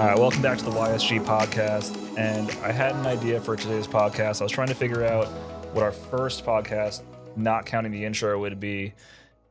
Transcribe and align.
All 0.00 0.06
right, 0.06 0.18
welcome 0.18 0.40
back 0.40 0.56
to 0.56 0.64
the 0.64 0.70
YSG 0.70 1.22
podcast. 1.26 1.94
And 2.16 2.50
I 2.64 2.72
had 2.72 2.94
an 2.94 3.06
idea 3.06 3.38
for 3.38 3.54
today's 3.54 3.86
podcast. 3.86 4.40
I 4.40 4.44
was 4.44 4.50
trying 4.50 4.68
to 4.68 4.74
figure 4.74 5.04
out 5.04 5.26
what 5.74 5.82
our 5.82 5.92
first 5.92 6.42
podcast, 6.42 7.02
not 7.36 7.66
counting 7.66 7.92
the 7.92 8.06
intro, 8.06 8.40
would 8.40 8.58
be, 8.58 8.94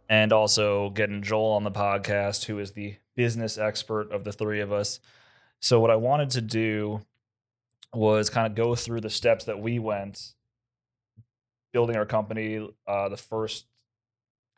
and 0.09 0.33
also 0.33 0.89
getting 0.89 1.21
Joel 1.21 1.51
on 1.51 1.63
the 1.63 1.69
podcast, 1.69 2.45
who 2.45 2.57
is 2.57 2.71
the 2.71 2.95
business 3.15 3.59
expert 3.59 4.11
of 4.11 4.23
the 4.23 4.31
three 4.31 4.59
of 4.59 4.71
us. 4.71 4.99
So, 5.59 5.79
what 5.79 5.91
I 5.91 5.97
wanted 5.97 6.31
to 6.31 6.41
do 6.41 7.01
was 7.93 8.31
kind 8.31 8.47
of 8.47 8.55
go 8.55 8.73
through 8.73 9.01
the 9.01 9.11
steps 9.11 9.45
that 9.45 9.61
we 9.61 9.77
went 9.77 10.33
building 11.73 11.95
our 11.95 12.07
company. 12.07 12.67
Uh, 12.87 13.07
the 13.07 13.17
first 13.17 13.67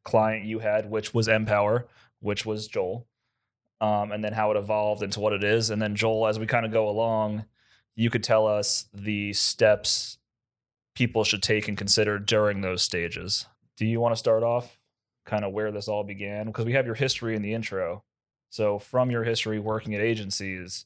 client 0.05 0.45
you 0.45 0.59
had, 0.59 0.89
which 0.89 1.13
was 1.13 1.27
Empower, 1.27 1.89
which 2.21 2.45
was 2.45 2.69
Joel 2.69 3.07
um, 3.81 4.11
and 4.11 4.23
then 4.23 4.31
how 4.31 4.51
it 4.51 4.57
evolved 4.57 5.01
into 5.01 5.19
what 5.19 5.33
it 5.33 5.43
is. 5.43 5.71
And 5.71 5.81
then 5.81 5.95
Joel, 5.95 6.27
as 6.27 6.39
we 6.39 6.45
kind 6.45 6.65
of 6.65 6.71
go 6.71 6.87
along, 6.87 7.45
you 7.95 8.09
could 8.09 8.23
tell 8.23 8.47
us 8.47 8.85
the 8.93 9.33
steps 9.33 10.19
people 10.95 11.23
should 11.23 11.41
take 11.41 11.67
and 11.67 11.77
consider 11.77 12.19
during 12.19 12.61
those 12.61 12.83
stages. 12.83 13.47
Do 13.75 13.85
you 13.85 13.99
want 13.99 14.13
to 14.13 14.19
start 14.19 14.43
off 14.43 14.77
kind 15.25 15.43
of 15.43 15.51
where 15.51 15.71
this 15.71 15.87
all 15.87 16.03
began? 16.03 16.45
Because 16.45 16.65
we 16.65 16.73
have 16.73 16.85
your 16.85 16.95
history 16.95 17.35
in 17.35 17.41
the 17.41 17.53
intro. 17.53 18.03
So 18.49 18.77
from 18.77 19.09
your 19.09 19.23
history 19.23 19.59
working 19.59 19.95
at 19.95 20.01
agencies, 20.01 20.85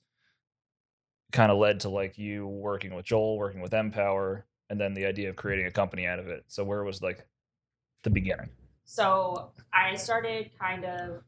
kind 1.31 1.51
of 1.51 1.57
led 1.57 1.81
to 1.81 1.89
like 1.89 2.17
you 2.17 2.47
working 2.47 2.95
with 2.95 3.05
Joel, 3.05 3.37
working 3.37 3.59
with 3.59 3.73
Empower, 3.73 4.45
and 4.69 4.79
then 4.79 4.93
the 4.93 5.05
idea 5.05 5.29
of 5.29 5.35
creating 5.35 5.65
a 5.65 5.71
company 5.71 6.07
out 6.07 6.19
of 6.19 6.29
it. 6.29 6.45
So 6.47 6.63
where 6.63 6.83
was 6.83 7.01
like 7.01 7.27
the 8.03 8.09
beginning? 8.09 8.49
So 8.85 9.49
I 9.73 9.95
started 9.95 10.51
kind 10.59 10.85
of 10.85 11.23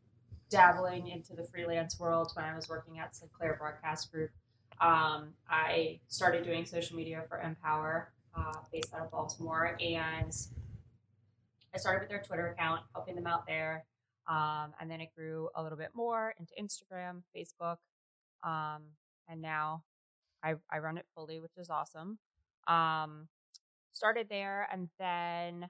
dabbling 0.50 1.08
into 1.08 1.34
the 1.34 1.44
freelance 1.44 2.00
world 2.00 2.32
when 2.34 2.46
I 2.46 2.56
was 2.56 2.70
working 2.70 3.00
at 3.00 3.16
Sinclair 3.16 3.56
Broadcast 3.60 4.12
Group. 4.12 4.32
Um, 4.80 5.34
I 5.50 6.00
started 6.08 6.44
doing 6.44 6.66
social 6.66 6.96
media 6.96 7.24
for 7.28 7.40
Empower, 7.40 8.12
uh, 8.36 8.54
based 8.72 8.94
out 8.94 9.02
of 9.02 9.12
Baltimore, 9.12 9.78
and 9.80 10.32
I 11.74 11.78
started 11.78 12.02
with 12.02 12.10
their 12.10 12.22
Twitter 12.22 12.48
account, 12.50 12.82
helping 12.94 13.16
them 13.16 13.28
out 13.28 13.46
there. 13.48 13.86
Um, 14.28 14.74
and 14.80 14.92
then 14.92 15.02
it 15.02 15.10
grew 15.16 15.50
a 15.56 15.64
little 15.64 15.78
bit 15.78 15.92
more 15.94 16.34
into 16.40 16.52
Instagram, 16.62 17.24
Facebook, 17.36 17.78
um, 18.44 18.84
and 19.28 19.42
now 19.42 19.84
I, 20.44 20.56
I 20.72 20.80
run 20.80 20.98
it 20.98 21.06
fully, 21.16 21.40
which 21.40 21.58
is 21.58 21.70
awesome. 21.70 22.20
Um, 22.68 23.28
started 23.94 24.28
there, 24.30 24.68
and 24.72 24.90
then 25.00 25.70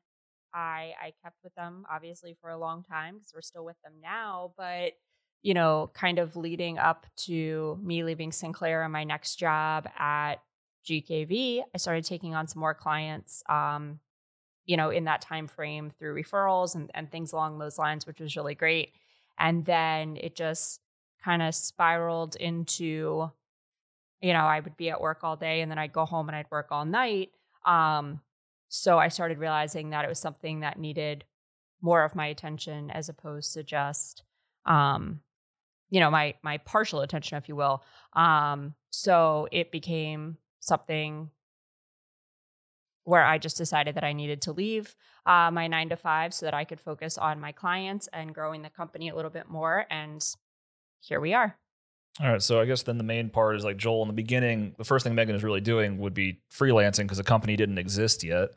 I 0.57 0.93
I 1.01 1.13
kept 1.23 1.37
with 1.43 1.53
them 1.55 1.85
obviously 1.89 2.35
for 2.41 2.49
a 2.49 2.57
long 2.57 2.83
time 2.83 3.15
because 3.15 3.31
we're 3.33 3.41
still 3.41 3.65
with 3.65 3.79
them 3.83 3.93
now, 4.01 4.53
but 4.57 4.93
you 5.43 5.53
know, 5.53 5.91
kind 5.93 6.17
of 6.19 6.35
leading 6.35 6.79
up 6.79 7.05
to 7.15 7.79
me 7.83 8.03
leaving 8.03 8.31
Sinclair 8.31 8.83
and 8.83 8.91
my 8.91 9.03
next 9.03 9.35
job 9.35 9.87
at 9.97 10.35
GKV, 10.85 11.61
I 11.73 11.77
started 11.77 12.05
taking 12.05 12.33
on 12.33 12.47
some 12.47 12.59
more 12.59 12.73
clients 12.73 13.43
um, 13.47 13.99
you 14.65 14.75
know, 14.75 14.89
in 14.89 15.05
that 15.05 15.21
time 15.21 15.47
frame 15.47 15.91
through 15.97 16.21
referrals 16.21 16.75
and, 16.75 16.91
and 16.93 17.09
things 17.09 17.31
along 17.31 17.57
those 17.57 17.79
lines, 17.79 18.05
which 18.05 18.19
was 18.19 18.35
really 18.35 18.53
great. 18.53 18.91
And 19.39 19.65
then 19.65 20.17
it 20.19 20.35
just 20.35 20.81
kind 21.23 21.41
of 21.41 21.55
spiraled 21.55 22.35
into, 22.35 23.31
you 24.21 24.33
know, 24.33 24.45
I 24.45 24.59
would 24.59 24.75
be 24.75 24.89
at 24.89 24.99
work 24.99 25.19
all 25.23 25.37
day 25.37 25.61
and 25.61 25.71
then 25.71 25.79
I'd 25.79 25.93
go 25.93 26.05
home 26.05 26.27
and 26.27 26.35
I'd 26.35 26.51
work 26.51 26.67
all 26.71 26.83
night. 26.83 27.29
Um, 27.65 28.19
so 28.69 28.97
I 28.97 29.07
started 29.07 29.37
realizing 29.37 29.91
that 29.91 30.05
it 30.05 30.09
was 30.09 30.19
something 30.19 30.61
that 30.61 30.79
needed 30.79 31.23
more 31.81 32.03
of 32.03 32.15
my 32.15 32.27
attention 32.27 32.89
as 32.91 33.09
opposed 33.09 33.53
to 33.53 33.63
just 33.63 34.23
um 34.65 35.21
you 35.89 35.99
know 35.99 36.09
my 36.09 36.33
my 36.43 36.57
partial 36.57 37.01
attention 37.01 37.37
if 37.37 37.47
you 37.47 37.55
will 37.55 37.83
um 38.13 38.73
so 38.89 39.47
it 39.51 39.71
became 39.71 40.37
something 40.59 41.29
where 43.07 43.23
I 43.23 43.37
just 43.37 43.55
decided 43.55 43.95
that 43.95 44.03
I 44.03 44.11
needed 44.11 44.41
to 44.41 44.51
leave 44.51 44.93
uh, 45.25 45.49
my 45.49 45.67
nine 45.67 45.87
to 45.89 45.95
five 45.95 46.33
so 46.33 46.45
that 46.45 46.53
I 46.53 46.65
could 46.65 46.81
focus 46.81 47.17
on 47.17 47.39
my 47.39 47.53
clients 47.53 48.09
and 48.11 48.35
growing 48.35 48.63
the 48.63 48.69
company 48.69 49.07
a 49.07 49.15
little 49.15 49.31
bit 49.31 49.49
more. 49.49 49.85
And 49.89 50.21
here 50.99 51.21
we 51.21 51.33
are. 51.33 51.57
All 52.19 52.31
right. 52.31 52.41
So 52.41 52.59
I 52.59 52.65
guess 52.65 52.83
then 52.83 52.97
the 52.97 53.03
main 53.03 53.29
part 53.29 53.55
is 53.55 53.63
like 53.63 53.77
Joel 53.77 54.01
in 54.01 54.07
the 54.07 54.13
beginning, 54.13 54.73
the 54.77 54.83
first 54.83 55.03
thing 55.03 55.13
Megan 55.13 55.35
is 55.35 55.43
really 55.43 55.61
doing 55.61 55.99
would 55.99 56.13
be 56.13 56.39
freelancing 56.51 57.03
because 57.03 57.19
the 57.19 57.23
company 57.23 57.55
didn't 57.55 57.77
exist 57.77 58.23
yet. 58.23 58.49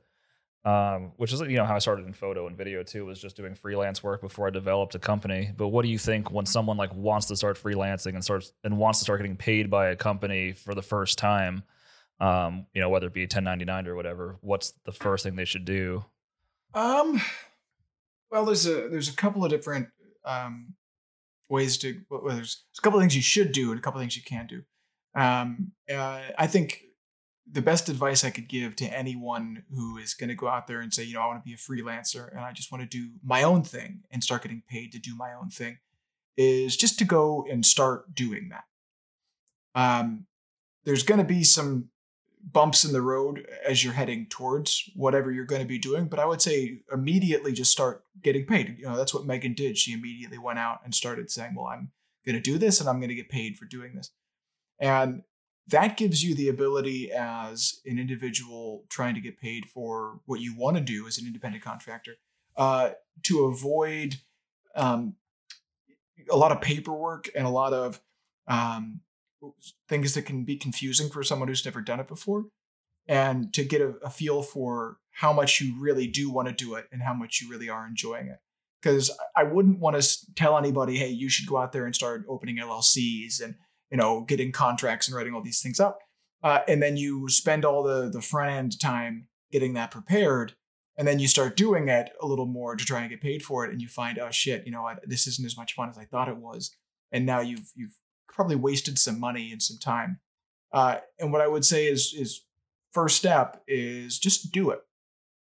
Um, 0.62 1.12
which 1.16 1.32
is 1.32 1.40
you 1.40 1.56
know 1.56 1.64
how 1.64 1.76
I 1.76 1.78
started 1.78 2.06
in 2.06 2.12
photo 2.12 2.46
and 2.46 2.54
video 2.54 2.82
too, 2.82 3.06
was 3.06 3.18
just 3.18 3.34
doing 3.34 3.54
freelance 3.54 4.02
work 4.02 4.20
before 4.20 4.46
I 4.46 4.50
developed 4.50 4.94
a 4.94 4.98
company. 4.98 5.52
But 5.56 5.68
what 5.68 5.82
do 5.82 5.88
you 5.88 5.96
think 5.96 6.30
when 6.30 6.44
someone 6.44 6.76
like 6.76 6.94
wants 6.94 7.28
to 7.28 7.36
start 7.36 7.58
freelancing 7.58 8.14
and 8.14 8.22
starts 8.22 8.52
and 8.62 8.76
wants 8.76 8.98
to 8.98 9.04
start 9.04 9.20
getting 9.20 9.38
paid 9.38 9.70
by 9.70 9.88
a 9.88 9.96
company 9.96 10.52
for 10.52 10.74
the 10.74 10.82
first 10.82 11.16
time? 11.16 11.62
Um, 12.20 12.66
you 12.74 12.82
know, 12.82 12.90
whether 12.90 13.06
it 13.06 13.14
be 13.14 13.22
1099 13.22 13.86
or 13.86 13.96
whatever, 13.96 14.36
what's 14.42 14.72
the 14.84 14.92
first 14.92 15.24
thing 15.24 15.34
they 15.36 15.46
should 15.46 15.64
do? 15.64 16.04
Um, 16.74 17.22
well, 18.30 18.44
there's 18.44 18.66
a 18.66 18.88
there's 18.88 19.08
a 19.08 19.16
couple 19.16 19.42
of 19.44 19.50
different 19.50 19.88
um 20.26 20.74
ways 21.50 21.76
to 21.78 22.00
well, 22.08 22.34
there's, 22.34 22.64
a 22.78 22.80
couple 22.80 22.98
of 22.98 23.02
things 23.02 23.16
you 23.16 23.22
should 23.22 23.52
do 23.52 23.70
and 23.70 23.78
a 23.78 23.82
couple 23.82 24.00
of 24.00 24.02
things 24.02 24.16
you 24.16 24.22
can 24.22 24.46
do. 24.46 24.62
Um, 25.14 25.72
uh, 25.92 26.20
I 26.38 26.46
think 26.46 26.84
the 27.50 27.62
best 27.62 27.88
advice 27.88 28.24
I 28.24 28.30
could 28.30 28.48
give 28.48 28.76
to 28.76 28.86
anyone 28.86 29.64
who 29.74 29.98
is 29.98 30.14
going 30.14 30.28
to 30.28 30.36
go 30.36 30.46
out 30.46 30.68
there 30.68 30.80
and 30.80 30.94
say, 30.94 31.02
you 31.02 31.14
know, 31.14 31.20
I 31.20 31.26
want 31.26 31.44
to 31.44 31.48
be 31.48 31.54
a 31.54 31.56
freelancer 31.56 32.30
and 32.30 32.40
I 32.40 32.52
just 32.52 32.70
want 32.70 32.88
to 32.88 32.88
do 32.88 33.10
my 33.24 33.42
own 33.42 33.64
thing 33.64 34.04
and 34.10 34.22
start 34.22 34.42
getting 34.42 34.62
paid 34.68 34.92
to 34.92 34.98
do 34.98 35.16
my 35.16 35.32
own 35.34 35.50
thing 35.50 35.78
is 36.36 36.76
just 36.76 36.98
to 37.00 37.04
go 37.04 37.44
and 37.50 37.66
start 37.66 38.14
doing 38.14 38.50
that. 38.50 38.64
Um, 39.74 40.26
there's 40.84 41.02
going 41.02 41.18
to 41.18 41.24
be 41.24 41.42
some 41.42 41.90
bumps 42.42 42.84
in 42.84 42.92
the 42.92 43.02
road 43.02 43.46
as 43.66 43.84
you're 43.84 43.92
heading 43.92 44.26
towards 44.26 44.90
whatever 44.94 45.30
you're 45.30 45.44
going 45.44 45.62
to 45.62 45.68
be 45.68 45.78
doing, 45.78 46.06
but 46.06 46.18
I 46.18 46.24
would 46.24 46.42
say 46.42 46.80
immediately 46.92 47.52
just 47.52 47.70
start 47.70 48.04
getting 48.22 48.46
paid. 48.46 48.76
You 48.78 48.86
know, 48.86 48.96
that's 48.96 49.14
what 49.14 49.26
Megan 49.26 49.54
did. 49.54 49.78
She 49.78 49.92
immediately 49.92 50.38
went 50.38 50.58
out 50.58 50.80
and 50.84 50.94
started 50.94 51.30
saying, 51.30 51.54
well, 51.54 51.66
I'm 51.66 51.90
going 52.24 52.36
to 52.36 52.40
do 52.40 52.58
this 52.58 52.80
and 52.80 52.88
I'm 52.88 52.98
going 52.98 53.10
to 53.10 53.14
get 53.14 53.28
paid 53.28 53.56
for 53.56 53.66
doing 53.66 53.94
this. 53.94 54.10
And 54.78 55.22
that 55.68 55.96
gives 55.96 56.24
you 56.24 56.34
the 56.34 56.48
ability 56.48 57.12
as 57.12 57.80
an 57.86 57.98
individual 57.98 58.84
trying 58.88 59.14
to 59.14 59.20
get 59.20 59.38
paid 59.38 59.66
for 59.66 60.20
what 60.26 60.40
you 60.40 60.56
want 60.56 60.76
to 60.76 60.82
do 60.82 61.06
as 61.06 61.18
an 61.18 61.26
independent 61.26 61.62
contractor 61.62 62.16
uh, 62.56 62.90
to 63.24 63.44
avoid 63.44 64.16
um, 64.74 65.14
a 66.30 66.36
lot 66.36 66.52
of 66.52 66.60
paperwork 66.60 67.28
and 67.34 67.46
a 67.46 67.50
lot 67.50 67.72
of 67.72 68.00
um, 68.48 69.00
things 69.88 70.14
that 70.14 70.22
can 70.22 70.44
be 70.44 70.56
confusing 70.56 71.08
for 71.08 71.22
someone 71.22 71.48
who's 71.48 71.64
never 71.64 71.80
done 71.80 72.00
it 72.00 72.08
before 72.08 72.46
and 73.08 73.52
to 73.54 73.64
get 73.64 73.80
a, 73.80 73.94
a 74.04 74.10
feel 74.10 74.42
for 74.42 74.98
how 75.12 75.32
much 75.32 75.60
you 75.60 75.74
really 75.80 76.06
do 76.06 76.30
want 76.30 76.48
to 76.48 76.54
do 76.54 76.74
it 76.74 76.86
and 76.92 77.02
how 77.02 77.14
much 77.14 77.40
you 77.40 77.50
really 77.50 77.68
are 77.68 77.86
enjoying 77.86 78.28
it. 78.28 78.38
Because 78.80 79.10
i 79.36 79.42
wouldn't 79.42 79.78
want 79.78 80.00
to 80.00 80.34
tell 80.34 80.56
anybody 80.56 80.96
hey 80.96 81.08
you 81.08 81.28
should 81.28 81.46
go 81.46 81.58
out 81.58 81.72
there 81.72 81.84
and 81.84 81.94
start 81.94 82.24
opening 82.28 82.56
llcs 82.56 83.42
and 83.42 83.56
you 83.90 83.96
know, 83.96 84.22
getting 84.22 84.52
contracts 84.52 85.08
and 85.08 85.16
writing 85.16 85.34
all 85.34 85.42
these 85.42 85.60
things 85.60 85.80
up. 85.80 85.98
Uh, 86.42 86.60
and 86.68 86.82
then 86.82 86.96
you 86.96 87.28
spend 87.28 87.64
all 87.64 87.82
the 87.82 88.08
the 88.08 88.22
front 88.22 88.50
end 88.50 88.80
time 88.80 89.26
getting 89.52 89.74
that 89.74 89.90
prepared, 89.90 90.54
and 90.96 91.06
then 91.06 91.18
you 91.18 91.28
start 91.28 91.56
doing 91.56 91.88
it 91.88 92.10
a 92.22 92.26
little 92.26 92.46
more 92.46 92.76
to 92.76 92.84
try 92.84 93.00
and 93.00 93.10
get 93.10 93.20
paid 93.20 93.42
for 93.42 93.66
it, 93.66 93.72
and 93.72 93.82
you 93.82 93.88
find, 93.88 94.18
oh 94.18 94.30
shit, 94.30 94.64
you 94.64 94.72
know, 94.72 94.86
I, 94.86 94.96
this 95.04 95.26
isn't 95.26 95.44
as 95.44 95.56
much 95.56 95.74
fun 95.74 95.90
as 95.90 95.98
I 95.98 96.04
thought 96.04 96.28
it 96.28 96.36
was, 96.36 96.74
and 97.12 97.26
now 97.26 97.40
you've 97.40 97.70
you've 97.74 97.96
probably 98.32 98.56
wasted 98.56 98.98
some 98.98 99.20
money 99.20 99.52
and 99.52 99.62
some 99.62 99.78
time. 99.78 100.20
Uh, 100.72 100.98
and 101.18 101.32
what 101.32 101.40
I 101.40 101.48
would 101.48 101.64
say 101.64 101.86
is 101.86 102.14
is 102.16 102.42
first 102.92 103.16
step 103.16 103.62
is 103.66 104.18
just 104.18 104.52
do 104.52 104.70
it, 104.70 104.80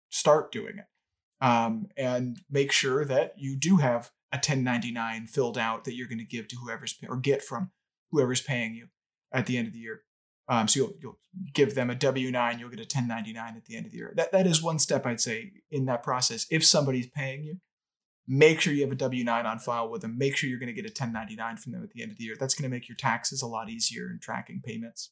start 0.09 0.53
doing 0.53 0.79
it, 0.79 1.45
um, 1.45 1.89
and 1.97 2.41
make 2.51 2.73
sure 2.73 3.05
that 3.05 3.35
you 3.37 3.57
do 3.57 3.77
have 3.77 4.11
a 4.33 4.37
1099 4.37 5.27
filled 5.27 5.57
out 5.57 5.85
that 5.85 5.95
you're 5.95 6.09
going 6.09 6.19
to 6.19 6.25
give 6.25 6.49
to 6.49 6.57
whoever's 6.57 6.99
or 7.09 7.17
get 7.17 7.43
from 7.43 7.71
whoever's 8.11 8.41
paying 8.41 8.75
you 8.75 8.89
at 9.33 9.47
the 9.47 9.57
end 9.57 9.67
of 9.67 9.73
the 9.73 9.79
year. 9.79 10.03
Um, 10.49 10.67
so 10.67 10.81
you'll, 10.81 10.95
you'll 11.01 11.19
give 11.53 11.75
them 11.75 11.91
a 11.91 11.95
W 11.95 12.31
nine, 12.31 12.59
you'll 12.59 12.71
get 12.71 12.79
a 12.79 12.83
1099 12.83 13.57
at 13.57 13.65
the 13.67 13.77
end 13.77 13.87
of 13.87 13.93
the 13.93 13.99
year. 13.99 14.13
That 14.17 14.33
that 14.33 14.47
is 14.47 14.63
one 14.63 14.79
step 14.79 15.07
I'd 15.07 15.21
say 15.21 15.53
in 15.71 15.85
that 15.87 16.03
process. 16.03 16.47
If 16.51 16.65
somebody's 16.65 17.07
paying 17.07 17.45
you, 17.45 17.59
make 18.29 18.61
sure 18.61 18.73
you 18.73 18.83
have 18.83 18.93
a 18.93 18.97
W 18.97 19.25
nine 19.25 19.47
on 19.47 19.59
file 19.59 19.89
with 19.89 20.03
them. 20.03 20.19
Make 20.19 20.37
sure 20.37 20.49
you're 20.49 20.59
going 20.59 20.69
to 20.69 20.75
get 20.75 20.85
a 20.85 20.93
1099 20.93 21.57
from 21.57 21.73
them 21.73 21.83
at 21.83 21.91
the 21.91 22.03
end 22.03 22.13
of 22.13 22.19
the 22.19 22.25
year. 22.25 22.37
That's 22.39 22.55
going 22.55 22.71
to 22.71 22.75
make 22.75 22.89
your 22.89 22.97
taxes 22.97 23.43
a 23.43 23.47
lot 23.47 23.71
easier 23.71 24.11
in 24.11 24.21
tracking 24.21 24.61
payments. 24.63 25.11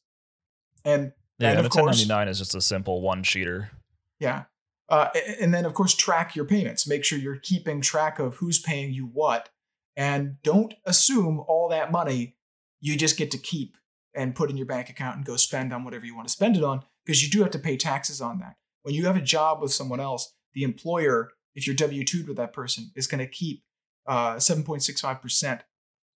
And 0.85 1.11
yeah, 1.39 1.49
and, 1.49 1.59
and 1.59 1.67
a 1.67 1.69
1099 1.69 2.27
is 2.27 2.37
just 2.37 2.55
a 2.55 2.61
simple 2.61 3.01
one 3.01 3.23
sheeter. 3.23 3.69
Yeah. 4.19 4.43
Uh, 4.89 5.09
and 5.41 5.53
then, 5.53 5.65
of 5.65 5.73
course, 5.73 5.93
track 5.93 6.35
your 6.35 6.45
payments. 6.45 6.87
Make 6.87 7.03
sure 7.03 7.19
you're 7.19 7.37
keeping 7.37 7.81
track 7.81 8.19
of 8.19 8.35
who's 8.35 8.59
paying 8.59 8.93
you 8.93 9.05
what. 9.05 9.49
And 9.97 10.41
don't 10.43 10.75
assume 10.85 11.43
all 11.47 11.67
that 11.69 11.91
money 11.91 12.35
you 12.79 12.95
just 12.95 13.17
get 13.17 13.31
to 13.31 13.37
keep 13.37 13.77
and 14.15 14.35
put 14.35 14.49
in 14.49 14.57
your 14.57 14.65
bank 14.65 14.89
account 14.89 15.17
and 15.17 15.25
go 15.25 15.35
spend 15.35 15.73
on 15.73 15.83
whatever 15.83 16.05
you 16.05 16.15
want 16.15 16.27
to 16.27 16.31
spend 16.31 16.55
it 16.55 16.63
on 16.63 16.83
because 17.05 17.23
you 17.23 17.29
do 17.29 17.41
have 17.41 17.51
to 17.51 17.59
pay 17.59 17.75
taxes 17.75 18.21
on 18.21 18.39
that. 18.39 18.55
When 18.83 18.95
you 18.95 19.05
have 19.05 19.17
a 19.17 19.21
job 19.21 19.61
with 19.61 19.73
someone 19.73 19.99
else, 19.99 20.33
the 20.53 20.63
employer, 20.63 21.31
if 21.57 21.67
you're 21.67 21.75
W 21.75 22.03
2'd 22.05 22.27
with 22.27 22.37
that 22.37 22.53
person, 22.53 22.91
is 22.95 23.07
going 23.07 23.19
to 23.19 23.27
keep 23.27 23.63
uh, 24.07 24.35
7.65% 24.35 25.61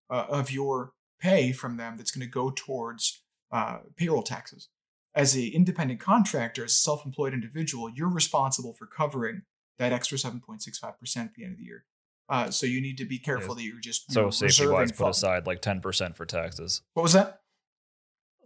uh, 0.08 0.14
of 0.28 0.50
your 0.50 0.92
pay 1.20 1.52
from 1.52 1.76
them 1.76 1.96
that's 1.96 2.10
going 2.10 2.26
to 2.26 2.30
go 2.32 2.50
towards 2.50 3.22
uh, 3.50 3.78
payroll 3.96 4.22
taxes. 4.22 4.68
As 5.14 5.34
an 5.34 5.50
independent 5.52 6.00
contractor, 6.00 6.64
as 6.64 6.72
a 6.72 6.74
self-employed 6.76 7.34
individual, 7.34 7.90
you're 7.94 8.08
responsible 8.08 8.72
for 8.72 8.86
covering 8.86 9.42
that 9.78 9.92
extra 9.92 10.16
7.65% 10.16 11.16
at 11.16 11.34
the 11.34 11.44
end 11.44 11.52
of 11.52 11.58
the 11.58 11.64
year. 11.64 11.84
Uh, 12.28 12.50
so 12.50 12.64
you 12.66 12.80
need 12.80 12.96
to 12.96 13.04
be 13.04 13.18
careful 13.18 13.48
Yes. 13.48 13.56
that 13.56 13.62
you're 13.64 13.80
just 13.80 14.10
So 14.12 14.30
safety 14.30 14.66
wise, 14.66 14.90
put 14.92 14.98
funds. 14.98 15.18
aside 15.18 15.46
like 15.46 15.60
ten 15.60 15.80
percent 15.80 16.16
for 16.16 16.24
taxes. 16.24 16.80
What 16.94 17.02
was 17.02 17.12
that? 17.12 17.40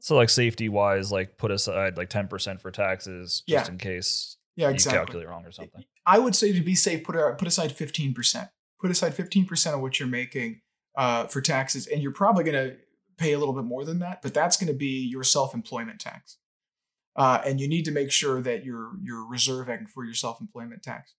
So 0.00 0.16
like 0.16 0.31
safety 0.31 0.69
wise, 0.69 1.12
like 1.12 1.37
put 1.38 1.50
aside 1.52 1.96
like 1.96 2.08
ten 2.08 2.26
percent 2.26 2.60
for 2.60 2.70
taxes 2.72 3.43
just 3.48 3.66
Yeah. 3.69 3.70
in 3.72 3.78
case 3.78 4.38
Yeah, 4.56 4.69
you 4.69 4.75
exactly. 4.75 4.99
calculate 4.99 5.29
wrong 5.29 5.44
or 5.44 5.53
something. 5.53 5.85
I 6.06 6.19
would 6.19 6.35
say 6.35 6.53
to 6.53 6.61
be 6.61 6.75
safe, 6.75 7.05
put 7.05 7.17
put 7.38 7.47
aside 7.47 7.73
fifteen 7.73 8.14
percent. 8.14 8.49
Put 8.81 8.91
aside 8.91 9.14
fifteen 9.14 9.47
percent 9.47 9.76
of 9.76 9.82
what 9.82 10.00
you're 10.00 10.08
making 10.08 10.62
uh, 10.97 11.26
for 11.26 11.41
taxes, 11.41 11.87
and 11.87 12.03
you're 12.03 12.12
probably 12.12 12.44
going 12.44 12.70
to 12.70 12.76
pay 13.19 13.32
a 13.32 13.38
little 13.38 13.55
bit 13.55 13.64
more 13.64 13.85
than 13.85 13.99
that. 14.00 14.23
But 14.23 14.35
that's 14.35 14.56
going 14.56 14.69
to 14.69 14.79
be 14.79 15.06
your 15.06 15.23
self-employment 15.23 16.00
tax, 16.00 16.38
uh, 17.17 17.41
and 17.44 17.61
you 17.61 17.69
need 17.69 17.85
to 17.85 17.91
make 17.91 18.11
sure 18.11 18.41
that 18.43 18.64
you're 18.64 18.93
you're 19.03 19.26
reserving 19.26 19.87
for 19.87 20.05
your 20.05 20.14
self-employment 20.14 20.82
tax. 20.82 21.14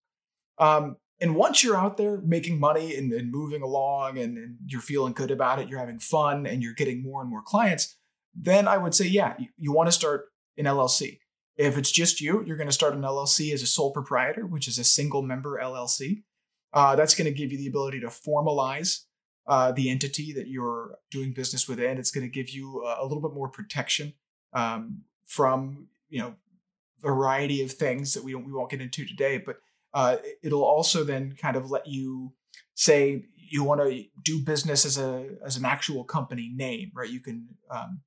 Um, 0.58 0.98
and 1.20 1.36
once 1.36 1.64
you're 1.64 1.78
out 1.78 1.98
there 1.98 2.22
making 2.22 2.60
money 2.60 2.96
and, 2.96 3.12
and 3.12 3.32
moving 3.32 3.62
along, 3.62 4.18
and, 4.18 4.38
and 4.38 4.58
you're 4.66 4.82
feeling 4.82 5.14
good 5.14 5.32
about 5.32 5.60
it, 5.60 5.68
you're 5.68 5.80
having 5.80 6.00
fun, 6.00 6.46
and 6.46 6.64
you're 6.64 6.74
getting 6.74 7.04
more 7.04 7.22
and 7.22 7.30
more 7.30 7.42
clients, 7.42 7.96
then 8.36 8.68
I 8.68 8.78
would 8.78 8.94
say, 8.94 9.06
yeah, 9.06 9.34
you, 9.38 9.48
you 9.58 9.72
want 9.72 9.88
to 9.88 9.92
start 9.92 10.26
an 10.58 10.66
LLC. 10.66 11.20
If 11.58 11.78
it's 11.78 11.92
just 11.92 12.22
you, 12.22 12.44
you're 12.46 12.58
going 12.58 12.68
to 12.68 12.74
start 12.74 12.94
an 12.94 13.02
LLC 13.02 13.52
as 13.52 13.62
a 13.62 13.68
sole 13.68 13.92
proprietor, 13.92 14.46
which 14.46 14.68
is 14.68 14.78
a 14.78 14.84
single 14.84 15.24
member 15.24 15.60
LLC. 15.62 16.24
Uh, 16.74 16.96
that's 16.96 17.16
going 17.16 17.26
to 17.26 17.34
give 17.34 17.52
you 17.52 17.58
the 17.58 17.68
ability 17.68 18.00
to 18.02 18.08
formalize 18.08 19.06
uh, 19.48 19.72
the 19.72 19.90
entity 19.90 20.34
that 20.34 20.48
you're 20.48 20.96
doing 21.10 21.34
business 21.34 21.68
within. 21.68 21.98
It's 21.98 22.12
going 22.12 22.26
to 22.26 22.32
give 22.32 22.50
you 22.50 22.84
a, 22.86 23.04
little 23.04 23.22
bit 23.22 23.34
more 23.34 23.50
protection 23.50 24.14
um, 24.54 25.04
from 25.26 25.88
you 26.10 26.20
know 26.20 26.36
variety 27.02 27.64
of 27.64 27.72
things 27.72 28.14
that 28.14 28.24
we 28.24 28.36
we 28.36 28.52
won't 28.52 28.70
get 28.70 28.82
into 28.82 29.06
today. 29.06 29.38
But 29.38 29.58
uh, 29.94 30.18
it'll 30.44 30.64
also 30.64 31.04
then 31.04 31.36
kind 31.40 31.56
of 31.56 31.72
let 31.72 31.88
you 31.88 32.34
say 32.76 33.26
you 33.36 33.64
want 33.64 33.82
to 33.82 34.04
do 34.24 34.44
business 34.44 34.86
as 34.86 34.98
a 34.98 35.30
as 35.46 35.56
an 35.56 35.66
actual 35.66 36.04
company 36.04 36.52
name, 36.54 36.92
right? 36.94 37.10
You 37.10 37.22
can 37.22 37.48
um, 37.72 38.02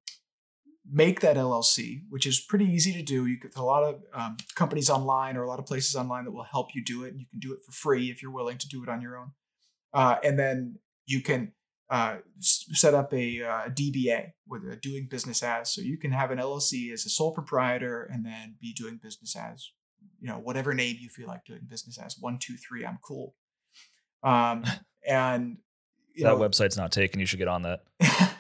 make 0.93 1.21
that 1.21 1.37
LLC, 1.37 2.03
which 2.09 2.27
is 2.27 2.41
pretty 2.41 2.65
easy 2.65 2.93
to 2.93 3.03
do. 3.03 3.27
You 3.27 3.39
get 3.39 3.57
a 3.57 3.63
lot 3.63 3.85
of 3.85 4.03
um, 4.13 4.37
companies 4.55 4.91
online 4.91 5.37
or 5.37 5.43
a 5.43 5.49
lot 5.49 5.59
of 5.59 5.67
places 5.67 5.95
online 5.95 6.25
that 6.25 6.33
will 6.33 6.45
help 6.45 6.75
you 6.75 6.85
do 6.85 7.05
it. 7.05 7.11
And 7.11 7.21
you 7.21 7.27
can 7.31 7.39
do 7.39 7.53
it 7.53 7.61
for 7.65 7.73
free 7.73 8.11
if 8.11 8.23
you're 8.23 8.33
willing 8.33 8.59
to 8.59 8.69
do 8.69 8.83
it 8.83 8.89
on 8.89 9.01
your 9.01 9.17
own. 9.17 9.33
Uh, 9.93 10.17
and 10.25 10.39
then 10.39 10.79
you 11.07 11.23
can 11.23 11.53
uh, 11.91 12.17
set 12.41 12.95
up 12.95 13.13
a 13.13 13.43
uh, 13.43 13.69
DBA 13.69 14.33
with 14.49 14.65
a 14.65 14.77
doing 14.77 15.09
business 15.11 15.43
as. 15.43 15.73
So 15.73 15.81
you 15.81 15.97
can 15.97 16.13
have 16.13 16.31
an 16.31 16.39
LLC 16.39 16.93
as 16.93 17.05
a 17.05 17.11
sole 17.11 17.33
proprietor 17.33 18.03
and 18.05 18.25
then 18.25 18.57
be 18.61 18.73
doing 18.73 18.99
business 19.03 19.37
as, 19.37 19.71
you 20.21 20.29
know, 20.29 20.39
whatever 20.39 20.75
name 20.75 20.97
you 21.01 21.09
feel 21.09 21.29
like 21.29 21.45
doing 21.45 21.63
business 21.67 21.99
as. 21.99 22.17
One, 22.19 22.39
two, 22.39 22.57
three, 22.57 22.85
I'm 22.85 22.99
cool. 23.03 23.35
Um, 24.23 24.65
and, 25.09 25.59
you 26.15 26.25
that 26.25 26.31
know, 26.31 26.39
website's 26.39 26.77
not 26.77 26.91
taken. 26.91 27.21
You 27.21 27.27
should 27.27 27.39
get 27.39 27.49
on 27.49 27.63
that. 27.63 27.85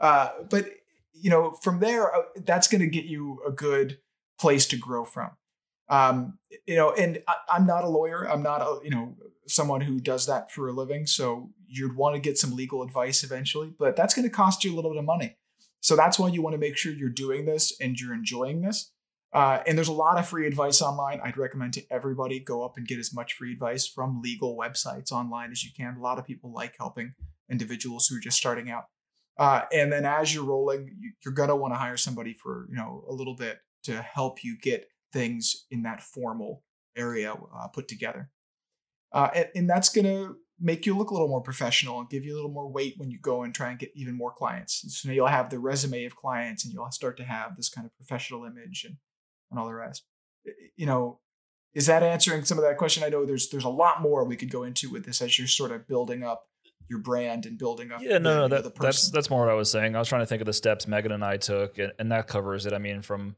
uh, 0.00 0.30
but 0.48 0.66
you 1.14 1.30
know, 1.30 1.52
from 1.62 1.80
there, 1.80 2.14
uh, 2.14 2.22
that's 2.44 2.68
going 2.68 2.80
to 2.80 2.86
get 2.86 3.04
you 3.04 3.40
a 3.46 3.52
good 3.52 3.98
place 4.38 4.66
to 4.66 4.76
grow 4.76 5.04
from. 5.04 5.30
Um, 5.88 6.38
you 6.66 6.76
know, 6.76 6.92
and 6.92 7.22
I, 7.28 7.34
I'm 7.48 7.66
not 7.66 7.84
a 7.84 7.88
lawyer. 7.88 8.28
I'm 8.28 8.42
not 8.42 8.60
a 8.60 8.80
you 8.82 8.90
know 8.90 9.16
someone 9.46 9.82
who 9.82 10.00
does 10.00 10.26
that 10.26 10.50
for 10.50 10.68
a 10.68 10.72
living. 10.72 11.06
So 11.06 11.50
you'd 11.66 11.96
want 11.96 12.14
to 12.14 12.20
get 12.20 12.38
some 12.38 12.54
legal 12.54 12.82
advice 12.82 13.22
eventually, 13.22 13.72
but 13.78 13.96
that's 13.96 14.14
going 14.14 14.28
to 14.28 14.34
cost 14.34 14.64
you 14.64 14.72
a 14.72 14.76
little 14.76 14.90
bit 14.90 14.98
of 14.98 15.04
money. 15.04 15.36
So 15.80 15.96
that's 15.96 16.18
why 16.18 16.28
you 16.28 16.40
want 16.40 16.54
to 16.54 16.58
make 16.58 16.78
sure 16.78 16.92
you're 16.92 17.10
doing 17.10 17.44
this 17.44 17.78
and 17.80 18.00
you're 18.00 18.14
enjoying 18.14 18.62
this. 18.62 18.90
Uh, 19.34 19.62
and 19.66 19.76
there's 19.76 19.88
a 19.88 19.92
lot 19.92 20.16
of 20.16 20.28
free 20.28 20.46
advice 20.46 20.80
online. 20.80 21.20
I'd 21.22 21.36
recommend 21.36 21.74
to 21.74 21.82
everybody 21.90 22.38
go 22.38 22.64
up 22.64 22.76
and 22.76 22.86
get 22.86 23.00
as 23.00 23.12
much 23.12 23.34
free 23.34 23.52
advice 23.52 23.86
from 23.86 24.22
legal 24.22 24.56
websites 24.56 25.10
online 25.10 25.50
as 25.50 25.64
you 25.64 25.70
can. 25.76 25.96
A 25.96 26.00
lot 26.00 26.18
of 26.18 26.24
people 26.24 26.52
like 26.52 26.76
helping 26.78 27.14
individuals 27.50 28.06
who 28.06 28.16
are 28.16 28.20
just 28.20 28.38
starting 28.38 28.70
out. 28.70 28.84
Uh, 29.36 29.62
and 29.72 29.92
then 29.92 30.04
as 30.04 30.32
you're 30.34 30.44
rolling, 30.44 30.88
you- 31.00 31.12
you're 31.24 31.34
gonna 31.34 31.56
want 31.56 31.74
to 31.74 31.78
hire 31.78 31.96
somebody 31.96 32.34
for 32.34 32.66
you 32.70 32.76
know 32.76 33.04
a 33.08 33.12
little 33.12 33.34
bit 33.36 33.58
to 33.84 34.00
help 34.00 34.42
you 34.44 34.56
get 34.58 34.88
things 35.12 35.66
in 35.70 35.82
that 35.82 36.02
formal 36.02 36.64
area 36.96 37.32
uh, 37.32 37.68
put 37.68 37.88
together. 37.88 38.30
Uh, 39.12 39.30
and, 39.34 39.48
and 39.54 39.70
that's 39.70 39.88
gonna 39.88 40.34
make 40.60 40.86
you 40.86 40.96
look 40.96 41.10
a 41.10 41.12
little 41.12 41.28
more 41.28 41.40
professional 41.40 41.98
and 42.00 42.08
give 42.08 42.24
you 42.24 42.32
a 42.32 42.36
little 42.36 42.50
more 42.50 42.68
weight 42.70 42.94
when 42.96 43.10
you 43.10 43.18
go 43.18 43.42
and 43.42 43.54
try 43.54 43.70
and 43.70 43.78
get 43.78 43.90
even 43.94 44.14
more 44.16 44.32
clients. 44.32 44.84
So 45.00 45.10
you'll 45.10 45.26
have 45.26 45.50
the 45.50 45.58
resume 45.58 46.04
of 46.04 46.16
clients, 46.16 46.64
and 46.64 46.72
you'll 46.72 46.90
start 46.92 47.16
to 47.18 47.24
have 47.24 47.56
this 47.56 47.68
kind 47.68 47.84
of 47.86 47.94
professional 47.96 48.44
image 48.44 48.84
and 48.84 48.96
and 49.50 49.60
all 49.60 49.66
the 49.66 49.74
rest. 49.74 50.04
You 50.76 50.86
know, 50.86 51.20
is 51.74 51.86
that 51.86 52.02
answering 52.02 52.44
some 52.44 52.58
of 52.58 52.64
that 52.64 52.78
question? 52.78 53.02
I 53.04 53.08
know 53.08 53.24
there's 53.26 53.50
there's 53.50 53.64
a 53.64 53.68
lot 53.68 54.00
more 54.00 54.24
we 54.24 54.36
could 54.36 54.50
go 54.50 54.62
into 54.62 54.90
with 54.90 55.04
this 55.04 55.20
as 55.20 55.38
you're 55.38 55.48
sort 55.48 55.72
of 55.72 55.86
building 55.88 56.22
up 56.22 56.48
your 56.88 56.98
brand 57.00 57.46
and 57.46 57.58
building 57.58 57.90
up. 57.92 58.02
Yeah, 58.02 58.18
no, 58.18 58.46
the- 58.46 58.48
no, 58.48 58.56
you 58.58 58.62
know, 58.64 58.70
that's 58.80 59.10
that's 59.10 59.30
more 59.30 59.40
what 59.40 59.50
I 59.50 59.54
was 59.54 59.70
saying. 59.70 59.96
I 59.96 59.98
was 59.98 60.08
trying 60.08 60.22
to 60.22 60.26
think 60.26 60.40
of 60.42 60.46
the 60.46 60.52
steps 60.52 60.86
Megan 60.86 61.12
and 61.12 61.24
I 61.24 61.36
took, 61.36 61.78
and, 61.78 61.92
and 61.98 62.12
that 62.12 62.26
covers 62.28 62.66
it. 62.66 62.72
I 62.72 62.78
mean, 62.78 63.02
from 63.02 63.36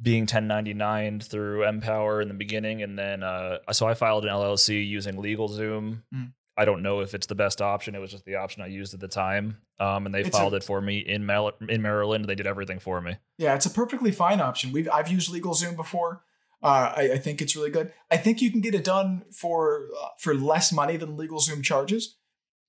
being 0.00 0.22
1099 0.22 1.20
through 1.20 1.66
Empower 1.66 2.20
in 2.20 2.28
the 2.28 2.34
beginning, 2.34 2.82
and 2.82 2.98
then 2.98 3.22
uh, 3.22 3.58
so 3.72 3.86
I 3.86 3.94
filed 3.94 4.24
an 4.24 4.30
LLC 4.30 4.86
using 4.86 5.14
LegalZoom. 5.16 6.02
Mm. 6.14 6.32
I 6.58 6.64
don't 6.64 6.82
know 6.82 7.00
if 7.00 7.14
it's 7.14 7.26
the 7.26 7.34
best 7.34 7.60
option. 7.60 7.94
It 7.94 7.98
was 7.98 8.10
just 8.10 8.24
the 8.24 8.36
option 8.36 8.62
I 8.62 8.66
used 8.68 8.94
at 8.94 9.00
the 9.00 9.08
time, 9.08 9.58
um, 9.78 10.06
and 10.06 10.14
they 10.14 10.20
It's 10.20 10.28
a- 10.30 10.32
filed 10.32 10.54
it 10.54 10.64
for 10.64 10.80
me 10.80 10.98
in 10.98 11.26
Mal- 11.26 11.52
in 11.68 11.82
Maryland. 11.82 12.24
They 12.26 12.34
did 12.34 12.46
everything 12.46 12.78
for 12.78 13.00
me. 13.00 13.16
Yeah, 13.38 13.54
it's 13.54 13.66
a 13.66 13.70
perfectly 13.70 14.10
fine 14.12 14.40
option. 14.40 14.72
We've 14.72 14.88
I've 14.92 15.08
used 15.08 15.32
LegalZoom 15.32 15.76
before. 15.76 16.22
Uh, 16.62 16.92
I, 16.96 17.00
I 17.12 17.18
think 17.18 17.42
it's 17.42 17.54
really 17.54 17.70
good. 17.70 17.92
I 18.10 18.16
think 18.16 18.40
you 18.40 18.50
can 18.50 18.62
get 18.62 18.74
it 18.74 18.82
done 18.84 19.24
for 19.30 19.88
uh, 20.02 20.08
for 20.18 20.34
less 20.34 20.72
money 20.72 20.96
than 20.96 21.16
LegalZoom 21.16 21.62
charges, 21.62 22.16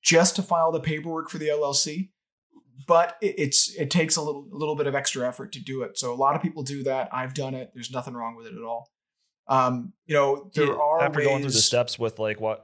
just 0.07 0.35
to 0.37 0.41
file 0.43 0.71
the 0.71 0.79
paperwork 0.79 1.29
for 1.29 1.37
the 1.37 1.47
LLC. 1.49 2.09
But 2.87 3.17
it, 3.21 3.35
it's 3.37 3.73
it 3.75 3.89
takes 3.91 4.15
a 4.15 4.21
little 4.21 4.47
a 4.53 4.55
little 4.55 4.75
bit 4.75 4.87
of 4.87 4.95
extra 4.95 5.27
effort 5.27 5.51
to 5.53 5.59
do 5.59 5.81
it. 5.81 5.97
So 5.97 6.13
a 6.13 6.15
lot 6.15 6.35
of 6.35 6.41
people 6.41 6.63
do 6.63 6.83
that. 6.83 7.09
I've 7.11 7.33
done 7.33 7.53
it. 7.53 7.71
There's 7.73 7.91
nothing 7.91 8.13
wrong 8.13 8.35
with 8.37 8.45
it 8.47 8.53
at 8.55 8.63
all. 8.63 8.89
Um, 9.49 9.93
you 10.05 10.13
know, 10.15 10.49
there 10.55 10.67
Yeah, 10.67 10.73
are 10.73 11.01
after 11.01 11.21
going 11.21 11.41
through 11.41 11.51
the 11.51 11.57
steps 11.57 11.97
with 11.99 12.19
like 12.19 12.39
what 12.39 12.63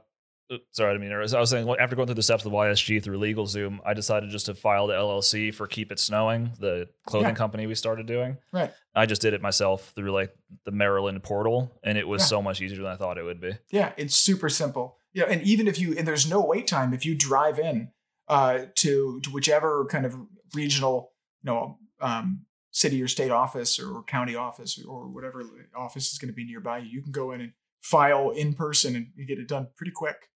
sorry 0.72 0.94
i 0.94 0.98
mean 0.98 1.10
I 1.10 1.18
was 1.18 1.50
saying 1.50 1.66
after 1.80 1.96
going 1.96 2.06
through 2.06 2.16
the 2.16 2.22
steps 2.22 2.44
with 2.44 2.52
ysg 2.52 3.02
through 3.02 3.18
legalzoom 3.18 3.78
i 3.86 3.94
decided 3.94 4.28
just 4.28 4.44
to 4.46 4.54
file 4.54 4.86
the 4.86 4.92
llc 4.92 5.54
for 5.54 5.66
keep 5.66 5.90
it 5.90 5.98
snowing 5.98 6.52
the 6.60 6.86
clothing 7.06 7.30
Yeah. 7.30 7.34
company 7.34 7.66
we 7.66 7.74
started 7.74 8.04
doing 8.06 8.36
Right. 8.52 8.70
i 8.94 9.06
just 9.06 9.22
did 9.22 9.32
it 9.32 9.40
myself 9.40 9.92
through 9.96 10.12
like 10.12 10.34
the 10.66 10.70
maryland 10.70 11.22
portal 11.22 11.72
and 11.82 11.96
it 11.96 12.06
was 12.06 12.20
Yeah. 12.20 12.26
so 12.26 12.42
much 12.42 12.60
easier 12.60 12.76
than 12.82 12.92
i 12.92 12.96
thought 12.96 13.16
it 13.16 13.22
would 13.22 13.40
be 13.40 13.52
Yeah, 13.70 13.92
it's 13.96 14.16
super 14.16 14.50
simple. 14.50 14.98
Yeah, 15.14 15.24
and 15.28 15.42
even 15.42 15.68
if 15.68 15.78
you 15.78 15.96
and 15.96 16.06
there's 16.06 16.28
no 16.28 16.44
wait 16.44 16.66
time 16.66 16.92
if 16.92 17.06
you 17.06 17.14
drive 17.14 17.58
in 17.58 17.90
uh, 18.28 18.66
to 18.76 19.20
to 19.20 19.30
whichever 19.30 19.86
kind 19.86 20.04
of 20.04 20.16
regional, 20.54 21.12
you 21.42 21.52
know, 21.52 21.78
um, 22.00 22.46
city 22.72 23.00
or 23.00 23.06
state 23.06 23.30
office 23.30 23.78
or 23.78 24.02
county 24.02 24.34
office 24.34 24.82
or 24.86 25.08
whatever 25.08 25.44
office 25.76 26.12
is 26.12 26.18
going 26.18 26.28
to 26.28 26.34
be 26.34 26.44
nearby 26.44 26.78
you, 26.78 26.90
you 26.90 27.02
can 27.02 27.12
go 27.12 27.30
in 27.30 27.40
and 27.40 27.52
file 27.80 28.30
in 28.30 28.54
person 28.54 28.96
and 28.96 29.06
you 29.14 29.24
get 29.24 29.38
it 29.38 29.46
done 29.46 29.68
pretty 29.76 29.92
quick. 29.92 30.28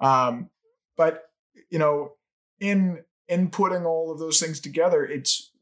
Um, 0.00 0.50
but 0.96 1.24
you 1.70 1.78
know, 1.78 2.12
in 2.60 3.04
in 3.28 3.48
putting 3.48 3.86
all 3.86 4.12
of 4.12 4.18
those 4.18 4.38
things 4.38 4.60
together, 4.60 5.04
it's 5.04 5.52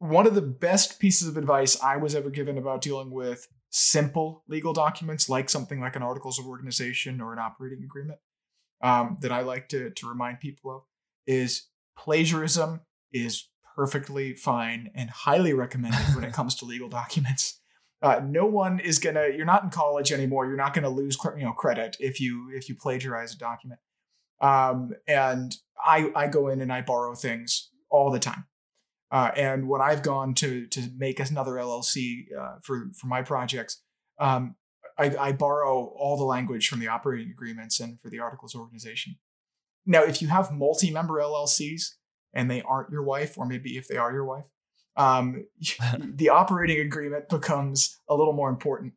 one 0.00 0.26
of 0.26 0.34
the 0.34 0.42
best 0.42 0.98
pieces 0.98 1.28
of 1.28 1.36
advice 1.36 1.80
I 1.80 1.98
was 1.98 2.16
ever 2.16 2.30
given 2.30 2.58
about 2.58 2.80
dealing 2.80 3.12
with 3.12 3.46
simple 3.72 4.44
legal 4.46 4.72
documents, 4.72 5.28
like 5.28 5.48
something 5.48 5.80
like 5.80 5.96
an 5.96 6.02
articles 6.02 6.38
of 6.38 6.46
organization 6.46 7.20
or 7.20 7.32
an 7.32 7.38
operating 7.38 7.82
agreement, 7.82 8.20
um, 8.82 9.16
that 9.22 9.32
I 9.32 9.40
like 9.40 9.68
to 9.70 9.90
to 9.90 10.08
remind 10.08 10.40
people 10.40 10.76
of 10.76 10.82
is 11.26 11.68
plagiarism 11.96 12.82
is 13.12 13.48
perfectly 13.74 14.34
fine 14.34 14.90
and 14.94 15.08
highly 15.10 15.54
recommended 15.54 16.14
when 16.14 16.24
it 16.24 16.32
comes 16.38 16.54
to 16.56 16.64
legal 16.64 16.88
documents. 16.88 17.60
Uh, 18.02 18.20
no 18.24 18.46
one 18.46 18.78
is 18.78 18.98
gonna. 18.98 19.28
You're 19.34 19.46
not 19.46 19.64
in 19.64 19.70
college 19.70 20.12
anymore. 20.12 20.46
You're 20.46 20.56
not 20.56 20.74
gonna 20.74 20.90
lose 20.90 21.16
you 21.36 21.44
know 21.44 21.52
credit 21.52 21.96
if 21.98 22.20
you 22.20 22.50
if 22.54 22.68
you 22.68 22.74
plagiarize 22.74 23.34
a 23.34 23.38
document. 23.38 23.80
Um, 24.40 24.92
and 25.06 25.56
I 25.82 26.10
I 26.14 26.26
go 26.26 26.48
in 26.48 26.60
and 26.60 26.72
I 26.72 26.82
borrow 26.82 27.14
things 27.14 27.70
all 27.90 28.10
the 28.10 28.18
time. 28.18 28.44
Uh, 29.12 29.30
and 29.36 29.68
when 29.68 29.82
I've 29.82 30.02
gone 30.02 30.32
to 30.34 30.66
to 30.68 30.88
make 30.96 31.20
another 31.20 31.52
LLC 31.52 32.24
uh, 32.36 32.54
for 32.62 32.90
for 32.98 33.06
my 33.06 33.20
projects, 33.22 33.82
um, 34.18 34.56
I, 34.98 35.14
I 35.18 35.32
borrow 35.32 35.92
all 35.96 36.16
the 36.16 36.24
language 36.24 36.68
from 36.68 36.80
the 36.80 36.88
operating 36.88 37.30
agreements 37.30 37.78
and 37.78 38.00
for 38.00 38.08
the 38.08 38.20
articles 38.20 38.54
of 38.54 38.62
organization. 38.62 39.16
Now, 39.84 40.02
if 40.02 40.22
you 40.22 40.28
have 40.28 40.50
multi-member 40.50 41.14
LLCs 41.14 41.90
and 42.32 42.50
they 42.50 42.62
aren't 42.62 42.90
your 42.90 43.02
wife, 43.02 43.36
or 43.36 43.46
maybe 43.46 43.76
if 43.76 43.86
they 43.86 43.96
are 43.96 44.12
your 44.12 44.24
wife, 44.24 44.46
um, 44.96 45.44
the 45.98 46.30
operating 46.30 46.80
agreement 46.80 47.28
becomes 47.28 47.98
a 48.08 48.14
little 48.14 48.32
more 48.32 48.48
important 48.48 48.94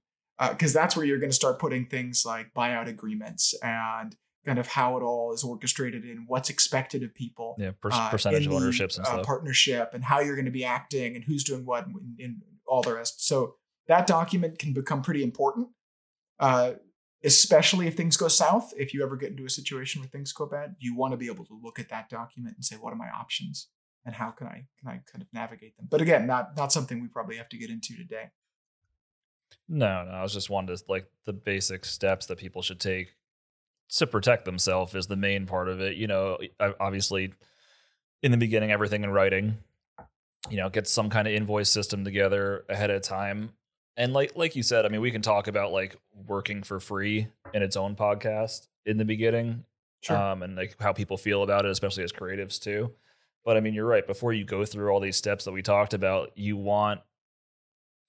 because 0.50 0.74
that's 0.74 0.96
where 0.96 1.06
you're 1.06 1.20
going 1.20 1.30
to 1.30 1.36
start 1.36 1.60
putting 1.60 1.86
things 1.86 2.24
like 2.26 2.54
buyout 2.54 2.88
agreements 2.88 3.54
and 3.64 4.16
kind 4.46 4.60
of 4.60 4.68
how 4.68 4.98
it 4.98 5.02
all 5.02 5.34
is 5.34 5.44
orchestrated 5.44 6.04
and 6.04 6.28
what's 6.28 6.50
expected 6.50 7.04
of 7.04 7.14
people. 7.14 7.56
Yeah, 7.58 7.72
per- 7.80 7.90
uh, 7.92 8.10
percentage 8.10 8.46
in 8.46 8.52
of 8.52 8.60
the, 8.60 8.64
ownerships 8.64 8.98
and 8.98 9.06
uh, 9.06 9.10
stuff. 9.10 9.26
partnership 9.26 9.92
and 9.94 10.04
how 10.04 10.20
you're 10.20 10.36
going 10.36 10.46
to 10.46 10.52
be 10.52 10.66
acting 10.66 11.16
and 11.16 11.24
who's 11.24 11.44
doing 11.44 11.66
what 11.66 11.88
and, 11.88 12.20
and 12.20 12.42
all 12.68 12.82
the 12.82 12.94
rest. 12.94 13.26
So 13.28 13.56
that 13.88 14.08
document 14.08 14.60
can 14.60 14.74
become 14.74 15.02
pretty 15.02 15.24
important, 15.24 15.70
uh, 16.40 16.74
especially 17.24 17.88
if 17.88 17.96
things 17.96 18.18
go 18.18 18.28
south. 18.28 18.74
If 18.78 18.94
you 18.94 19.04
ever 19.04 19.16
get 19.16 19.32
into 19.32 19.46
a 19.46 19.50
situation 19.50 20.02
where 20.02 20.10
things 20.10 20.32
go 20.32 20.46
bad, 20.46 20.76
you 20.80 20.96
want 20.96 21.12
to 21.14 21.18
be 21.18 21.28
able 21.28 21.46
to 21.46 21.60
look 21.62 21.80
at 21.80 21.90
that 21.90 22.10
document 22.10 22.56
and 22.56 22.66
say, 22.66 22.76
"What 22.76 22.94
are 22.94 22.98
my 22.98 23.10
options?" 23.10 23.68
and 24.06 24.16
how 24.16 24.30
can 24.30 24.48
I 24.48 24.66
can 24.80 24.88
I 24.88 25.02
kind 25.12 25.22
of 25.22 25.28
navigate 25.34 25.76
them. 25.78 25.88
But 25.90 26.02
again, 26.02 26.28
not 26.28 26.56
not 26.56 26.72
something 26.72 27.02
we 27.02 27.08
probably 27.08 27.38
have 27.38 27.50
to 27.50 27.58
get 27.58 27.70
into 27.70 27.96
today. 27.96 28.30
No, 29.68 30.06
no, 30.06 30.12
I 30.12 30.22
was 30.22 30.34
just 30.34 30.50
wanting 30.50 30.76
to 30.76 30.84
like 30.88 31.08
the 31.26 31.34
basic 31.34 31.86
steps 31.86 32.28
that 32.28 32.38
people 32.38 32.62
should 32.62 32.80
take 32.80 33.16
to 33.90 34.08
protect 34.08 34.46
themselves 34.46 34.96
is 34.96 35.08
the 35.08 35.16
main 35.16 35.46
part 35.46 35.68
of 35.68 35.80
it. 35.82 35.96
You 35.96 36.08
know, 36.08 36.38
obviously, 36.80 37.34
in 38.22 38.32
the 38.32 38.38
beginning, 38.38 38.72
everything 38.72 39.04
in 39.04 39.12
writing. 39.12 39.58
You 40.50 40.58
know, 40.58 40.70
get 40.70 40.88
some 40.88 41.10
kind 41.10 41.28
of 41.28 41.34
invoice 41.34 41.70
system 41.70 42.04
together 42.04 42.66
ahead 42.70 42.92
of 42.92 43.02
time, 43.02 43.54
and 43.98 44.14
like 44.14 44.34
like 44.36 44.56
you 44.56 44.62
said, 44.62 44.86
I 44.86 44.90
mean, 44.90 45.02
we 45.02 45.10
can 45.12 45.24
talk 45.24 45.48
about 45.48 45.72
like 45.72 45.98
working 46.28 46.62
for 46.62 46.80
free 46.80 47.28
in 47.54 47.64
its 47.64 47.76
own 47.76 47.96
podcast 47.96 48.68
in 48.86 48.98
the 48.98 49.06
beginning, 49.06 49.66
um, 50.32 50.44
and 50.44 50.56
like 50.56 50.76
how 50.80 50.94
people 50.94 51.18
feel 51.18 51.42
about 51.42 51.66
it, 51.66 51.72
especially 51.72 52.04
as 52.04 52.12
creatives 52.12 52.62
too. 52.62 52.92
But 53.44 53.58
I 53.58 53.60
mean, 53.60 53.74
you're 53.74 53.88
right. 53.88 54.06
Before 54.06 54.34
you 54.34 54.44
go 54.44 54.66
through 54.66 54.90
all 54.90 55.00
these 55.00 55.18
steps 55.18 55.46
that 55.46 55.52
we 55.52 55.62
talked 55.62 55.94
about, 55.96 56.32
you 56.36 56.58
want 56.58 57.02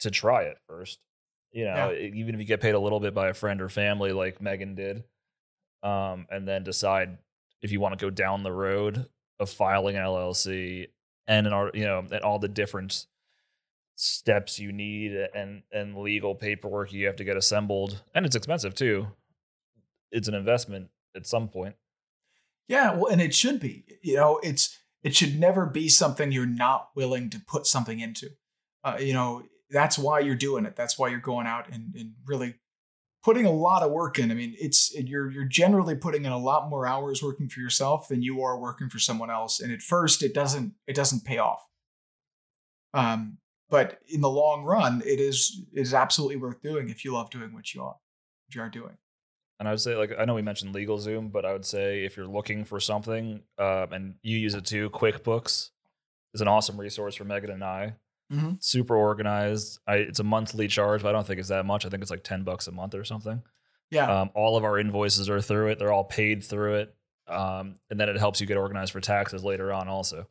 to 0.00 0.10
try 0.10 0.42
it 0.42 0.58
first. 0.68 0.98
You 1.52 1.64
know, 1.64 1.92
e, 1.92 2.12
even 2.14 2.34
if 2.34 2.40
you 2.40 2.46
get 2.46 2.60
paid 2.60 2.74
a 2.74 2.78
little 2.78 3.00
bit 3.00 3.14
by 3.14 3.28
a 3.28 3.34
friend 3.34 3.62
or 3.62 3.68
family, 3.68 4.12
like 4.12 4.42
Megan 4.42 4.74
did, 4.74 5.04
um, 5.86 6.26
and 6.30 6.48
then 6.48 6.64
decide 6.64 7.16
if 7.62 7.70
you 7.70 7.78
want 7.78 7.96
to 7.96 8.04
go 8.04 8.10
down 8.10 8.42
the 8.42 8.52
road 8.52 9.06
of 9.38 9.48
filing 9.48 9.96
an 9.96 10.02
LLC 10.02 10.88
and 11.28 11.46
an, 11.46 11.70
you 11.74 11.84
know, 11.84 12.04
and 12.10 12.22
all 12.22 12.38
the 12.40 12.48
different 12.48 13.06
steps 13.94 14.58
you 14.58 14.72
need 14.72 15.12
and 15.34 15.62
and 15.72 15.96
legal 15.96 16.34
paperwork 16.34 16.92
you 16.92 17.06
have 17.06 17.16
to 17.16 17.24
get 17.24 17.36
assembled, 17.36 18.02
and 18.14 18.26
it's 18.26 18.36
expensive 18.36 18.74
too. 18.74 19.06
It's 20.10 20.28
an 20.28 20.34
investment 20.34 20.88
at 21.14 21.26
some 21.26 21.48
point. 21.48 21.76
Yeah, 22.68 22.94
well, 22.94 23.06
and 23.06 23.20
it 23.20 23.34
should 23.34 23.60
be. 23.60 23.84
You 24.02 24.16
know, 24.16 24.40
it's 24.42 24.76
it 25.04 25.14
should 25.14 25.38
never 25.38 25.66
be 25.66 25.88
something 25.88 26.32
you're 26.32 26.46
not 26.46 26.88
willing 26.96 27.30
to 27.30 27.38
put 27.38 27.66
something 27.66 28.00
into. 28.00 28.30
Uh, 28.82 28.96
you 28.98 29.12
know, 29.12 29.44
that's 29.70 29.98
why 29.98 30.18
you're 30.18 30.34
doing 30.34 30.66
it. 30.66 30.74
That's 30.74 30.98
why 30.98 31.08
you're 31.08 31.20
going 31.20 31.46
out 31.46 31.68
and, 31.72 31.94
and 31.94 32.14
really 32.26 32.54
putting 33.26 33.44
a 33.44 33.50
lot 33.50 33.82
of 33.82 33.90
work 33.90 34.20
in. 34.20 34.30
I 34.30 34.34
mean, 34.34 34.54
it's 34.56 34.94
you're 34.94 35.28
you're 35.32 35.48
generally 35.48 35.96
putting 35.96 36.24
in 36.24 36.30
a 36.30 36.38
lot 36.38 36.70
more 36.70 36.86
hours 36.86 37.24
working 37.24 37.48
for 37.48 37.58
yourself 37.58 38.06
than 38.06 38.22
you 38.22 38.40
are 38.40 38.56
working 38.56 38.88
for 38.88 39.00
someone 39.00 39.32
else. 39.32 39.58
And 39.58 39.72
at 39.72 39.82
first, 39.82 40.22
it 40.22 40.32
doesn't 40.32 40.74
it 40.86 40.94
doesn't 40.94 41.24
pay 41.24 41.38
off. 41.38 41.66
Um, 42.94 43.38
but 43.68 43.98
in 44.08 44.20
the 44.20 44.30
long 44.30 44.62
run, 44.62 45.02
it 45.04 45.18
is 45.18 45.60
is 45.72 45.92
absolutely 45.92 46.36
worth 46.36 46.62
doing 46.62 46.88
if 46.88 47.04
you 47.04 47.14
love 47.14 47.28
doing 47.30 47.52
what 47.52 47.74
you 47.74 47.82
are 47.82 47.96
what 48.46 48.54
you 48.54 48.62
are 48.62 48.70
doing. 48.70 48.96
And 49.58 49.66
I 49.66 49.72
would 49.72 49.80
say, 49.80 49.96
like, 49.96 50.12
I 50.16 50.24
know 50.24 50.34
we 50.34 50.42
mentioned 50.42 50.72
LegalZoom, 50.72 51.32
but 51.32 51.44
I 51.44 51.52
would 51.52 51.64
say 51.64 52.04
if 52.04 52.16
you're 52.16 52.28
looking 52.28 52.64
for 52.64 52.78
something 52.78 53.42
um, 53.58 53.92
and 53.92 54.14
you 54.22 54.38
use 54.38 54.54
it 54.54 54.66
too, 54.66 54.88
QuickBooks 54.90 55.70
is 56.32 56.40
an 56.40 56.46
awesome 56.46 56.78
resource 56.78 57.16
for 57.16 57.24
Megan 57.24 57.50
and 57.50 57.64
I. 57.64 57.94
Mhm. 58.32 58.62
Super 58.62 58.96
organized. 58.96 59.78
I, 59.86 59.96
it's 59.96 60.18
a 60.18 60.24
monthly 60.24 60.68
charge, 60.68 61.02
but 61.02 61.08
I 61.10 61.12
don't 61.12 61.26
think 61.26 61.38
it's 61.40 61.48
that 61.50 61.64
much. 61.66 61.86
I 61.86 61.88
think 61.88 62.02
it's 62.02 62.10
like 62.10 62.24
10 62.24 62.42
bucks 62.44 62.66
a 62.66 62.72
month 62.72 62.94
or 62.94 63.04
something. 63.04 63.42
Yeah, 63.90 64.22
Um, 64.22 64.30
all 64.34 64.56
of 64.56 64.64
our 64.64 64.78
invoices 64.80 65.30
are 65.30 65.40
through 65.40 65.68
it, 65.68 65.78
they're 65.78 65.92
all 65.92 66.04
paid 66.04 66.42
through 66.42 66.74
it. 66.76 66.96
Um, 67.28 67.76
and 67.90 67.98
then 68.00 68.08
it 68.08 68.16
helps 68.18 68.40
you 68.40 68.46
get 68.46 68.56
organized 68.56 68.92
for 68.92 69.00
taxes 69.00 69.44
later 69.44 69.72
on, 69.72 69.88
also. 69.88 70.28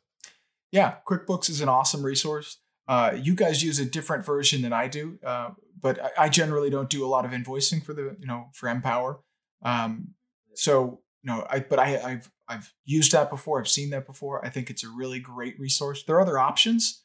yeah. 0.72 0.96
QuickBooks 1.08 1.50
is 1.50 1.62
an 1.62 1.70
awesome 1.70 2.04
resource. 2.04 2.58
Uh, 2.88 3.14
you 3.20 3.34
guys 3.34 3.64
use 3.64 3.80
a 3.80 3.86
different 3.86 4.25
version 4.25 4.62
than 4.62 4.74
I 4.74 4.88
do, 4.88 5.18
uh, 5.25 5.52
but 5.82 6.00
I, 6.04 6.25
I 6.25 6.30
generally 6.30 6.70
don't 6.70 6.90
do 6.90 7.04
a 7.06 7.08
lot 7.08 7.25
of 7.25 7.32
invoicing 7.32 7.84
for 7.84 7.94
the 7.94 8.16
you 8.20 8.28
know 8.28 8.50
for 8.54 8.70
Empower. 8.70 9.22
Um, 9.64 10.14
so 10.54 11.02
you 11.24 11.32
know, 11.32 11.48
I 11.50 11.60
but 11.62 11.80
I, 11.80 11.98
I've 12.00 12.32
I've 12.48 12.74
used 12.84 13.12
that 13.14 13.30
before. 13.32 13.60
I've 13.60 13.68
seen 13.68 13.90
that 13.92 14.06
before. 14.06 14.46
I 14.46 14.50
think 14.50 14.70
it's 14.70 14.84
a 14.84 14.90
really 14.90 15.20
great 15.20 15.60
resource. 15.60 16.04
There 16.04 16.16
are 16.18 16.22
other 16.22 16.38
options 16.38 17.04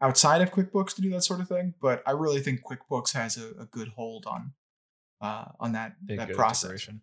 outside 0.00 0.42
of 0.42 0.50
QuickBooks 0.50 0.94
to 0.96 1.02
do 1.02 1.10
that 1.10 1.22
sort 1.22 1.40
of 1.40 1.48
thing, 1.48 1.74
but 1.80 2.02
I 2.06 2.10
really 2.12 2.40
think 2.40 2.62
QuickBooks 2.62 3.12
has 3.14 3.36
a, 3.36 3.48
a 3.62 3.64
good 3.66 3.88
hold 3.88 4.26
on 4.26 4.52
uh, 5.20 5.46
on 5.58 5.72
that 5.72 6.04
Big 6.04 6.18
that 6.18 6.32
process. 6.32 6.64
integration. 6.64 7.00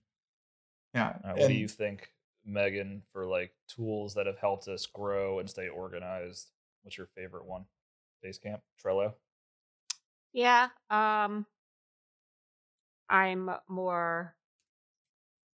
Yeah. 0.93 1.09
Uh, 1.23 1.29
what 1.33 1.39
and- 1.39 1.47
do 1.49 1.53
you 1.55 1.67
think, 1.67 2.09
Megan, 2.45 3.01
for 3.11 3.25
like 3.25 3.51
tools 3.67 4.13
that 4.15 4.27
have 4.27 4.37
helped 4.37 4.67
us 4.67 4.85
grow 4.85 5.39
and 5.39 5.49
stay 5.49 5.67
organized? 5.69 6.49
What's 6.83 6.97
your 6.97 7.07
favorite 7.15 7.45
one? 7.45 7.65
Basecamp, 8.23 8.61
Trello. 8.83 9.13
Yeah. 10.33 10.69
Um 10.89 11.45
I'm 13.09 13.49
more 13.67 14.35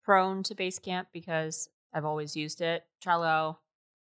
prone 0.03 0.43
to 0.43 0.55
Basecamp 0.55 1.07
because 1.13 1.69
I've 1.93 2.05
always 2.05 2.35
used 2.35 2.61
it. 2.61 2.83
Trello, 3.03 3.57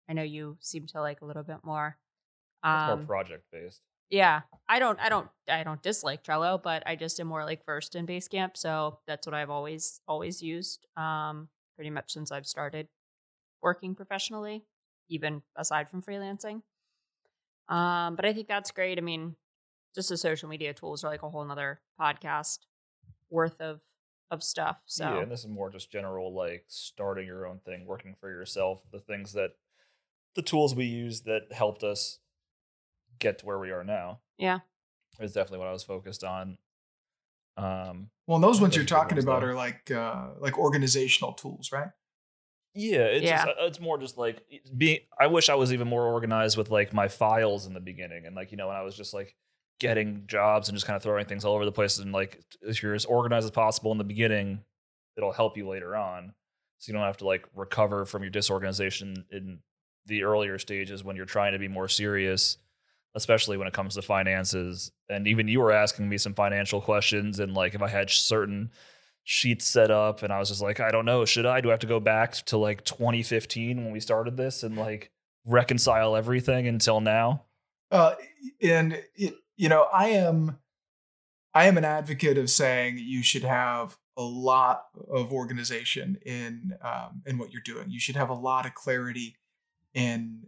I 0.09 0.12
know 0.15 0.23
you 0.23 0.57
seem 0.61 0.87
to 0.89 1.01
like 1.01 1.21
a 1.21 1.25
little 1.25 1.43
bit 1.43 1.59
more. 1.62 1.99
It's 2.71 2.87
more 2.87 2.97
Um 2.97 3.07
project 3.07 3.45
based. 3.52 3.83
yeah. 4.11 4.42
I 4.69 4.78
don't 4.78 4.99
I 5.00 5.09
don't 5.09 5.28
I 5.49 5.62
don't 5.64 5.83
dislike 5.83 6.23
Trello, 6.25 6.62
but 6.62 6.83
I 6.87 6.97
just 6.97 7.19
am 7.21 7.26
more 7.26 7.45
like 7.45 7.64
versed 7.66 7.95
in 7.95 8.07
Basecamp, 8.07 8.57
so 8.57 9.00
that's 9.07 9.26
what 9.26 9.35
I've 9.35 9.50
always 9.50 10.00
always 10.09 10.42
used. 10.42 10.87
Um 10.97 11.49
pretty 11.76 11.90
much 11.90 12.12
since 12.12 12.31
I've 12.33 12.47
started 12.47 12.88
working 13.62 13.95
professionally, 13.95 14.64
even 15.09 15.42
aside 15.57 15.88
from 15.88 16.02
freelancing. 16.02 16.62
Um, 17.69 18.16
but 18.16 18.25
I 18.25 18.33
think 18.33 18.49
that's 18.49 18.71
great. 18.71 18.99
I 18.99 19.00
mean, 19.00 19.37
just 19.95 20.09
the 20.09 20.16
social 20.16 20.49
media 20.49 20.75
tools 20.75 21.04
are 21.04 21.09
like 21.09 21.23
a 21.23 21.31
whole 21.31 21.45
nother 21.45 21.81
podcast 22.00 22.59
worth 23.31 23.61
of 23.61 23.81
of 24.31 24.42
stuff. 24.42 24.78
So 24.87 25.04
Yeah, 25.04 25.23
and 25.23 25.31
this 25.33 25.40
is 25.40 25.49
more 25.49 25.71
just 25.71 25.90
general 25.90 26.35
like 26.35 26.64
starting 26.69 27.26
your 27.26 27.47
own 27.47 27.61
thing, 27.64 27.87
working 27.87 28.14
for 28.21 28.31
yourself, 28.31 28.83
the 28.92 28.99
things 29.00 29.33
that 29.35 29.50
the 30.35 30.42
tools 30.42 30.75
we 30.75 30.87
use 30.87 31.23
that 31.23 31.52
helped 31.52 31.83
us 31.85 32.19
get 33.23 33.38
to 33.38 33.47
where 33.47 33.59
we 33.59 33.71
are 33.71 33.85
now. 33.85 34.21
Yeah. 34.38 34.59
Is 35.21 35.33
definitely 35.33 35.61
what 35.61 35.69
I 35.69 35.73
was 35.73 35.85
focused 35.85 36.25
on. 36.25 36.59
Um 37.57 38.11
Well, 38.26 38.37
and 38.37 38.45
those 38.45 38.61
ones 38.61 38.76
you're 38.76 38.85
talking 38.85 39.17
ones, 39.17 39.25
about 39.25 39.41
though. 39.41 39.49
are 39.49 39.55
like 39.55 39.91
uh, 39.91 40.29
like 40.38 40.59
organizational 40.59 41.33
tools, 41.35 41.71
right? 41.73 41.88
yeah, 42.75 43.00
it's 43.00 43.25
Yeah. 43.25 43.45
Just, 43.45 43.49
uh, 43.49 43.67
it's 43.67 43.81
more 43.81 43.99
just 43.99 44.17
like 44.19 44.43
being 44.76 45.00
I 45.21 45.26
wish 45.26 45.49
I 45.50 45.55
was 45.55 45.73
even 45.73 45.88
more 45.88 46.07
organized 46.07 46.57
with 46.57 46.71
like 46.71 46.93
my 46.95 47.09
files 47.09 47.67
in 47.67 47.75
the 47.75 47.81
beginning 47.81 48.25
and 48.26 48.35
like 48.35 48.50
you 48.50 48.57
know 48.57 48.69
when 48.69 48.76
I 48.76 48.83
was 48.83 48.97
just 48.97 49.12
like 49.12 49.37
getting 49.81 50.25
jobs 50.26 50.69
and 50.69 50.76
just 50.76 50.87
kind 50.87 50.97
of 50.97 51.02
throwing 51.02 51.26
things 51.26 51.45
all 51.45 51.55
over 51.55 51.64
the 51.67 51.73
place 51.73 51.99
and 51.99 52.12
like 52.12 52.41
if 52.62 52.83
you're 52.83 52.95
as 52.95 53.05
organized 53.05 53.45
as 53.45 53.50
possible 53.50 53.93
in 53.93 53.99
the 53.99 54.05
beginning, 54.05 54.64
it'll 55.17 55.33
help 55.33 55.57
you 55.59 55.69
later 55.69 55.95
on. 55.97 56.33
So 56.79 56.91
you 56.91 56.95
don't 56.99 57.07
have 57.07 57.19
to 57.19 57.26
like 57.26 57.45
recover 57.55 58.07
from 58.07 58.23
your 58.23 58.31
disorganization 58.31 59.26
in 59.31 59.59
the 60.07 60.23
earlier 60.25 60.59
stages 60.59 61.05
when 61.05 61.14
you're 61.17 61.26
trying 61.26 61.52
to 61.52 61.59
be 61.59 61.69
more 61.69 61.88
serious, 61.88 62.57
especially 63.14 63.57
when 63.57 63.69
it 63.69 63.75
comes 63.75 63.95
to 63.95 64.02
finances. 64.02 64.90
And 65.09 65.26
even 65.26 65.49
you 65.49 65.61
were 65.61 65.73
asking 65.73 66.09
me 66.09 66.19
some 66.19 66.35
financial 66.35 66.81
questions 66.81 67.38
and 67.38 67.54
like 67.54 67.75
if 67.75 67.83
I 67.83 67.88
had 67.88 68.11
certain 68.11 68.71
sheets 69.25 69.66
set 69.66 69.90
up 69.90 70.23
and 70.23 70.33
I 70.33 70.38
was 70.38 70.49
just 70.49 70.62
like, 70.62 70.81
I 70.81 70.90
don't 70.90 71.04
know, 71.04 71.25
should 71.25 71.47
I? 71.47 71.61
Do 71.61 71.69
I 71.69 71.73
have 71.73 71.81
to 71.81 71.87
go 71.87 72.00
back 72.00 72.35
to 72.47 72.57
like 72.57 72.85
2015 72.85 73.85
when 73.85 73.92
we 73.92 74.00
started 74.00 74.37
this 74.37 74.62
and 74.62 74.76
like 74.76 75.11
reconcile 75.45 76.16
everything 76.16 76.66
until 76.66 77.00
now? 77.00 77.45
Uh, 77.90 78.14
and 78.62 79.02
you 79.16 79.69
know, 79.69 79.87
I 79.92 80.09
am, 80.09 80.59
I 81.54 81.66
am 81.66 81.76
an 81.76 81.85
advocate 81.85 82.38
of 82.38 82.49
saying 82.49 82.99
you 82.99 83.23
should 83.23 83.45
have 83.45 83.99
a 84.16 84.23
lot 84.23 84.87
of 85.11 85.33
organization 85.33 86.19
in 86.25 86.73
um, 86.83 87.23
in 87.26 87.38
what 87.38 87.52
you're 87.52 87.62
doing. 87.62 87.90
You 87.90 88.00
should 88.00 88.16
have 88.16 88.31
a 88.31 88.35
lot 88.35 88.66
of 88.66 88.75
clarity 88.75 89.37
in 89.95 90.47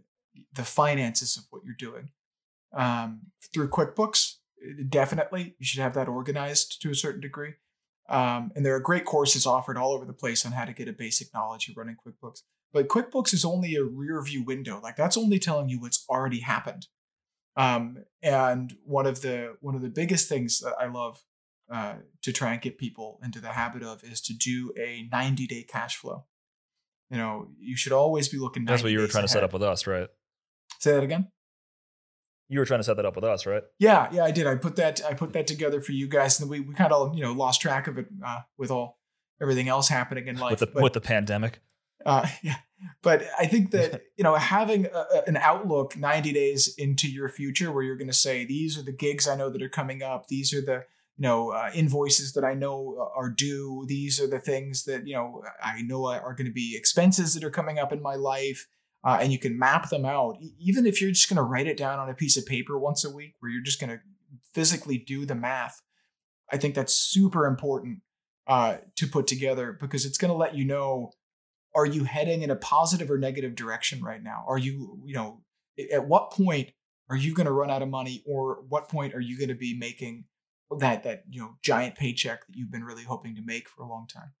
the 0.53 0.63
finances 0.63 1.37
of 1.37 1.45
what 1.49 1.63
you're 1.63 1.75
doing. 1.77 2.09
Um, 2.75 3.21
through 3.53 3.69
QuickBooks, 3.69 4.33
definitely, 4.89 5.55
you 5.59 5.65
should 5.65 5.81
have 5.81 5.93
that 5.93 6.07
organized 6.07 6.81
to 6.81 6.91
a 6.91 6.95
certain 6.95 7.21
degree. 7.21 7.53
Um, 8.07 8.51
and 8.55 8.65
there 8.65 8.75
are 8.75 8.79
great 8.79 9.05
courses 9.05 9.45
offered 9.45 9.77
all 9.77 9.93
over 9.93 10.05
the 10.05 10.13
place 10.13 10.45
on 10.45 10.51
how 10.51 10.65
to 10.65 10.73
get 10.73 10.87
a 10.87 10.93
basic 10.93 11.33
knowledge 11.33 11.69
of 11.69 11.77
running 11.77 11.95
QuickBooks. 11.95 12.41
But 12.71 12.87
QuickBooks 12.87 13.33
is 13.33 13.45
only 13.45 13.75
a 13.75 13.83
rear 13.83 14.21
view 14.21 14.43
window. 14.43 14.79
Like 14.81 14.95
that's 14.95 15.17
only 15.17 15.39
telling 15.39 15.69
you 15.69 15.79
what's 15.79 16.05
already 16.09 16.41
happened. 16.41 16.87
Um, 17.57 18.03
and 18.21 18.73
one 18.83 19.05
of 19.05 19.21
the 19.21 19.55
one 19.61 19.75
of 19.75 19.81
the 19.81 19.89
biggest 19.89 20.27
things 20.27 20.59
that 20.59 20.75
I 20.79 20.87
love 20.87 21.23
uh, 21.71 21.95
to 22.21 22.33
try 22.33 22.51
and 22.51 22.61
get 22.61 22.77
people 22.77 23.19
into 23.23 23.39
the 23.39 23.53
habit 23.53 23.81
of 23.81 24.03
is 24.03 24.21
to 24.21 24.33
do 24.33 24.73
a 24.77 25.07
90 25.11 25.47
day 25.47 25.63
cash 25.63 25.95
flow. 25.95 26.25
You 27.09 27.17
know, 27.17 27.47
you 27.59 27.77
should 27.77 27.93
always 27.93 28.27
be 28.27 28.37
looking. 28.37 28.65
That's 28.65 28.83
what 28.83 28.91
you 28.91 28.99
were 28.99 29.07
trying 29.07 29.23
to 29.23 29.29
set 29.29 29.43
up 29.43 29.53
with 29.53 29.63
us, 29.63 29.87
right? 29.87 30.09
Say 30.79 30.91
that 30.91 31.03
again. 31.03 31.29
You 32.47 32.59
were 32.59 32.65
trying 32.65 32.79
to 32.79 32.83
set 32.83 32.97
that 32.97 33.05
up 33.05 33.15
with 33.15 33.25
us, 33.25 33.45
right? 33.45 33.63
Yeah, 33.79 34.07
yeah, 34.11 34.23
I 34.23 34.31
did. 34.31 34.45
I 34.47 34.55
put 34.55 34.75
that 34.75 35.01
I 35.03 35.13
put 35.13 35.33
that 35.33 35.47
together 35.47 35.81
for 35.81 35.93
you 35.93 36.07
guys, 36.07 36.39
and 36.39 36.49
we, 36.49 36.59
we 36.59 36.73
kind 36.75 36.93
of 36.93 37.15
you 37.15 37.23
know 37.23 37.33
lost 37.33 37.61
track 37.61 37.87
of 37.87 37.97
it 37.97 38.07
uh, 38.25 38.41
with 38.57 38.69
all 38.71 38.99
everything 39.41 39.67
else 39.67 39.87
happening 39.89 40.27
in 40.27 40.37
life. 40.37 40.51
with 40.51 40.59
the 40.59 40.67
but- 40.67 40.83
with 40.83 40.93
the 40.93 41.01
pandemic. 41.01 41.59
uh, 42.05 42.27
yeah, 42.43 42.57
but 43.01 43.23
I 43.39 43.47
think 43.47 43.71
that 43.71 44.03
you 44.17 44.23
know 44.23 44.35
having 44.35 44.85
a, 44.85 45.23
an 45.27 45.37
outlook 45.37 45.97
ninety 45.97 46.31
days 46.33 46.73
into 46.77 47.09
your 47.09 47.29
future, 47.29 47.71
where 47.71 47.83
you're 47.83 47.97
going 47.97 48.07
to 48.09 48.13
say 48.13 48.45
these 48.45 48.77
are 48.77 48.83
the 48.83 48.91
gigs 48.91 49.27
I 49.27 49.35
know 49.35 49.49
that 49.49 49.61
are 49.61 49.69
coming 49.69 50.03
up, 50.03 50.27
these 50.27 50.53
are 50.53 50.61
the 50.61 50.83
you 51.17 51.23
know 51.23 51.49
uh, 51.49 51.71
invoices 51.73 52.33
that 52.33 52.43
I 52.43 52.53
know 52.53 53.11
are 53.15 53.29
due, 53.31 53.85
these 53.87 54.19
are 54.21 54.27
the 54.27 54.39
things 54.39 54.83
that 54.83 55.07
you 55.07 55.15
know 55.15 55.41
I 55.63 55.81
know 55.81 56.05
are 56.05 56.35
going 56.35 56.47
to 56.47 56.53
be 56.53 56.75
expenses 56.77 57.33
that 57.33 57.43
are 57.43 57.49
coming 57.49 57.79
up 57.79 57.91
in 57.91 58.01
my 58.03 58.15
life, 58.15 58.67
uh, 59.05 59.19
and 59.21 59.31
you 59.31 59.39
can 59.39 59.57
map 59.57 59.89
them 59.89 60.03
out. 60.03 60.37
Even 60.59 60.85
if 60.85 60.99
you're 60.99 61.11
just 61.11 61.29
going 61.29 61.37
to 61.37 61.43
write 61.43 61.67
it 61.67 61.77
down 61.77 61.99
on 61.99 62.09
a 62.09 62.15
piece 62.15 62.37
of 62.37 62.45
paper 62.45 62.77
once 62.77 63.05
a 63.05 63.11
week, 63.11 63.35
where 63.39 63.51
you're 63.51 63.63
just 63.63 63.79
going 63.79 63.91
to 63.91 63.99
physically 64.53 64.97
do 64.97 65.25
the 65.25 65.35
math, 65.35 65.81
I 66.51 66.57
think 66.57 66.75
that's 66.75 66.93
super 66.93 67.45
important 67.45 67.99
uh, 68.47 68.77
to 68.95 69.07
put 69.07 69.27
together 69.27 69.77
because 69.79 70.05
it's 70.05 70.17
going 70.17 70.31
to 70.31 70.37
let 70.37 70.55
you 70.55 70.65
know 70.65 71.11
are 71.73 71.85
you 71.85 72.05
heading 72.05 72.41
in 72.41 72.49
a 72.49 72.55
positive 72.55 73.11
or 73.11 73.17
negative 73.17 73.55
direction 73.55 74.01
right 74.01 74.23
now 74.23 74.45
are 74.47 74.57
you 74.57 74.99
you 75.03 75.13
know 75.13 75.41
at 75.91 76.07
what 76.07 76.31
point 76.31 76.69
are 77.09 77.17
you 77.17 77.33
going 77.33 77.47
to 77.47 77.51
run 77.51 77.71
out 77.71 77.81
of 77.81 77.89
money 77.89 78.23
or 78.27 78.63
what 78.69 78.87
point 78.87 79.13
are 79.13 79.19
you 79.19 79.37
going 79.37 79.49
to 79.49 79.55
be 79.55 79.75
making 79.77 80.25
that 80.79 81.03
that 81.03 81.23
you 81.29 81.41
know 81.41 81.55
giant 81.63 81.95
paycheck 81.95 82.45
that 82.45 82.55
you've 82.55 82.71
been 82.71 82.83
really 82.83 83.03
hoping 83.03 83.35
to 83.35 83.41
make 83.41 83.67
for 83.67 83.83
a 83.83 83.89
long 83.89 84.07
time 84.07 84.31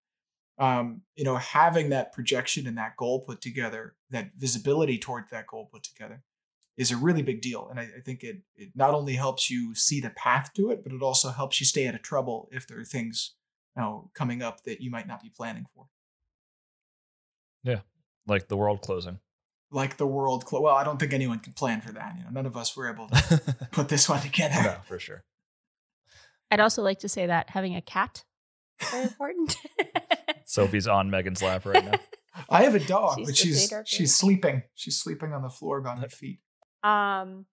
um 0.57 1.01
you 1.15 1.23
know 1.25 1.35
having 1.35 1.89
that 1.89 2.13
projection 2.13 2.65
and 2.67 2.77
that 2.77 2.95
goal 2.97 3.19
put 3.19 3.41
together 3.41 3.95
that 4.09 4.31
visibility 4.37 4.97
toward 4.97 5.25
that 5.29 5.47
goal 5.47 5.67
put 5.71 5.83
together 5.83 6.23
is 6.77 6.91
a 6.91 6.97
really 6.97 7.21
big 7.21 7.41
deal 7.41 7.67
and 7.69 7.79
i, 7.79 7.83
I 7.83 8.01
think 8.05 8.23
it 8.23 8.37
it 8.55 8.69
not 8.75 8.93
only 8.93 9.13
helps 9.15 9.49
you 9.49 9.75
see 9.75 9.99
the 9.99 10.11
path 10.11 10.51
to 10.55 10.71
it 10.71 10.83
but 10.83 10.93
it 10.93 11.01
also 11.01 11.29
helps 11.31 11.59
you 11.59 11.65
stay 11.65 11.87
out 11.87 11.95
of 11.95 12.01
trouble 12.01 12.47
if 12.51 12.67
there 12.67 12.79
are 12.79 12.85
things 12.85 13.33
you 13.75 13.81
know 13.81 14.09
coming 14.13 14.41
up 14.41 14.63
that 14.63 14.79
you 14.81 14.89
might 14.89 15.07
not 15.07 15.21
be 15.21 15.29
planning 15.29 15.65
for 15.75 15.87
Yeah, 17.63 17.81
like 18.27 18.47
the 18.47 18.57
world 18.57 18.81
closing. 18.81 19.19
like 19.71 19.97
the 19.97 20.07
world 20.07 20.45
clo- 20.45 20.61
well 20.61 20.75
i 20.75 20.83
don't 20.85 20.99
think 20.99 21.11
anyone 21.11 21.39
can 21.39 21.51
plan 21.53 21.81
for 21.81 21.91
that 21.91 22.15
you 22.17 22.23
know 22.23 22.29
none 22.31 22.45
of 22.45 22.55
us 22.55 22.77
were 22.77 22.89
able 22.89 23.07
to 23.09 23.41
put 23.71 23.89
this 23.89 24.07
one 24.07 24.21
together 24.21 24.61
no, 24.63 24.75
for 24.85 24.99
sure. 24.99 25.23
I'd 26.51 26.59
also 26.59 26.83
like 26.83 26.99
to 26.99 27.09
say 27.09 27.25
that 27.25 27.49
having 27.49 27.75
a 27.75 27.81
cat 27.81 28.23
is 28.79 28.89
very 28.91 29.03
important. 29.03 29.57
Sophie's 30.45 30.87
on 30.87 31.09
Megan's 31.09 31.41
lap 31.41 31.65
right 31.65 31.83
now. 31.83 31.99
i 32.49 32.63
have 32.63 32.75
a 32.75 32.79
dog 32.79 33.17
She's 33.17 33.27
but 33.27 33.35
she's 33.37 33.73
she's 33.85 34.15
sleeping. 34.15 34.63
She's 34.75 34.97
sleeping 34.97 35.33
on 35.33 35.41
the 35.41 35.49
floor 35.49 35.81
by 35.81 35.95
her 35.95 36.09
feet. 36.09 36.39
Um 36.83 37.45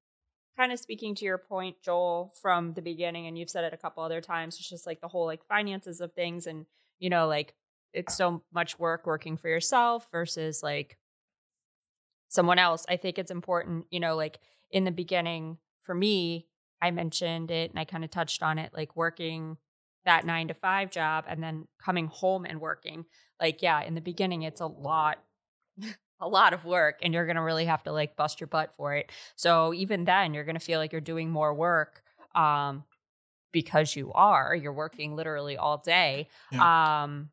kind 0.56 0.70
of 0.70 0.78
speaking 0.78 1.14
to 1.14 1.24
your 1.24 1.38
point 1.38 1.76
joel 1.82 2.30
from 2.42 2.74
the 2.74 2.82
beginning 2.82 3.26
and 3.26 3.38
you've 3.38 3.48
said 3.48 3.64
it 3.64 3.72
a 3.72 3.76
couple 3.78 4.02
other 4.02 4.20
times 4.20 4.56
it's 4.56 4.68
just 4.68 4.86
like 4.86 5.00
the 5.00 5.08
whole 5.08 5.24
like 5.24 5.42
finances 5.46 6.02
of 6.02 6.12
things 6.12 6.46
and 6.46 6.66
you 6.98 7.08
know 7.08 7.26
like 7.26 7.54
it's 7.94 8.14
so 8.14 8.42
much 8.52 8.78
work 8.78 9.06
working 9.06 9.38
for 9.38 9.48
yourself 9.48 10.08
versus 10.12 10.62
like 10.62 10.98
someone 12.28 12.58
else. 12.58 12.84
I 12.88 12.96
think 12.96 13.18
it's 13.18 13.30
important 13.30 13.86
you 13.90 14.00
know 14.00 14.14
like 14.14 14.40
in 14.70 14.84
the 14.84 14.90
beginning 14.90 15.58
for 15.82 15.94
me 15.94 16.46
i 16.80 16.90
mentioned 16.90 17.50
it 17.50 17.70
and 17.70 17.78
i 17.78 17.84
kind 17.84 18.04
of 18.04 18.10
touched 18.10 18.42
on 18.42 18.58
it 18.58 18.72
like 18.74 18.96
working 18.96 19.56
that 20.04 20.24
nine 20.26 20.48
to 20.48 20.54
five 20.54 20.90
job 20.90 21.24
and 21.28 21.42
then 21.42 21.66
coming 21.78 22.06
home 22.08 22.44
and 22.44 22.60
working 22.60 23.04
like 23.40 23.62
yeah 23.62 23.82
in 23.82 23.94
the 23.94 24.00
beginning 24.00 24.42
it's 24.42 24.60
a 24.60 24.66
lot 24.66 25.18
a 26.20 26.28
lot 26.28 26.52
of 26.52 26.64
work 26.64 26.98
and 27.02 27.12
you're 27.12 27.26
going 27.26 27.36
to 27.36 27.42
really 27.42 27.64
have 27.64 27.82
to 27.82 27.92
like 27.92 28.14
bust 28.16 28.40
your 28.40 28.46
butt 28.46 28.72
for 28.76 28.94
it. 28.94 29.10
So 29.34 29.74
even 29.74 30.04
then 30.04 30.34
you're 30.34 30.44
going 30.44 30.54
to 30.54 30.60
feel 30.64 30.78
like 30.78 30.92
you're 30.92 31.00
doing 31.00 31.30
more 31.30 31.52
work 31.54 32.02
um 32.34 32.84
because 33.52 33.94
you 33.96 34.12
are 34.12 34.54
you're 34.54 34.72
working 34.72 35.14
literally 35.16 35.56
all 35.56 35.78
day 35.78 36.28
um 36.58 37.30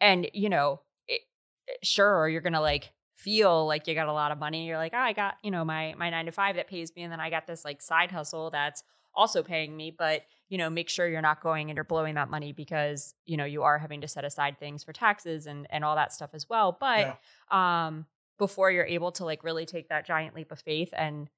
and 0.00 0.28
you 0.32 0.48
know 0.48 0.80
it, 1.08 1.20
it- 1.68 1.84
sure 1.86 2.28
you're 2.28 2.40
going 2.40 2.52
to 2.54 2.60
like 2.60 2.92
feel 3.16 3.66
like 3.66 3.86
you 3.86 3.94
got 3.94 4.08
a 4.08 4.12
lot 4.12 4.32
of 4.32 4.38
money 4.38 4.66
you're 4.66 4.78
like 4.78 4.92
oh 4.94 4.98
i 4.98 5.12
got 5.12 5.36
you 5.42 5.50
know 5.50 5.64
my 5.64 5.94
my 5.96 6.10
9 6.10 6.26
to 6.26 6.32
5 6.32 6.56
that 6.56 6.68
pays 6.68 6.92
me 6.96 7.02
and 7.02 7.12
then 7.12 7.20
i 7.20 7.30
got 7.30 7.46
this 7.46 7.64
like 7.64 7.80
side 7.82 8.10
hustle 8.10 8.50
that's 8.50 8.82
also 9.14 9.42
paying 9.42 9.76
me 9.76 9.90
but 9.96 10.22
you 10.48 10.58
know 10.58 10.68
make 10.70 10.88
sure 10.88 11.08
you're 11.08 11.20
not 11.22 11.42
going 11.42 11.70
and 11.70 11.76
you're 11.76 11.84
blowing 11.84 12.14
that 12.14 12.30
money 12.30 12.52
because 12.52 13.14
you 13.24 13.36
know 13.36 13.44
you 13.44 13.62
are 13.62 13.78
having 13.78 14.00
to 14.00 14.08
set 14.08 14.24
aside 14.24 14.58
things 14.58 14.82
for 14.84 14.92
taxes 14.92 15.46
and 15.46 15.66
and 15.70 15.84
all 15.84 15.96
that 15.96 16.12
stuff 16.12 16.30
as 16.34 16.48
well 16.48 16.76
but 16.80 17.18
Yeah. 17.50 17.86
um 17.86 18.06
before 18.38 18.70
you're 18.70 18.86
able 18.86 19.12
to 19.12 19.24
like 19.24 19.44
really 19.44 19.66
take 19.66 19.88
that 19.90 20.06
giant 20.06 20.34
leap 20.34 20.50
of 20.52 20.60
faith 20.60 20.90
and 20.96 21.28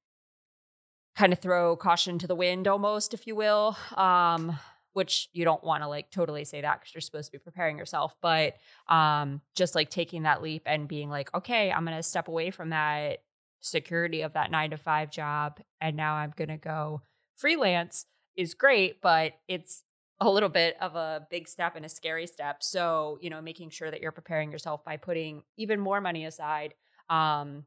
kind 1.17 1.33
of 1.33 1.39
throw 1.39 1.77
caution 1.77 2.19
to 2.19 2.27
the 2.27 2.35
wind 2.35 2.67
almost 2.67 3.15
if 3.15 3.27
you 3.27 3.37
will 3.37 3.77
um 3.97 4.59
which 4.95 5.29
you 5.33 5.45
don't 5.45 5.63
want 5.65 5.83
to 5.83 5.89
like 5.89 6.11
totally 6.11 6.45
say 6.45 6.61
that 6.61 6.81
because 6.81 6.95
you're 6.95 7.01
supposed 7.01 7.27
to 7.27 7.33
be 7.33 7.43
preparing 7.43 7.79
yourself 7.79 8.15
but 8.21 8.55
um 8.89 9.41
just 9.55 9.75
like 9.75 9.91
taking 9.91 10.23
that 10.25 10.43
leap 10.43 10.63
and 10.67 10.89
being 10.89 11.09
like 11.11 11.33
okay 11.35 11.71
i'm 11.71 11.85
gonna 11.85 12.03
step 12.03 12.27
away 12.29 12.51
from 12.51 12.71
that 12.71 13.19
security 13.61 14.23
of 14.23 14.33
that 14.35 14.51
nine 14.51 14.71
to 14.71 14.77
five 14.77 15.11
job 15.11 15.59
and 15.81 15.97
now 15.97 16.15
i'm 16.15 16.33
gonna 16.37 16.59
go 16.59 17.01
freelance 17.37 18.07
is 18.37 18.55
great 18.55 19.01
but 19.01 19.33
it's 19.49 19.83
a 20.20 20.31
little 20.31 20.49
bit 20.49 20.77
of 20.81 20.94
a 20.94 21.27
big 21.31 21.49
step 21.49 21.77
and 21.77 21.85
a 21.85 21.88
scary 21.88 22.27
step. 22.27 22.62
So 22.62 23.18
you 23.20 23.31
know 23.31 23.40
making 23.40 23.70
sure 23.70 23.90
that 23.90 24.01
you're 24.01 24.12
preparing 24.12 24.51
yourself 24.51 24.85
by 24.85 24.97
putting 24.97 25.42
even 25.57 25.81
more 25.81 26.01
money 26.01 26.25
aside 26.25 26.75
um 27.11 27.64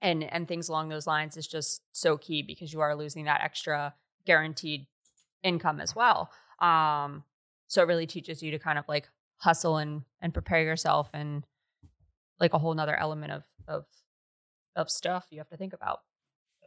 and 0.00 0.24
and 0.24 0.48
things 0.48 0.68
along 0.68 0.88
those 0.88 1.06
lines 1.06 1.36
is 1.36 1.46
just 1.46 1.82
so 1.92 2.16
key 2.16 2.42
because 2.42 2.72
you 2.72 2.80
are 2.80 2.96
losing 2.96 3.26
that 3.26 3.42
extra 3.42 3.94
guaranteed 4.24 4.86
income 5.42 5.80
as 5.80 5.94
well. 5.94 6.30
Um 6.60 7.24
so 7.68 7.82
it 7.82 7.88
really 7.88 8.06
teaches 8.06 8.42
you 8.42 8.50
to 8.50 8.58
kind 8.58 8.78
of 8.78 8.84
like 8.88 9.08
hustle 9.36 9.76
and 9.76 10.02
and 10.20 10.32
prepare 10.32 10.62
yourself 10.62 11.10
and 11.12 11.44
like 12.40 12.54
a 12.54 12.58
whole 12.58 12.74
nother 12.74 12.96
element 12.96 13.32
of 13.32 13.44
of 13.68 13.84
of 14.74 14.90
stuff 14.90 15.26
you 15.30 15.38
have 15.38 15.48
to 15.50 15.56
think 15.56 15.74
about 15.74 16.00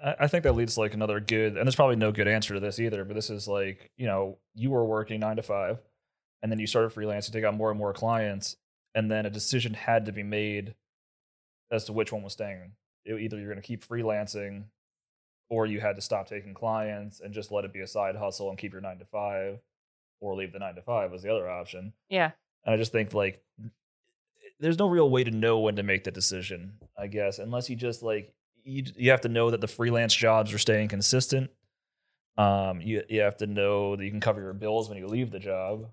I 0.03 0.27
think 0.27 0.43
that 0.43 0.55
leads 0.55 0.75
to 0.75 0.81
like 0.81 0.93
another 0.93 1.19
good, 1.19 1.55
and 1.57 1.65
there's 1.65 1.75
probably 1.75 1.95
no 1.95 2.11
good 2.11 2.27
answer 2.27 2.53
to 2.53 2.59
this 2.59 2.79
either. 2.79 3.05
But 3.05 3.13
this 3.15 3.29
is 3.29 3.47
like, 3.47 3.91
you 3.97 4.05
know, 4.07 4.37
you 4.53 4.69
were 4.69 4.85
working 4.85 5.19
nine 5.21 5.37
to 5.37 5.41
five, 5.43 5.79
and 6.43 6.51
then 6.51 6.59
you 6.59 6.67
started 6.67 6.93
freelancing, 6.93 7.31
take 7.31 7.45
on 7.45 7.55
more 7.57 7.69
and 7.71 7.79
more 7.79 7.93
clients, 7.93 8.57
and 8.93 9.09
then 9.09 9.25
a 9.25 9.29
decision 9.29 9.73
had 9.73 10.05
to 10.05 10.11
be 10.11 10.23
made 10.23 10.75
as 11.71 11.85
to 11.85 11.93
which 11.93 12.11
one 12.11 12.23
was 12.23 12.33
staying. 12.33 12.73
It- 13.05 13.19
either 13.21 13.37
you're 13.37 13.47
going 13.49 13.61
to 13.61 13.65
keep 13.67 13.85
freelancing, 13.87 14.65
or 15.49 15.65
you 15.65 15.79
had 15.79 15.95
to 15.95 16.01
stop 16.01 16.27
taking 16.27 16.53
clients 16.53 17.19
and 17.21 17.33
just 17.33 17.51
let 17.51 17.65
it 17.65 17.73
be 17.73 17.81
a 17.81 17.87
side 17.87 18.15
hustle 18.15 18.49
and 18.49 18.57
keep 18.57 18.73
your 18.73 18.81
nine 18.81 18.99
to 18.99 19.05
five, 19.05 19.59
or 20.19 20.35
leave 20.35 20.51
the 20.53 20.59
nine 20.59 20.75
to 20.75 20.81
five 20.81 21.11
was 21.11 21.21
the 21.23 21.31
other 21.31 21.49
option. 21.49 21.93
yeah 22.09 22.31
And 22.65 22.73
I 22.73 22.77
just 22.77 22.91
think 22.91 23.13
like 23.13 23.41
there's 24.59 24.79
no 24.79 24.87
real 24.87 25.09
way 25.09 25.23
to 25.23 25.31
know 25.31 25.59
when 25.59 25.75
to 25.75 25.83
make 25.83 26.03
the 26.03 26.11
decision, 26.11 26.73
I 26.97 27.07
guess, 27.07 27.39
unless 27.39 27.69
you 27.69 27.75
just 27.75 28.01
like 28.03 28.33
you 28.65 28.83
you 28.97 29.11
have 29.11 29.21
to 29.21 29.29
know 29.29 29.51
that 29.51 29.61
the 29.61 29.67
freelance 29.67 30.13
jobs 30.13 30.51
are 30.53 30.57
staying 30.57 30.89
consistent. 30.89 31.51
Um, 32.37 32.81
you 32.81 33.03
you 33.07 33.21
have 33.21 33.37
to 33.37 33.47
know 33.47 33.95
that 33.95 34.03
you 34.03 34.11
can 34.11 34.19
cover 34.19 34.41
your 34.41 34.53
bills 34.53 34.89
when 34.89 34.97
you 34.97 35.07
leave 35.07 35.31
the 35.31 35.39
job, 35.39 35.89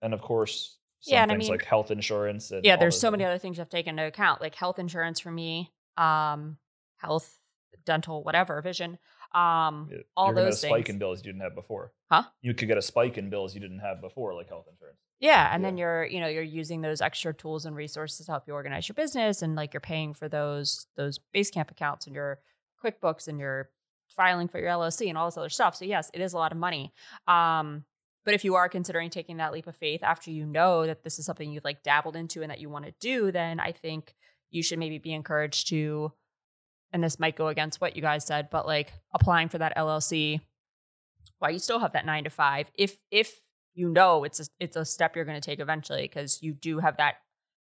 and 0.00 0.14
of 0.14 0.22
course, 0.22 0.78
some 1.00 1.14
Yeah, 1.14 1.22
and 1.24 1.32
I 1.32 1.36
mean- 1.36 1.50
like 1.50 1.64
health 1.64 1.90
insurance. 1.90 2.50
And 2.50 2.64
yeah 2.64 2.76
there's 2.76 2.98
so 2.98 3.10
many 3.10 3.24
other 3.24 3.38
things 3.38 3.56
you 3.56 3.60
have 3.60 3.68
to 3.68 3.76
take 3.76 3.86
into 3.88 4.04
account 4.06 4.40
like 4.40 4.54
health 4.54 4.78
insurance 4.78 5.20
for 5.20 5.30
me 5.30 5.70
um 5.98 6.56
health 6.96 7.38
dental 7.84 8.22
whatever 8.22 8.62
vision 8.62 8.98
um 9.34 9.90
all 10.16 10.28
You're 10.28 10.36
those 10.36 10.44
get 10.44 10.52
a 10.52 10.56
spike 10.56 10.86
things 10.86 10.88
in 10.94 10.98
bills 10.98 11.18
you 11.18 11.24
didn't 11.24 11.42
have 11.42 11.54
before. 11.54 11.92
Huh? 12.10 12.22
You 12.40 12.54
could 12.54 12.68
get 12.68 12.78
a 12.78 12.82
spike 12.82 13.18
in 13.18 13.28
bills 13.28 13.54
you 13.54 13.60
didn't 13.60 13.80
have 13.80 14.00
before, 14.00 14.34
like 14.34 14.48
health 14.48 14.66
insurance. 14.70 14.98
Yeah, 15.22 15.54
and 15.54 15.64
then 15.64 15.78
you're, 15.78 16.04
you 16.04 16.18
know, 16.18 16.26
you're 16.26 16.42
using 16.42 16.80
those 16.80 17.00
extra 17.00 17.32
tools 17.32 17.64
and 17.64 17.76
resources 17.76 18.26
to 18.26 18.32
help 18.32 18.42
you 18.48 18.54
organize 18.54 18.88
your 18.88 18.94
business 18.94 19.40
and 19.40 19.54
like 19.54 19.72
you're 19.72 19.80
paying 19.80 20.14
for 20.14 20.28
those 20.28 20.88
those 20.96 21.20
Basecamp 21.32 21.70
accounts 21.70 22.06
and 22.06 22.14
your 22.14 22.40
QuickBooks 22.84 23.28
and 23.28 23.38
your 23.38 23.70
filing 24.08 24.48
for 24.48 24.58
your 24.58 24.70
LLC 24.70 25.08
and 25.08 25.16
all 25.16 25.26
this 25.26 25.38
other 25.38 25.48
stuff. 25.48 25.76
So 25.76 25.84
yes, 25.84 26.10
it 26.12 26.20
is 26.20 26.32
a 26.32 26.38
lot 26.38 26.50
of 26.50 26.58
money. 26.58 26.92
Um 27.28 27.84
but 28.24 28.34
if 28.34 28.44
you 28.44 28.56
are 28.56 28.68
considering 28.68 29.10
taking 29.10 29.36
that 29.36 29.52
leap 29.52 29.68
of 29.68 29.76
faith 29.76 30.02
after 30.02 30.32
you 30.32 30.44
know 30.44 30.86
that 30.86 31.04
this 31.04 31.20
is 31.20 31.24
something 31.24 31.52
you've 31.52 31.64
like 31.64 31.84
dabbled 31.84 32.16
into 32.16 32.42
and 32.42 32.50
that 32.50 32.60
you 32.60 32.68
want 32.68 32.86
to 32.86 32.94
do, 32.98 33.30
then 33.30 33.60
I 33.60 33.70
think 33.70 34.14
you 34.50 34.64
should 34.64 34.80
maybe 34.80 34.98
be 34.98 35.12
encouraged 35.12 35.68
to 35.68 36.12
and 36.92 37.02
this 37.02 37.20
might 37.20 37.36
go 37.36 37.46
against 37.46 37.80
what 37.80 37.94
you 37.94 38.02
guys 38.02 38.26
said, 38.26 38.48
but 38.50 38.66
like 38.66 38.92
applying 39.14 39.48
for 39.48 39.58
that 39.58 39.76
LLC 39.76 40.40
while 41.38 41.52
you 41.52 41.60
still 41.60 41.78
have 41.78 41.92
that 41.92 42.06
9 42.06 42.24
to 42.24 42.30
5 42.30 42.72
if 42.74 42.98
if 43.12 43.40
you 43.74 43.88
know 43.88 44.24
it's 44.24 44.40
a, 44.40 44.44
it's 44.60 44.76
a 44.76 44.84
step 44.84 45.16
you're 45.16 45.24
going 45.24 45.40
to 45.40 45.44
take 45.44 45.60
eventually 45.60 46.02
because 46.02 46.42
you 46.42 46.52
do 46.52 46.78
have 46.78 46.96
that 46.96 47.16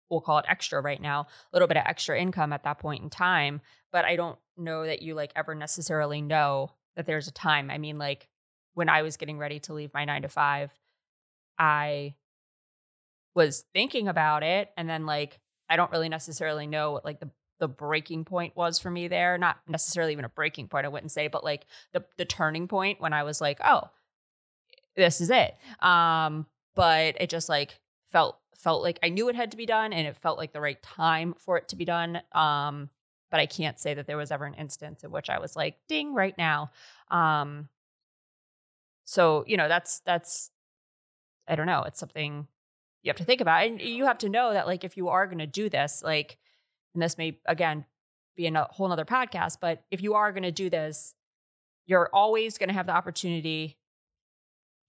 we'll 0.09 0.21
call 0.21 0.39
it 0.39 0.45
extra 0.47 0.81
right 0.81 1.01
now 1.01 1.21
a 1.21 1.27
little 1.55 1.67
bit 1.67 1.77
of 1.77 1.83
extra 1.85 2.19
income 2.19 2.51
at 2.51 2.63
that 2.63 2.79
point 2.79 3.03
in 3.03 3.09
time 3.09 3.61
but 3.91 4.05
i 4.05 4.15
don't 4.15 4.39
know 4.57 4.85
that 4.85 5.01
you 5.01 5.13
like 5.13 5.31
ever 5.35 5.55
necessarily 5.55 6.21
know 6.21 6.71
that 6.95 7.05
there's 7.05 7.29
a 7.29 7.31
time. 7.31 7.71
I 7.71 7.77
mean 7.77 7.97
like 7.97 8.27
when 8.73 8.89
i 8.89 9.01
was 9.01 9.17
getting 9.17 9.37
ready 9.37 9.59
to 9.61 9.73
leave 9.73 9.93
my 9.93 10.05
9 10.05 10.23
to 10.23 10.27
5 10.27 10.71
i 11.57 12.15
was 13.35 13.63
thinking 13.73 14.07
about 14.07 14.43
it 14.43 14.69
and 14.75 14.89
then 14.89 15.05
like 15.05 15.39
i 15.69 15.75
don't 15.75 15.91
really 15.91 16.09
necessarily 16.09 16.67
know 16.67 16.91
what 16.91 17.05
like 17.05 17.19
the 17.19 17.29
the 17.59 17.67
breaking 17.67 18.23
point 18.23 18.55
was 18.55 18.79
for 18.79 18.89
me 18.89 19.09
there. 19.09 19.37
Not 19.37 19.57
necessarily 19.67 20.13
even 20.13 20.23
a 20.23 20.29
breaking 20.29 20.69
point 20.69 20.85
i 20.85 20.89
wouldn't 20.89 21.11
say 21.11 21.27
but 21.27 21.43
like 21.43 21.65
the 21.93 22.03
the 22.17 22.25
turning 22.25 22.67
point 22.67 23.01
when 23.01 23.13
i 23.13 23.23
was 23.23 23.41
like 23.41 23.59
oh 23.63 23.89
this 24.99 25.21
is 25.21 25.29
it 25.29 25.55
um 25.81 26.45
but 26.75 27.15
it 27.19 27.29
just 27.29 27.49
like 27.49 27.79
felt 28.11 28.39
felt 28.59 28.83
like 28.83 28.99
I 29.01 29.09
knew 29.09 29.29
it 29.29 29.35
had 29.35 29.51
to 29.51 29.57
be 29.57 29.65
done 29.65 29.93
and 29.93 30.05
it 30.05 30.17
felt 30.17 30.37
like 30.37 30.51
the 30.51 30.61
right 30.61 30.81
time 30.83 31.33
for 31.37 31.57
it 31.57 31.69
to 31.69 31.75
be 31.75 31.85
done. 31.85 32.21
Um, 32.33 32.89
but 33.31 33.39
I 33.39 33.45
can't 33.45 33.79
say 33.79 33.93
that 33.93 34.05
there 34.05 34.17
was 34.17 34.31
ever 34.31 34.45
an 34.45 34.53
instance 34.55 35.03
in 35.03 35.11
which 35.11 35.29
I 35.29 35.39
was 35.39 35.55
like, 35.55 35.77
ding, 35.87 36.13
right 36.13 36.37
now. 36.37 36.71
Um, 37.09 37.69
so, 39.05 39.45
you 39.47 39.55
know, 39.55 39.67
that's, 39.67 40.01
that's, 40.01 40.51
I 41.47 41.55
don't 41.55 41.67
know, 41.67 41.83
it's 41.83 41.99
something 41.99 42.47
you 43.01 43.09
have 43.09 43.17
to 43.17 43.23
think 43.23 43.39
about. 43.39 43.65
And 43.65 43.81
you 43.81 44.05
have 44.05 44.17
to 44.19 44.29
know 44.29 44.51
that, 44.51 44.67
like, 44.67 44.83
if 44.83 44.97
you 44.97 45.07
are 45.07 45.25
going 45.25 45.39
to 45.39 45.47
do 45.47 45.69
this, 45.69 46.01
like, 46.03 46.37
and 46.93 47.01
this 47.01 47.17
may, 47.17 47.39
again, 47.45 47.85
be 48.35 48.45
in 48.45 48.55
a 48.55 48.67
whole 48.71 48.89
nother 48.89 49.05
podcast, 49.05 49.57
but 49.61 49.83
if 49.89 50.01
you 50.01 50.15
are 50.15 50.31
going 50.31 50.43
to 50.43 50.51
do 50.51 50.69
this, 50.69 51.15
you're 51.85 52.09
always 52.13 52.57
going 52.57 52.69
to 52.69 52.75
have 52.75 52.87
the 52.87 52.95
opportunity 52.95 53.78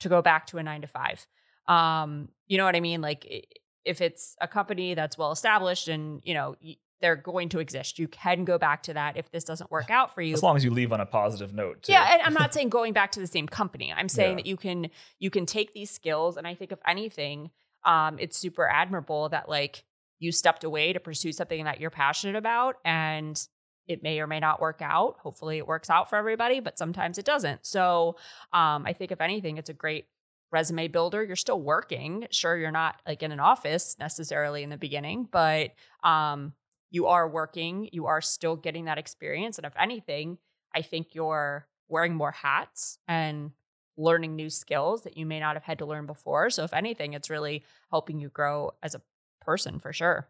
to 0.00 0.08
go 0.08 0.22
back 0.22 0.46
to 0.48 0.58
a 0.58 0.62
nine 0.62 0.82
to 0.82 0.86
five. 0.86 1.26
Um, 1.66 2.28
you 2.46 2.58
know 2.58 2.64
what 2.64 2.76
I 2.76 2.80
mean? 2.80 3.00
Like, 3.00 3.48
if 3.84 4.00
it's 4.00 4.36
a 4.40 4.48
company 4.48 4.94
that's 4.94 5.16
well 5.16 5.32
established 5.32 5.88
and, 5.88 6.20
you 6.24 6.34
know, 6.34 6.56
they're 7.00 7.16
going 7.16 7.48
to 7.50 7.60
exist. 7.60 7.98
You 7.98 8.08
can 8.08 8.44
go 8.44 8.58
back 8.58 8.82
to 8.84 8.94
that 8.94 9.16
if 9.16 9.30
this 9.30 9.44
doesn't 9.44 9.70
work 9.70 9.90
out 9.90 10.14
for 10.14 10.22
you. 10.22 10.34
As 10.34 10.42
long 10.42 10.56
as 10.56 10.64
you 10.64 10.70
leave 10.70 10.92
on 10.92 11.00
a 11.00 11.06
positive 11.06 11.54
note. 11.54 11.84
Too. 11.84 11.92
Yeah, 11.92 12.12
and 12.12 12.22
I'm 12.22 12.34
not 12.34 12.52
saying 12.54 12.68
going 12.68 12.92
back 12.92 13.12
to 13.12 13.20
the 13.20 13.26
same 13.26 13.48
company. 13.48 13.92
I'm 13.92 14.08
saying 14.08 14.30
yeah. 14.30 14.36
that 14.36 14.46
you 14.46 14.56
can 14.56 14.90
you 15.18 15.30
can 15.30 15.46
take 15.46 15.74
these 15.74 15.90
skills 15.90 16.36
and 16.36 16.46
I 16.46 16.54
think 16.54 16.72
if 16.72 16.78
anything, 16.86 17.50
um, 17.84 18.18
it's 18.18 18.36
super 18.36 18.68
admirable 18.68 19.28
that 19.30 19.48
like 19.48 19.84
you 20.18 20.32
stepped 20.32 20.64
away 20.64 20.92
to 20.92 21.00
pursue 21.00 21.32
something 21.32 21.64
that 21.64 21.80
you're 21.80 21.90
passionate 21.90 22.36
about 22.36 22.76
and 22.84 23.46
it 23.90 24.04
may 24.04 24.20
or 24.20 24.28
may 24.28 24.38
not 24.38 24.60
work 24.60 24.80
out. 24.80 25.16
Hopefully 25.18 25.58
it 25.58 25.66
works 25.66 25.90
out 25.90 26.08
for 26.08 26.14
everybody, 26.14 26.60
but 26.60 26.78
sometimes 26.78 27.18
it 27.18 27.24
doesn't. 27.24 27.66
So 27.66 28.16
um, 28.52 28.86
I 28.86 28.92
think 28.92 29.10
if 29.10 29.20
anything, 29.20 29.58
it's 29.58 29.68
a 29.68 29.74
great 29.74 30.06
resume 30.52 30.86
builder. 30.86 31.24
You're 31.24 31.34
still 31.34 31.60
working. 31.60 32.28
Sure, 32.30 32.56
you're 32.56 32.70
not 32.70 33.00
like 33.04 33.24
in 33.24 33.32
an 33.32 33.40
office 33.40 33.96
necessarily 33.98 34.62
in 34.62 34.70
the 34.70 34.76
beginning, 34.76 35.28
but 35.30 35.72
um, 36.04 36.52
you 36.92 37.08
are 37.08 37.28
working, 37.28 37.88
you 37.92 38.06
are 38.06 38.20
still 38.20 38.54
getting 38.54 38.84
that 38.84 38.96
experience. 38.96 39.58
And 39.58 39.66
if 39.66 39.74
anything, 39.76 40.38
I 40.72 40.82
think 40.82 41.14
you're 41.16 41.66
wearing 41.88 42.14
more 42.14 42.30
hats 42.30 42.98
and 43.08 43.50
learning 43.96 44.36
new 44.36 44.50
skills 44.50 45.02
that 45.02 45.16
you 45.16 45.26
may 45.26 45.40
not 45.40 45.56
have 45.56 45.64
had 45.64 45.78
to 45.78 45.84
learn 45.84 46.06
before. 46.06 46.48
So 46.50 46.62
if 46.62 46.72
anything, 46.72 47.12
it's 47.14 47.28
really 47.28 47.64
helping 47.90 48.20
you 48.20 48.28
grow 48.28 48.70
as 48.84 48.94
a 48.94 49.02
person 49.40 49.80
for 49.80 49.92
sure. 49.92 50.28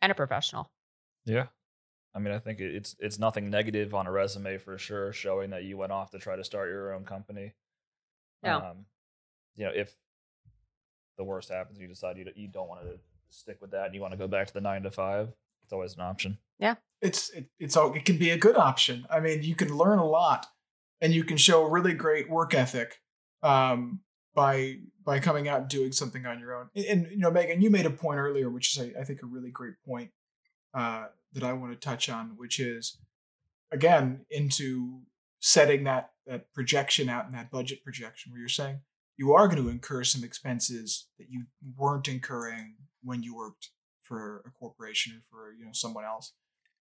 And 0.00 0.12
a 0.12 0.14
professional. 0.14 0.70
Yeah. 1.24 1.46
I 2.14 2.20
mean, 2.20 2.34
I 2.34 2.38
think 2.38 2.60
it's 2.60 2.96
it's 2.98 3.18
nothing 3.18 3.50
negative 3.50 3.94
on 3.94 4.06
a 4.06 4.12
resume 4.12 4.58
for 4.58 4.78
sure, 4.78 5.12
showing 5.12 5.50
that 5.50 5.64
you 5.64 5.76
went 5.76 5.92
off 5.92 6.10
to 6.10 6.18
try 6.18 6.36
to 6.36 6.44
start 6.44 6.68
your 6.68 6.94
own 6.94 7.04
company. 7.04 7.54
Yeah. 8.42 8.56
Um, 8.56 8.86
you 9.56 9.64
know, 9.64 9.72
if 9.74 9.94
the 11.16 11.24
worst 11.24 11.50
happens, 11.50 11.78
you 11.78 11.88
decide 11.88 12.16
you 12.16 12.26
you 12.34 12.48
don't 12.48 12.68
want 12.68 12.82
to 12.82 12.98
stick 13.30 13.58
with 13.60 13.72
that 13.72 13.86
and 13.86 13.94
you 13.94 14.00
want 14.00 14.12
to 14.12 14.18
go 14.18 14.28
back 14.28 14.46
to 14.46 14.54
the 14.54 14.60
nine 14.60 14.82
to 14.82 14.90
five, 14.90 15.28
it's 15.62 15.72
always 15.72 15.94
an 15.94 16.00
option. 16.00 16.38
Yeah. 16.58 16.76
It's 17.02 17.30
it, 17.30 17.46
it's 17.58 17.76
all 17.76 17.92
it 17.92 18.04
can 18.04 18.18
be 18.18 18.30
a 18.30 18.38
good 18.38 18.56
option. 18.56 19.06
I 19.10 19.20
mean, 19.20 19.42
you 19.42 19.54
can 19.54 19.76
learn 19.76 19.98
a 19.98 20.06
lot 20.06 20.46
and 21.00 21.12
you 21.12 21.24
can 21.24 21.36
show 21.36 21.64
really 21.64 21.92
great 21.92 22.28
work 22.30 22.54
ethic 22.54 23.00
um, 23.42 24.00
by 24.34 24.78
by 25.04 25.20
coming 25.20 25.48
out 25.48 25.60
and 25.60 25.68
doing 25.68 25.92
something 25.92 26.26
on 26.26 26.40
your 26.40 26.54
own. 26.54 26.68
And, 26.74 26.84
and, 26.84 27.06
you 27.10 27.18
know, 27.18 27.30
Megan, 27.30 27.62
you 27.62 27.70
made 27.70 27.86
a 27.86 27.90
point 27.90 28.18
earlier, 28.18 28.50
which 28.50 28.76
is 28.76 28.82
I, 28.82 29.00
I 29.00 29.04
think 29.04 29.22
a 29.22 29.26
really 29.26 29.50
great 29.50 29.74
point 29.86 30.10
uh, 30.78 31.06
that 31.32 31.42
I 31.42 31.52
want 31.54 31.72
to 31.72 31.88
touch 31.88 32.08
on, 32.08 32.34
which 32.36 32.60
is 32.60 32.98
again 33.72 34.20
into 34.30 35.00
setting 35.40 35.82
that 35.84 36.12
that 36.24 36.52
projection 36.54 37.08
out 37.08 37.26
in 37.26 37.32
that 37.32 37.50
budget 37.50 37.82
projection 37.82 38.30
where 38.30 38.38
you're 38.38 38.48
saying 38.48 38.80
you 39.16 39.32
are 39.32 39.48
going 39.48 39.60
to 39.60 39.68
incur 39.68 40.04
some 40.04 40.22
expenses 40.22 41.08
that 41.18 41.26
you 41.28 41.46
weren't 41.76 42.06
incurring 42.06 42.76
when 43.02 43.24
you 43.24 43.34
worked 43.36 43.70
for 44.04 44.44
a 44.46 44.50
corporation 44.50 45.14
or 45.16 45.22
for 45.28 45.52
you 45.58 45.64
know 45.64 45.72
someone 45.72 46.04
else, 46.04 46.32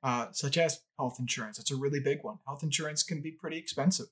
uh, 0.04 0.28
such 0.32 0.58
as 0.58 0.80
health 0.98 1.18
insurance. 1.20 1.60
It's 1.60 1.72
a 1.72 1.76
really 1.76 2.00
big 2.00 2.24
one. 2.24 2.40
Health 2.48 2.64
insurance 2.64 3.04
can 3.04 3.22
be 3.22 3.32
pretty 3.32 3.58
expensive, 3.58 4.08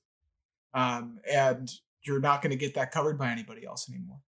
um, 0.74 1.20
and 1.30 1.70
you're 2.04 2.20
not 2.20 2.42
going 2.42 2.50
to 2.50 2.56
get 2.56 2.74
that 2.74 2.92
covered 2.92 3.18
by 3.18 3.30
anybody 3.30 3.64
else 3.64 3.88
anymore. 3.88 4.20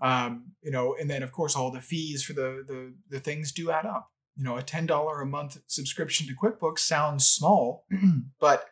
Um, 0.00 0.52
you 0.62 0.70
know, 0.70 0.94
and 0.98 1.10
then 1.10 1.24
of 1.24 1.32
course 1.32 1.56
all 1.56 1.72
the 1.72 1.80
fees 1.80 2.22
for 2.22 2.32
the 2.32 2.64
the 2.64 2.94
the 3.10 3.18
things 3.18 3.50
do 3.50 3.72
add 3.72 3.86
up. 3.86 4.12
You 4.36 4.44
know, 4.44 4.56
a 4.56 4.62
ten 4.62 4.86
dollar 4.86 5.20
a 5.20 5.26
month 5.26 5.58
subscription 5.66 6.26
to 6.26 6.34
QuickBooks 6.34 6.80
sounds 6.80 7.26
small, 7.26 7.86
but 8.40 8.70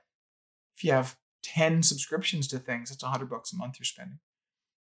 if 0.77 0.85
you 0.85 0.93
have 0.93 1.17
ten 1.43 1.83
subscriptions 1.83 2.49
to 2.49 2.59
things, 2.59 2.91
it's 2.91 3.03
a 3.03 3.09
hundred 3.09 3.31
bucks 3.31 3.53
a 3.53 3.57
month 3.57 3.77
you're 3.79 3.85
spending. 3.85 4.19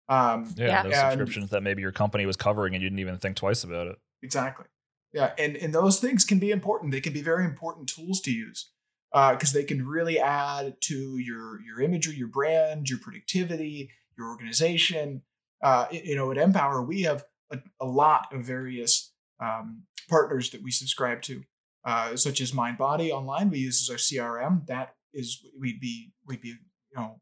Um, 0.08 0.54
yeah, 0.56 0.68
yeah. 0.68 0.84
those 0.84 0.94
and, 0.94 1.12
subscriptions 1.12 1.50
that 1.52 1.64
maybe 1.64 1.82
your 1.82 1.92
company 1.92 2.26
was 2.26 2.36
covering 2.36 2.76
and 2.76 2.84
you 2.84 2.90
didn't 2.90 3.00
even 3.00 3.18
think 3.18 3.38
twice 3.38 3.64
about 3.64 3.88
it. 3.88 3.96
Exactly. 4.22 4.66
Yeah, 5.14 5.32
and 5.38 5.56
and 5.56 5.74
those 5.74 6.00
things 6.00 6.26
can 6.26 6.40
be 6.40 6.52
important. 6.52 6.92
They 6.92 7.00
can 7.00 7.14
be 7.14 7.22
very 7.22 7.46
important 7.46 7.88
tools 7.88 8.20
to 8.22 8.32
use 8.32 8.70
because 9.12 9.56
uh, 9.56 9.60
they 9.60 9.64
can 9.64 9.88
really 9.88 10.20
add 10.20 10.76
to 10.82 11.18
your 11.18 11.62
your 11.62 11.82
imagery, 11.82 12.16
your 12.16 12.28
brand, 12.28 12.90
your 12.90 13.00
productivity, 13.00 13.90
your 14.18 14.28
organization. 14.28 15.22
Uh, 15.64 15.86
you 15.90 16.16
know, 16.16 16.32
at 16.32 16.38
Empower, 16.38 16.84
we 16.84 17.04
have 17.04 17.24
a, 17.50 17.60
a 17.80 17.86
lot 17.86 18.28
of 18.34 18.44
various 18.44 19.14
um, 19.40 19.84
partners 20.08 20.50
that 20.52 20.64
we 20.64 20.72
subscribe 20.72 21.22
to, 21.24 21.44
uh, 21.86 22.16
such 22.16 22.42
as 22.42 22.52
MindBody 22.52 23.12
Online. 23.12 23.50
We 23.50 23.60
use 23.60 23.82
as 23.82 23.90
our 23.90 23.98
CRM. 23.98 24.68
That 24.68 24.96
is, 25.14 25.46
we'd 25.60 25.80
be 25.80 26.14
we'd 26.26 26.42
be 26.42 26.50
you 26.50 26.96
know 26.96 27.22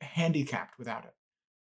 handicapped 0.00 0.78
without 0.78 1.04
it 1.04 1.14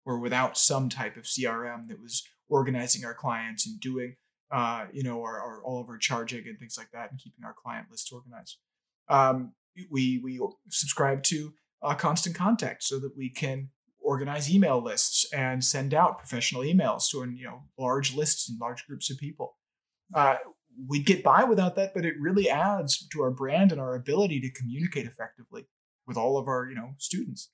or 0.07 0.18
without 0.18 0.59
some 0.59 0.88
type 0.88 1.16
of 1.16 1.24
CRM 1.24 1.88
that 1.88 2.00
was 2.00 2.22
organizing 2.48 3.04
our 3.04 3.14
clients 3.14 3.66
and 3.66 3.80
doing, 3.80 4.16
uh, 4.50 4.87
you 4.92 5.02
know, 5.02 5.22
our, 5.22 5.40
our, 5.40 5.62
all 5.64 5.80
of 5.80 5.88
our 5.88 5.98
charging 5.98 6.46
and 6.46 6.59
things 6.59 6.76
like 6.76 6.90
that, 6.92 7.11
and 7.11 7.18
keeping 7.18 7.44
our 7.44 7.54
client 7.54 7.87
list 7.90 8.12
organized. 8.12 8.59
Um, 9.09 9.52
we 9.90 10.20
we 10.22 10.40
subscribe 10.68 11.22
to 11.24 11.52
uh, 11.83 11.94
Constant 11.94 12.37
Contact 12.37 12.83
so 12.83 12.98
that 13.00 13.16
we 13.16 13.28
can 13.28 13.70
organize 14.00 14.54
email 14.54 14.83
lists 14.83 15.26
and 15.33 15.64
send 15.64 15.94
out 15.94 16.18
professional 16.18 16.62
emails 16.62 17.11
to 17.11 17.28
you 17.35 17.46
know 17.46 17.62
large 17.78 18.14
lists 18.14 18.48
and 18.48 18.61
large 18.61 18.87
groups 18.87 19.11
of 19.11 19.18
people. 19.18 19.57
Uh, 20.12 20.36
we'd 20.88 21.06
get 21.06 21.22
by 21.22 21.44
without 21.44 21.76
that, 21.76 21.94
but 21.94 22.04
it 22.04 22.14
really 22.20 22.48
adds 22.48 23.06
to 23.08 23.22
our 23.22 23.30
brand 23.30 23.72
and 23.72 23.80
our 23.80 23.94
ability 23.94 24.40
to 24.40 24.50
communicate 24.50 25.06
effectively 25.06 25.66
with 26.06 26.16
all 26.16 26.36
of 26.36 26.48
our 26.48 26.66
you 26.68 26.74
know 26.74 26.94
students. 26.98 27.50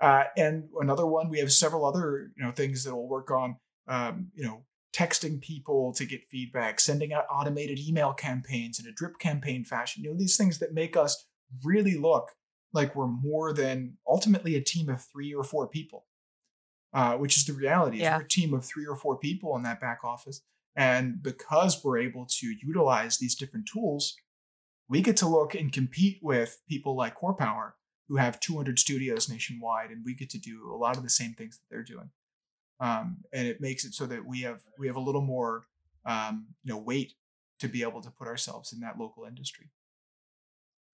Uh, 0.00 0.24
and 0.36 0.68
another 0.80 1.06
one, 1.06 1.28
we 1.28 1.40
have 1.40 1.52
several 1.52 1.84
other 1.84 2.30
you 2.36 2.44
know 2.44 2.52
things 2.52 2.84
that 2.84 2.94
we'll 2.94 3.08
work 3.08 3.30
on. 3.30 3.56
Um, 3.88 4.30
you 4.34 4.44
know, 4.44 4.64
texting 4.94 5.40
people 5.40 5.92
to 5.94 6.04
get 6.04 6.28
feedback, 6.30 6.80
sending 6.80 7.12
out 7.12 7.24
automated 7.30 7.78
email 7.78 8.12
campaigns 8.12 8.78
in 8.78 8.86
a 8.86 8.92
drip 8.92 9.18
campaign 9.18 9.64
fashion. 9.64 10.04
You 10.04 10.10
know, 10.10 10.18
these 10.18 10.36
things 10.36 10.58
that 10.58 10.74
make 10.74 10.96
us 10.96 11.26
really 11.64 11.96
look 11.96 12.32
like 12.72 12.94
we're 12.94 13.06
more 13.06 13.52
than 13.52 13.96
ultimately 14.06 14.56
a 14.56 14.60
team 14.62 14.88
of 14.88 15.02
three 15.02 15.34
or 15.34 15.42
four 15.42 15.68
people, 15.68 16.06
uh, 16.92 17.14
which 17.14 17.36
is 17.36 17.44
the 17.46 17.52
reality. 17.52 18.00
Yeah. 18.00 18.18
We're 18.18 18.24
a 18.24 18.28
team 18.28 18.52
of 18.54 18.64
three 18.64 18.86
or 18.86 18.96
four 18.96 19.18
people 19.18 19.56
in 19.56 19.62
that 19.62 19.80
back 19.80 20.00
office. 20.04 20.42
And 20.78 21.20
because 21.20 21.82
we're 21.82 21.98
able 21.98 22.24
to 22.24 22.54
utilize 22.64 23.18
these 23.18 23.34
different 23.34 23.66
tools, 23.66 24.14
we 24.88 25.00
get 25.00 25.16
to 25.18 25.28
look 25.28 25.56
and 25.56 25.72
compete 25.72 26.20
with 26.22 26.60
people 26.68 26.96
like 26.96 27.18
CorePower, 27.18 27.72
who 28.08 28.16
have 28.16 28.38
200 28.38 28.78
studios 28.78 29.28
nationwide, 29.28 29.90
and 29.90 30.04
we 30.04 30.14
get 30.14 30.30
to 30.30 30.38
do 30.38 30.72
a 30.72 30.76
lot 30.76 30.96
of 30.96 31.02
the 31.02 31.10
same 31.10 31.34
things 31.34 31.58
that 31.58 31.64
they're 31.68 31.82
doing. 31.82 32.10
Um, 32.78 33.18
and 33.32 33.48
it 33.48 33.60
makes 33.60 33.84
it 33.84 33.92
so 33.92 34.06
that 34.06 34.24
we 34.24 34.42
have 34.42 34.60
we 34.78 34.86
have 34.86 34.94
a 34.94 35.00
little 35.00 35.20
more 35.20 35.66
um, 36.06 36.46
you 36.62 36.72
know 36.72 36.78
weight 36.78 37.14
to 37.58 37.68
be 37.68 37.82
able 37.82 38.00
to 38.00 38.10
put 38.12 38.28
ourselves 38.28 38.72
in 38.72 38.78
that 38.80 39.00
local 39.00 39.24
industry. 39.24 39.70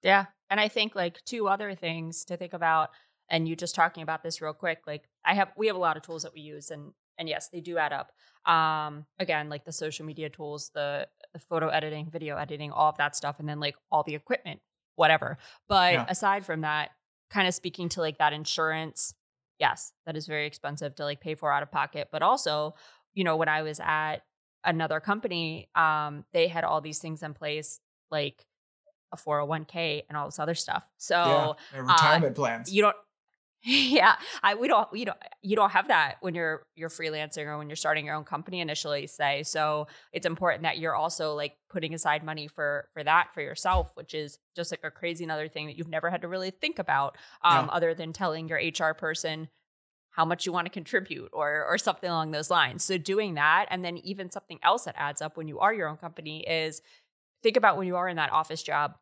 Yeah, 0.03 0.27
and 0.49 0.59
I 0.59 0.69
think 0.69 0.95
like 0.95 1.23
two 1.27 1.47
other 1.47 1.75
things 1.75 2.25
to 2.25 2.39
think 2.39 2.55
about, 2.55 2.89
and 3.29 3.47
you 3.47 3.55
just 3.55 3.75
talking 3.75 4.03
about 4.03 4.23
this 4.23 4.41
real 4.41 4.55
quick. 4.55 4.79
Like 4.87 5.05
I 5.27 5.35
have 5.35 5.53
we 5.59 5.67
have 5.67 5.77
a 5.77 5.79
lot 5.79 5.99
of 5.99 6.03
tools 6.03 6.23
that 6.23 6.33
we 6.33 6.41
use, 6.41 6.71
and 6.71 6.95
and 7.19 7.29
yes, 7.29 7.49
they 7.53 7.61
do 7.61 7.79
add 7.79 7.93
up. 7.93 8.13
Um, 8.51 9.07
again, 9.19 9.49
like 9.49 9.65
the 9.65 9.73
social 9.73 10.05
media 10.05 10.29
tools, 10.29 10.71
the, 10.75 11.09
the 11.33 11.39
photo 11.39 11.69
editing, 11.69 12.11
video 12.11 12.37
editing, 12.37 12.73
all 12.73 12.91
of 12.91 12.99
that 12.99 13.17
stuff, 13.17 13.37
and 13.39 13.49
then 13.49 13.61
like 13.61 13.77
all 13.91 14.03
the 14.03 14.15
equipment, 14.15 14.61
whatever. 14.97 15.39
But 15.69 15.95
yeah. 15.95 16.07
aside 16.09 16.45
from 16.45 16.61
that, 16.61 16.91
kind 17.31 17.49
of 17.49 17.55
speaking 17.55 17.89
to 17.91 18.01
like 18.01 18.19
that 18.19 18.33
insurance 18.33 19.15
yes 19.59 19.93
that 20.07 20.17
is 20.17 20.27
very 20.27 20.47
expensive 20.47 20.95
to 20.95 21.05
like 21.05 21.21
pay 21.21 21.35
for 21.35 21.53
out 21.53 21.63
of 21.63 21.71
pocket 21.71 22.09
but 22.13 22.23
also 22.23 22.75
you 23.13 23.25
know 23.25 23.37
when 23.37 23.49
i 23.49 23.63
was 23.63 23.81
at 23.81 24.19
another 24.65 25.01
company 25.01 25.69
um 25.75 26.25
they 26.33 26.49
had 26.49 26.65
all 26.65 26.81
these 26.81 26.99
things 26.99 27.23
in 27.23 27.35
place 27.35 27.81
like 28.11 28.47
a 29.13 29.17
401k 29.17 30.03
and 30.09 30.19
all 30.19 30.27
this 30.27 30.39
other 30.39 30.55
stuff 30.55 30.85
so 30.97 31.57
yeah, 31.73 31.81
retirement 31.81 32.33
uh, 32.33 32.41
plans 32.41 32.73
you 32.73 32.83
don't 32.83 32.97
yeah 33.65 34.17
i 34.43 34.55
we 34.55 34.69
don't 34.69 34.89
you 34.93 35.07
don't 35.07 35.19
you 35.43 35.57
don't 35.57 35.71
have 35.71 35.89
that 35.89 36.17
when 36.21 36.35
you're 36.35 36.67
you're 36.77 36.89
freelancing 36.89 37.47
or 37.47 37.57
when 37.57 37.69
you're 37.69 37.77
starting 37.77 38.05
your 38.05 38.15
own 38.15 38.25
company 38.25 38.61
initially 38.61 39.07
say 39.07 39.43
so 39.43 39.87
it's 40.13 40.27
important 40.27 40.63
that 40.63 40.79
you're 40.79 40.95
also 40.95 41.35
like 41.35 41.57
putting 41.71 41.95
aside 41.95 42.23
money 42.23 42.47
for 42.47 42.89
for 42.93 43.03
that 43.03 43.33
for 43.33 43.41
yourself 43.41 43.91
which 43.95 44.15
is 44.15 44.39
just 44.55 44.71
like 44.71 44.81
a 44.85 44.91
crazy 44.91 45.25
another 45.25 45.49
thing 45.49 45.67
that 45.67 45.77
you've 45.77 45.89
never 45.89 46.11
had 46.11 46.23
to 46.23 46.29
really 46.29 46.51
think 46.51 46.79
about 46.79 47.17
um, 47.43 47.71
other 47.73 47.95
than 47.95 48.13
telling 48.13 48.49
your 48.49 48.59
hr 48.59 48.93
person 48.93 49.49
how 50.15 50.25
much 50.25 50.47
you 50.47 50.53
want 50.53 50.65
to 50.65 50.71
contribute 50.71 51.29
or 51.33 51.65
or 51.69 51.77
something 51.77 52.09
along 52.09 52.31
those 52.31 52.49
lines. 52.51 52.85
So 52.85 52.97
doing 52.97 53.35
that 53.35 53.67
and 53.71 53.85
then 53.85 53.99
even 53.99 54.31
something 54.31 54.61
else 54.63 54.85
that 54.85 54.95
adds 54.97 55.21
up 55.21 55.37
when 55.37 55.49
you 55.49 55.59
are 55.59 55.75
your 55.75 55.89
own 55.89 55.97
company 55.97 56.47
is 56.47 56.83
think 57.43 57.57
about 57.57 57.77
when 57.77 57.89
you 57.89 57.97
are 57.97 58.09
in 58.09 58.17
that 58.17 58.33
office 58.33 58.63
job. 58.63 58.95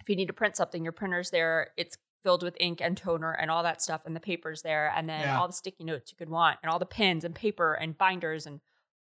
If 0.00 0.08
you 0.08 0.16
need 0.16 0.26
to 0.26 0.34
print 0.34 0.54
something, 0.54 0.84
your 0.84 0.92
printer's 0.92 1.30
there, 1.30 1.68
it's 1.78 1.96
filled 2.22 2.42
with 2.42 2.56
ink 2.60 2.80
and 2.80 2.96
toner 2.96 3.32
and 3.32 3.50
all 3.50 3.62
that 3.62 3.80
stuff 3.82 4.02
and 4.04 4.14
the 4.16 4.20
paper's 4.20 4.62
there 4.62 4.92
and 4.94 5.08
then 5.08 5.20
Yeah. 5.20 5.38
all 5.38 5.46
the 5.46 5.52
sticky 5.52 5.84
notes 5.84 6.10
you 6.10 6.16
could 6.16 6.28
want 6.28 6.58
and 6.62 6.70
all 6.70 6.78
the 6.78 6.86
pens 6.86 7.24
and 7.24 7.34
paper 7.34 7.74
and 7.74 7.96
binders 7.96 8.46
and 8.46 8.60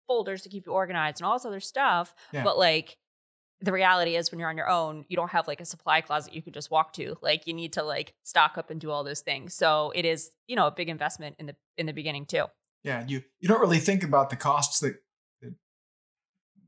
folders 0.07 0.41
to 0.43 0.49
keep 0.49 0.65
you 0.65 0.71
organized 0.73 1.19
and 1.21 1.27
all 1.27 1.33
this 1.33 1.45
other 1.45 1.59
stuff. 1.59 2.13
Yeah. 2.31 2.43
But 2.43 2.57
like 2.57 2.97
the 3.61 3.71
reality 3.71 4.15
is 4.17 4.29
when 4.31 4.39
you're 4.39 4.49
on 4.49 4.57
your 4.57 4.69
own, 4.69 5.05
you 5.07 5.15
don't 5.15 5.31
have 5.31 5.47
like 5.47 5.61
a 5.61 5.65
supply 5.65 6.01
closet 6.01 6.33
you 6.33 6.41
could 6.41 6.53
just 6.53 6.69
walk 6.69 6.91
to. 6.93 7.15
Like 7.21 7.47
you 7.47 7.53
need 7.53 7.73
to 7.73 7.83
like 7.83 8.13
stock 8.23 8.57
up 8.57 8.69
and 8.69 8.81
do 8.81 8.91
all 8.91 9.03
those 9.05 9.21
things. 9.21 9.53
So 9.55 9.91
it 9.95 10.03
is, 10.05 10.31
you 10.47 10.55
know, 10.57 10.67
a 10.67 10.71
big 10.71 10.89
investment 10.89 11.37
in 11.39 11.45
the 11.45 11.55
in 11.77 11.85
the 11.85 11.93
beginning 11.93 12.25
too. 12.25 12.45
Yeah, 12.83 13.05
you 13.07 13.23
you 13.39 13.47
don't 13.47 13.61
really 13.61 13.79
think 13.79 14.03
about 14.03 14.29
the 14.29 14.35
costs 14.35 14.79
that 14.81 14.95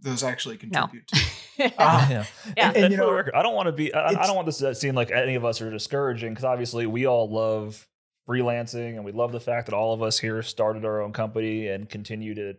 those 0.06 0.24
actually 0.24 0.56
contribute 0.58 1.06
to. 1.08 1.20
yeah. 1.58 1.72
Uh, 1.78 2.08
yeah. 2.10 2.26
Yeah. 2.56 2.68
And, 2.70 2.78
And 2.78 2.92
you 2.94 2.98
for 2.98 3.04
the 3.06 3.10
know, 3.12 3.16
record, 3.18 3.34
I 3.36 3.44
don't 3.44 3.56
want 3.56 3.68
to 3.68 3.72
be. 3.74 3.94
I, 3.94 4.08
I 4.08 4.26
don't 4.26 4.36
want 4.36 4.46
this 4.46 4.60
to 4.60 4.74
seem 4.74 4.96
like 4.96 5.12
any 5.12 5.36
of 5.36 5.44
us 5.44 5.62
are 5.62 5.70
discouraging 5.70 6.30
because 6.32 6.46
obviously 6.46 6.86
we 6.88 7.06
all 7.06 7.30
love 7.30 7.88
freelancing 8.30 8.96
and 8.96 9.04
we 9.06 9.12
love 9.12 9.32
the 9.32 9.40
fact 9.40 9.68
that 9.68 9.76
all 9.76 9.94
of 9.94 10.02
us 10.02 10.18
here 10.20 10.42
started 10.42 10.86
our 10.86 11.02
own 11.02 11.12
company 11.12 11.68
and 11.68 11.90
continue 11.90 12.34
to 12.36 12.54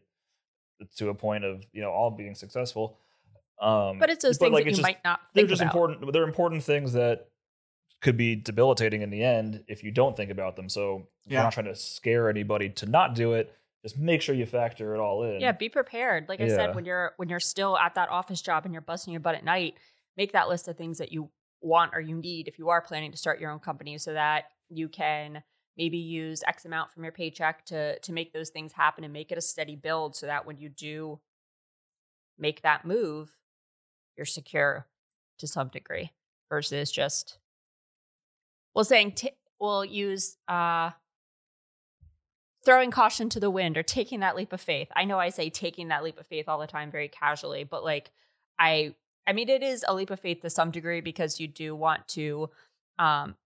to 0.96 1.08
a 1.08 1.14
point 1.14 1.42
of 1.44 1.64
you 1.72 1.80
know 1.80 1.90
all 1.90 2.10
being 2.10 2.34
successful. 2.34 2.98
Um, 3.60 3.98
but 3.98 4.10
it's 4.10 4.22
those 4.22 4.36
things 4.36 4.52
like, 4.52 4.64
that 4.64 4.70
you 4.70 4.76
just- 4.76 4.82
might 4.82 5.02
not 5.02 5.20
They're 5.32 5.46
just 5.46 5.62
about. 5.62 5.72
important. 5.72 6.12
They're 6.12 6.24
important 6.24 6.62
things 6.62 6.92
that 6.92 7.28
could 8.02 8.16
be 8.18 8.36
debilitating 8.36 9.00
in 9.00 9.08
the 9.08 9.24
end 9.24 9.64
if 9.68 9.82
you 9.82 9.90
don't 9.90 10.14
think 10.14 10.30
about 10.30 10.56
them. 10.56 10.68
So 10.68 11.06
Yeah. 11.26 11.38
we're 11.38 11.42
not 11.44 11.52
trying 11.54 11.66
to 11.66 11.74
scare 11.74 12.28
anybody 12.28 12.68
to 12.70 12.86
not 12.86 13.14
do 13.14 13.32
it. 13.32 13.54
Just 13.86 13.98
make 13.98 14.20
sure 14.20 14.34
you 14.34 14.46
factor 14.46 14.94
it 14.96 14.98
all 14.98 15.22
in. 15.22 15.40
Yeah, 15.40 15.52
be 15.52 15.68
prepared. 15.68 16.28
Like 16.28 16.40
I 16.40 16.46
Yeah. 16.46 16.56
said, 16.56 16.74
when 16.74 16.84
you're 16.84 17.12
when 17.18 17.28
you're 17.28 17.38
still 17.38 17.78
at 17.78 17.94
that 17.94 18.08
office 18.08 18.42
job 18.42 18.64
and 18.64 18.74
you're 18.74 18.80
busting 18.82 19.12
your 19.12 19.20
butt 19.20 19.36
at 19.36 19.44
night, 19.44 19.74
make 20.16 20.32
that 20.32 20.48
list 20.48 20.66
of 20.66 20.76
things 20.76 20.98
that 20.98 21.12
you 21.12 21.30
want 21.60 21.92
or 21.94 22.00
you 22.00 22.16
need 22.16 22.48
if 22.48 22.58
you 22.58 22.68
are 22.68 22.80
planning 22.82 23.12
to 23.12 23.16
start 23.16 23.38
your 23.38 23.52
own 23.52 23.60
company 23.60 23.96
so 23.98 24.12
that 24.12 24.46
you 24.68 24.88
can 24.88 25.40
maybe 25.76 25.98
use 25.98 26.42
X 26.48 26.64
amount 26.64 26.90
from 26.90 27.04
your 27.04 27.12
paycheck 27.12 27.64
to 27.66 27.96
to 28.00 28.12
make 28.12 28.32
those 28.32 28.50
things 28.50 28.72
happen 28.72 29.04
and 29.04 29.12
make 29.12 29.30
it 29.30 29.38
a 29.38 29.40
steady 29.40 29.76
build 29.76 30.16
so 30.16 30.26
that 30.26 30.46
when 30.46 30.58
you 30.58 30.68
do 30.68 31.20
make 32.36 32.62
that 32.62 32.84
move, 32.84 33.30
you're 34.16 34.26
secure 34.26 34.88
to 35.38 35.46
some 35.46 35.68
degree 35.68 36.10
versus 36.48 36.90
just 36.90 37.38
well 38.74 38.84
saying 38.84 39.12
t- 39.12 39.30
we'll 39.60 39.84
use 39.84 40.36
uh 40.48 40.90
throwing 42.66 42.90
caution 42.90 43.28
to 43.30 43.40
the 43.40 43.48
wind 43.48 43.78
or 43.78 43.82
taking 43.82 44.20
that 44.20 44.36
leap 44.36 44.52
of 44.52 44.60
faith. 44.60 44.88
I 44.94 45.04
know 45.04 45.18
I 45.18 45.30
say 45.30 45.48
taking 45.48 45.88
that 45.88 46.02
leap 46.02 46.18
of 46.18 46.26
faith 46.26 46.48
all 46.48 46.58
the 46.58 46.66
time 46.66 46.90
very 46.90 47.08
casually, 47.08 47.64
but 47.64 47.84
like 47.84 48.10
I 48.58 48.94
I 49.26 49.32
mean 49.32 49.48
it 49.48 49.62
is 49.62 49.84
a 49.86 49.94
leap 49.94 50.10
of 50.10 50.20
faith 50.20 50.42
to 50.42 50.50
some 50.50 50.72
degree 50.72 51.00
because 51.00 51.40
you 51.40 51.46
do 51.46 51.74
want 51.74 52.06
to 52.08 52.50
um 52.98 53.36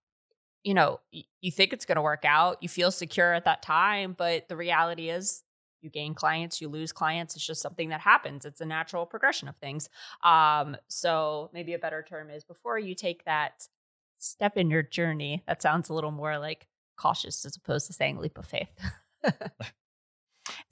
you 0.65 0.75
know, 0.75 1.01
y- 1.13 1.25
you 1.41 1.51
think 1.51 1.73
it's 1.73 1.87
going 1.87 1.97
to 1.97 2.03
work 2.03 2.25
out, 2.27 2.59
you 2.63 2.69
feel 2.69 2.91
secure 2.91 3.33
at 3.33 3.47
that 3.47 3.63
time, 3.63 4.15
but 4.17 4.47
the 4.49 4.57
reality 4.57 5.09
is 5.09 5.43
you 5.81 5.89
gain 5.89 6.13
clients, 6.13 6.61
you 6.61 6.69
lose 6.69 6.93
clients, 6.93 7.35
it's 7.35 7.47
just 7.47 7.63
something 7.63 7.89
that 7.89 8.01
happens. 8.01 8.45
It's 8.45 8.61
a 8.61 8.67
natural 8.67 9.07
progression 9.07 9.49
of 9.49 9.57
things. 9.57 9.91
Um 10.25 10.79
so 10.89 11.51
maybe 11.53 11.75
a 11.75 11.79
better 11.79 12.03
term 12.03 12.31
is 12.31 12.43
before 12.43 12.79
you 12.79 12.95
take 12.95 13.27
that 13.27 13.69
step 14.17 14.57
in 14.57 14.71
your 14.71 14.83
journey, 14.83 15.43
that 15.47 15.61
sounds 15.61 15.91
a 15.91 15.95
little 15.95 16.11
more 16.11 16.39
like 16.39 16.67
cautious 16.97 17.45
as 17.45 17.57
opposed 17.57 17.87
to 17.87 17.93
saying 17.93 18.17
leap 18.17 18.39
of 18.39 18.47
faith. 18.47 18.71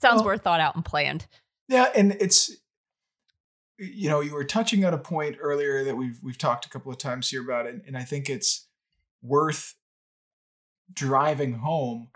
Sounds 0.01 0.17
Well- 0.17 0.23
more 0.23 0.37
thought 0.37 0.59
out 0.59 0.75
and 0.75 0.85
planned. 0.85 1.27
Yeah, 1.67 1.89
and 1.95 2.17
it's 2.19 2.51
you 3.77 4.09
know, 4.09 4.19
you 4.19 4.33
were 4.33 4.43
touching 4.43 4.83
on 4.83 4.93
a 4.93 4.97
point 4.97 5.37
earlier 5.39 5.83
that 5.85 5.95
we've 5.95 6.19
we've 6.21 6.37
talked 6.37 6.65
a 6.65 6.69
couple 6.69 6.91
of 6.91 6.97
times 6.97 7.29
here 7.29 7.41
about 7.41 7.65
it, 7.65 7.81
and 7.87 7.97
I 7.97 8.03
think 8.03 8.29
it's 8.29 8.67
worth 9.21 9.75
driving 10.91 11.53
home, 11.59 12.09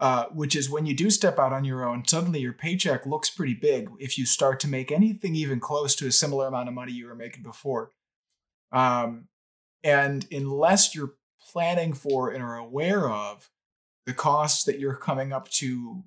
uh, 0.00 0.26
which 0.26 0.54
is 0.54 0.68
when 0.68 0.84
you 0.86 0.94
do 0.94 1.08
step 1.08 1.38
out 1.38 1.52
on 1.52 1.64
your 1.64 1.88
own, 1.88 2.06
suddenly 2.06 2.40
your 2.40 2.52
paycheck 2.52 3.06
looks 3.06 3.30
pretty 3.30 3.54
big 3.54 3.88
if 3.98 4.18
you 4.18 4.26
start 4.26 4.60
to 4.60 4.68
make 4.68 4.90
anything 4.92 5.34
even 5.34 5.60
close 5.60 5.94
to 5.96 6.06
a 6.06 6.12
similar 6.12 6.48
amount 6.48 6.68
of 6.68 6.74
money 6.74 6.92
you 6.92 7.06
were 7.06 7.14
making 7.14 7.42
before. 7.42 7.92
Um, 8.72 9.28
and 9.84 10.26
unless 10.32 10.94
you're 10.94 11.14
planning 11.40 11.92
for 11.92 12.30
and 12.30 12.42
are 12.42 12.56
aware 12.56 13.08
of 13.08 13.48
the 14.06 14.14
costs 14.14 14.64
that 14.64 14.78
you're 14.78 14.96
coming 14.96 15.32
up 15.32 15.50
to 15.50 16.04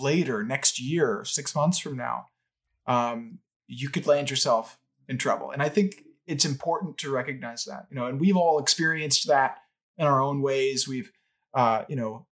later 0.00 0.44
next 0.44 0.80
year, 0.80 1.24
six 1.24 1.54
months 1.54 1.78
from 1.78 1.96
now, 1.96 2.26
um, 2.86 3.40
you 3.66 3.88
could 3.88 4.06
land 4.06 4.30
yourself 4.30 4.78
in 5.08 5.18
trouble. 5.18 5.50
And 5.50 5.60
I 5.60 5.68
think 5.68 6.04
it's 6.26 6.44
important 6.44 6.98
to 6.98 7.10
recognize 7.10 7.64
that, 7.64 7.86
you 7.90 7.96
know, 7.96 8.06
and 8.06 8.20
we've 8.20 8.36
all 8.36 8.58
experienced 8.58 9.26
that 9.28 9.58
in 9.98 10.06
our 10.06 10.20
own 10.20 10.40
ways. 10.40 10.86
We've, 10.86 11.10
uh, 11.54 11.84
you 11.88 11.96
know, 11.96 12.26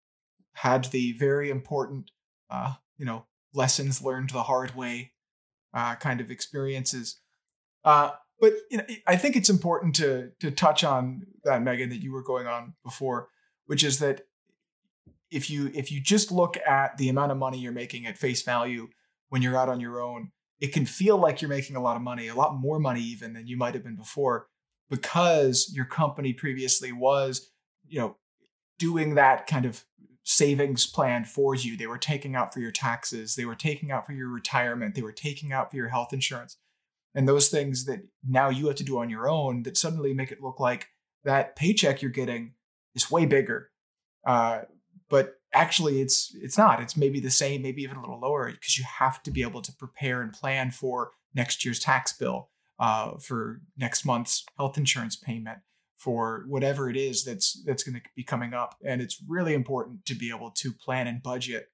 had 0.53 0.87
the 0.87 1.13
very 1.13 1.51
important, 1.51 2.11
uh, 2.51 2.75
you 2.97 3.05
know, 3.05 3.27
lessons 3.53 4.03
learned 4.03 4.31
the 4.31 4.45
hard 4.45 4.77
way 4.77 5.13
uh, 5.73 5.97
kind 5.97 6.21
of 6.21 6.31
experiences. 6.31 7.21
Uh, 7.85 8.13
but 8.41 8.53
you 8.71 8.79
know, 8.79 8.85
I 9.07 9.17
think 9.17 9.37
it's 9.37 9.51
important 9.51 9.95
to 9.97 10.31
to 10.41 10.51
touch 10.51 10.85
on 10.85 11.27
that, 11.45 11.63
Megan, 11.63 11.91
that 11.91 12.03
you 12.03 12.13
were 12.13 12.23
going 12.23 12.47
on 12.47 12.75
before, 12.85 13.29
which 13.67 13.85
is 13.85 13.99
that 14.01 14.27
if 15.35 15.51
you 15.51 15.71
if 15.75 15.91
you 15.91 16.01
just 16.01 16.31
look 16.31 16.57
at 16.67 16.97
the 16.97 17.09
amount 17.09 17.33
of 17.33 17.39
money 17.39 17.59
you're 17.59 17.73
making 17.73 18.07
at 18.07 18.17
face 18.17 18.43
value 18.43 18.89
when 19.29 19.43
you're 19.43 19.57
out 19.57 19.69
on 19.69 19.81
your 19.81 20.01
own, 20.01 20.31
it 20.61 20.73
can 20.73 20.87
feel 20.87 21.17
like 21.19 21.43
you're 21.43 21.49
making 21.49 21.77
a 21.77 21.83
lot 21.83 21.97
of 21.97 22.03
money, 22.03 22.29
a 22.29 22.35
lot 22.35 22.57
more 22.57 22.79
money 22.79 23.01
even 23.01 23.33
than 23.33 23.47
you 23.47 23.57
might 23.57 23.75
have 23.75 23.83
been 23.83 23.97
before, 23.97 24.47
because 24.89 25.73
your 25.75 25.85
company 25.85 26.33
previously 26.33 26.93
was, 26.93 27.51
you 27.87 27.99
know, 27.99 28.17
doing 28.79 29.15
that 29.15 29.47
kind 29.47 29.67
of 29.67 29.85
savings 30.23 30.87
plan 30.87 31.25
for 31.25 31.55
you. 31.55 31.77
They 31.77 31.87
were 31.87 31.99
taking 31.99 32.37
out 32.37 32.55
for 32.55 32.61
your 32.61 32.71
taxes, 32.71 33.35
they 33.35 33.45
were 33.45 33.57
taking 33.57 33.91
out 33.91 34.07
for 34.07 34.13
your 34.13 34.29
retirement, 34.29 34.95
they 34.95 35.03
were 35.03 35.13
taking 35.13 35.53
out 35.53 35.71
for 35.71 35.77
your 35.77 35.89
health 35.89 36.13
insurance. 36.13 36.57
And 37.15 37.29
those 37.29 37.49
things 37.49 37.85
that 37.87 38.01
now 38.27 38.49
you 38.49 38.67
have 38.69 38.77
to 38.77 38.85
do 38.85 38.99
on 38.99 39.11
your 39.11 39.29
own 39.29 39.65
that 39.65 39.77
suddenly 39.77 40.15
make 40.15 40.33
it 40.33 40.43
look 40.43 40.59
like 40.59 40.89
that 41.25 41.57
paycheck 41.57 42.03
you're 42.03 42.11
getting 42.11 42.55
is 42.95 43.11
way 43.11 43.27
bigger. 43.27 43.71
Uh, 44.27 44.63
but 45.09 45.35
actually 45.53 46.01
it's 46.01 46.35
it's 46.41 46.59
not. 46.59 46.81
It's 46.81 46.97
maybe 46.97 47.21
the 47.21 47.31
same, 47.31 47.63
maybe 47.63 47.83
even 47.83 47.97
a 47.97 48.01
little 48.01 48.21
lower 48.21 48.51
because 48.51 48.79
you 48.79 48.85
have 48.99 49.23
to 49.25 49.31
be 49.31 49.43
able 49.43 49.63
to 49.63 49.73
prepare 49.73 50.23
and 50.23 50.33
plan 50.33 50.71
for 50.71 51.13
next 51.35 51.65
year's 51.65 51.79
tax 51.79 52.13
bill, 52.13 52.51
uh, 52.79 53.17
for 53.19 53.61
next 53.77 54.05
month's 54.05 54.45
health 54.57 54.77
insurance 54.79 55.17
payment, 55.17 55.59
for 55.97 56.45
whatever 56.49 56.91
it 56.91 56.97
is 56.97 57.25
that's 57.25 57.63
that's 57.65 57.83
going 57.83 57.95
to 57.95 58.03
be 58.17 58.25
coming 58.25 58.55
up. 58.55 58.77
And 58.85 59.01
it's 59.01 59.23
really 59.27 59.55
important 59.55 60.05
to 60.07 60.15
be 60.15 60.31
able 60.31 60.51
to 60.51 60.73
plan 60.73 61.07
and 61.07 61.23
budget 61.23 61.69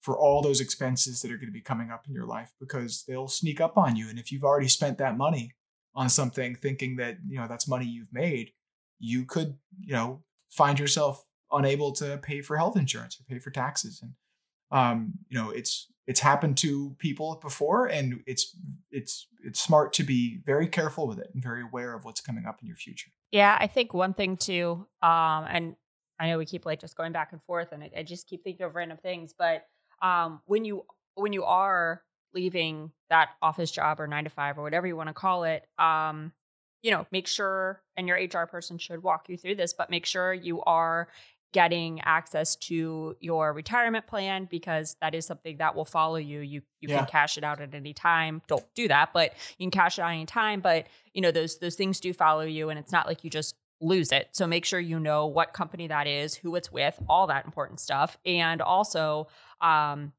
for 0.00 0.18
all 0.18 0.40
those 0.40 0.60
expenses 0.60 1.20
that 1.20 1.30
are 1.30 1.36
going 1.36 1.48
to 1.48 1.52
be 1.52 1.60
coming 1.60 1.90
up 1.90 2.06
in 2.08 2.14
your 2.14 2.26
life 2.26 2.52
because 2.58 3.04
they'll 3.06 3.28
sneak 3.28 3.60
up 3.60 3.76
on 3.76 3.96
you. 3.96 4.08
And 4.08 4.18
if 4.18 4.32
you've 4.32 4.44
already 4.44 4.68
spent 4.68 4.98
that 4.98 5.16
money 5.16 5.52
on 5.94 6.08
something 6.08 6.54
thinking 6.54 6.96
that, 6.96 7.18
you 7.28 7.38
know, 7.38 7.46
that's 7.46 7.68
money 7.68 7.84
you've 7.84 8.12
made, 8.12 8.52
you 8.98 9.24
could, 9.24 9.58
you 9.78 9.92
know, 9.92 10.22
find 10.48 10.78
yourself 10.78 11.26
unable 11.52 11.92
to 11.92 12.18
pay 12.18 12.40
for 12.42 12.56
health 12.56 12.76
insurance 12.76 13.18
or 13.20 13.24
pay 13.24 13.38
for 13.38 13.50
taxes. 13.50 14.00
And 14.02 14.12
um, 14.70 15.14
you 15.28 15.38
know, 15.38 15.50
it's 15.50 15.88
it's 16.06 16.20
happened 16.20 16.56
to 16.58 16.94
people 16.98 17.38
before 17.42 17.86
and 17.86 18.22
it's 18.26 18.56
it's 18.90 19.26
it's 19.44 19.60
smart 19.60 19.92
to 19.94 20.02
be 20.02 20.40
very 20.44 20.66
careful 20.66 21.06
with 21.06 21.18
it 21.18 21.30
and 21.32 21.42
very 21.42 21.62
aware 21.62 21.94
of 21.94 22.04
what's 22.04 22.20
coming 22.20 22.46
up 22.46 22.60
in 22.60 22.66
your 22.66 22.76
future. 22.76 23.10
Yeah, 23.30 23.56
I 23.60 23.66
think 23.66 23.94
one 23.94 24.14
thing 24.14 24.36
too, 24.36 24.86
um, 25.02 25.46
and 25.48 25.76
I 26.18 26.28
know 26.28 26.38
we 26.38 26.46
keep 26.46 26.66
like 26.66 26.80
just 26.80 26.96
going 26.96 27.12
back 27.12 27.32
and 27.32 27.42
forth, 27.44 27.72
and 27.72 27.82
I, 27.82 27.90
I 27.98 28.02
just 28.02 28.28
keep 28.28 28.44
thinking 28.44 28.66
of 28.66 28.74
random 28.74 28.98
things. 28.98 29.34
But 29.36 29.66
um, 30.02 30.40
when 30.46 30.64
you 30.64 30.84
when 31.14 31.32
you 31.32 31.44
are 31.44 32.02
leaving 32.34 32.92
that 33.08 33.30
office 33.42 33.70
job 33.70 34.00
or 34.00 34.06
nine 34.06 34.24
to 34.24 34.30
five 34.30 34.58
or 34.58 34.62
whatever 34.62 34.86
you 34.86 34.96
want 34.96 35.08
to 35.08 35.14
call 35.14 35.44
it, 35.44 35.66
um, 35.78 36.32
you 36.82 36.90
know, 36.90 37.06
make 37.10 37.26
sure, 37.26 37.82
and 37.96 38.06
your 38.06 38.16
HR 38.16 38.46
person 38.46 38.78
should 38.78 39.02
walk 39.02 39.28
you 39.28 39.36
through 39.36 39.56
this, 39.56 39.72
but 39.72 39.90
make 39.90 40.06
sure 40.06 40.32
you 40.32 40.62
are 40.62 41.08
getting 41.52 42.00
access 42.02 42.54
to 42.56 43.16
your 43.20 43.52
retirement 43.52 44.06
plan 44.06 44.46
because 44.50 44.96
that 45.00 45.14
is 45.14 45.26
something 45.26 45.56
that 45.58 45.74
will 45.74 45.84
follow 45.84 46.16
you. 46.16 46.40
You 46.40 46.62
you 46.80 46.88
Yeah. 46.88 46.98
can 46.98 47.06
cash 47.06 47.36
it 47.36 47.44
out 47.44 47.60
at 47.60 47.74
any 47.74 47.92
time. 47.92 48.42
Don't 48.46 48.64
do 48.74 48.88
that, 48.88 49.12
but 49.12 49.32
you 49.58 49.64
can 49.66 49.70
cash 49.70 49.98
it 49.98 50.02
out 50.02 50.10
any 50.12 50.26
time. 50.26 50.60
But 50.60 50.86
you 51.12 51.20
know 51.20 51.30
those 51.30 51.58
those 51.58 51.74
things 51.74 52.00
do 52.00 52.12
follow 52.12 52.42
you, 52.42 52.70
and 52.70 52.78
it's 52.78 52.92
not 52.92 53.06
like 53.06 53.24
you 53.24 53.30
just 53.30 53.56
lose 53.80 54.12
it. 54.12 54.28
So 54.32 54.46
make 54.46 54.64
sure 54.64 54.78
you 54.78 55.00
know 55.00 55.26
what 55.26 55.52
company 55.52 55.88
that 55.88 56.06
is, 56.06 56.34
who 56.34 56.54
it's 56.54 56.70
with, 56.70 56.98
all 57.08 57.26
that 57.28 57.44
important 57.46 57.80
stuff, 57.80 58.18
and 58.24 58.60
also 58.62 59.26
um, 59.60 60.12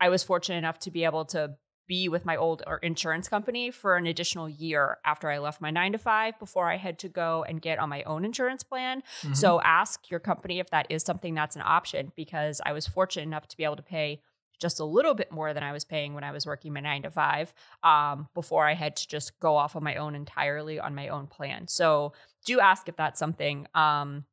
I 0.00 0.08
was 0.08 0.22
fortunate 0.22 0.58
enough 0.58 0.78
to 0.80 0.90
be 0.90 1.04
able 1.04 1.24
to 1.26 1.56
be 1.92 2.08
with 2.08 2.24
my 2.24 2.36
old 2.36 2.62
insurance 2.82 3.28
company 3.28 3.70
for 3.70 3.98
an 3.98 4.06
additional 4.06 4.48
year 4.48 4.96
after 5.04 5.28
I 5.28 5.36
left 5.36 5.60
my 5.60 5.70
nine 5.70 5.92
to 5.92 5.98
five 5.98 6.38
before 6.38 6.70
I 6.70 6.78
had 6.78 6.98
to 7.00 7.08
go 7.10 7.44
and 7.46 7.60
get 7.60 7.78
on 7.78 7.90
my 7.90 8.02
own 8.04 8.24
insurance 8.24 8.62
plan. 8.62 9.02
Mhm. 9.20 9.36
So 9.36 9.60
ask 9.60 10.10
your 10.10 10.18
company 10.18 10.58
if 10.58 10.70
that 10.70 10.86
is 10.88 11.02
something 11.02 11.34
that's 11.34 11.54
an 11.54 11.60
option 11.62 12.10
because 12.16 12.62
I 12.64 12.72
was 12.72 12.86
fortunate 12.86 13.24
enough 13.24 13.46
to 13.48 13.58
be 13.58 13.64
able 13.64 13.76
to 13.76 13.82
pay 13.82 14.22
just 14.58 14.80
a 14.80 14.86
little 14.86 15.12
bit 15.12 15.30
more 15.30 15.52
than 15.52 15.62
I 15.62 15.72
was 15.72 15.84
paying 15.84 16.14
when 16.14 16.24
I 16.24 16.30
was 16.30 16.46
working 16.46 16.72
my 16.72 16.80
nine 16.80 17.02
to 17.02 17.10
five 17.10 17.52
um, 17.82 18.28
before 18.32 18.66
I 18.66 18.72
had 18.72 18.96
to 18.96 19.06
just 19.06 19.38
go 19.38 19.56
off 19.56 19.76
on 19.76 19.84
my 19.84 19.96
own 19.96 20.14
entirely 20.14 20.80
on 20.80 20.94
my 20.94 21.08
own 21.08 21.26
plan. 21.26 21.68
So 21.68 22.14
do 22.46 22.58
ask 22.58 22.88
if 22.88 22.96
that's 22.96 23.18
something. 23.18 23.66
Um, 23.74 24.24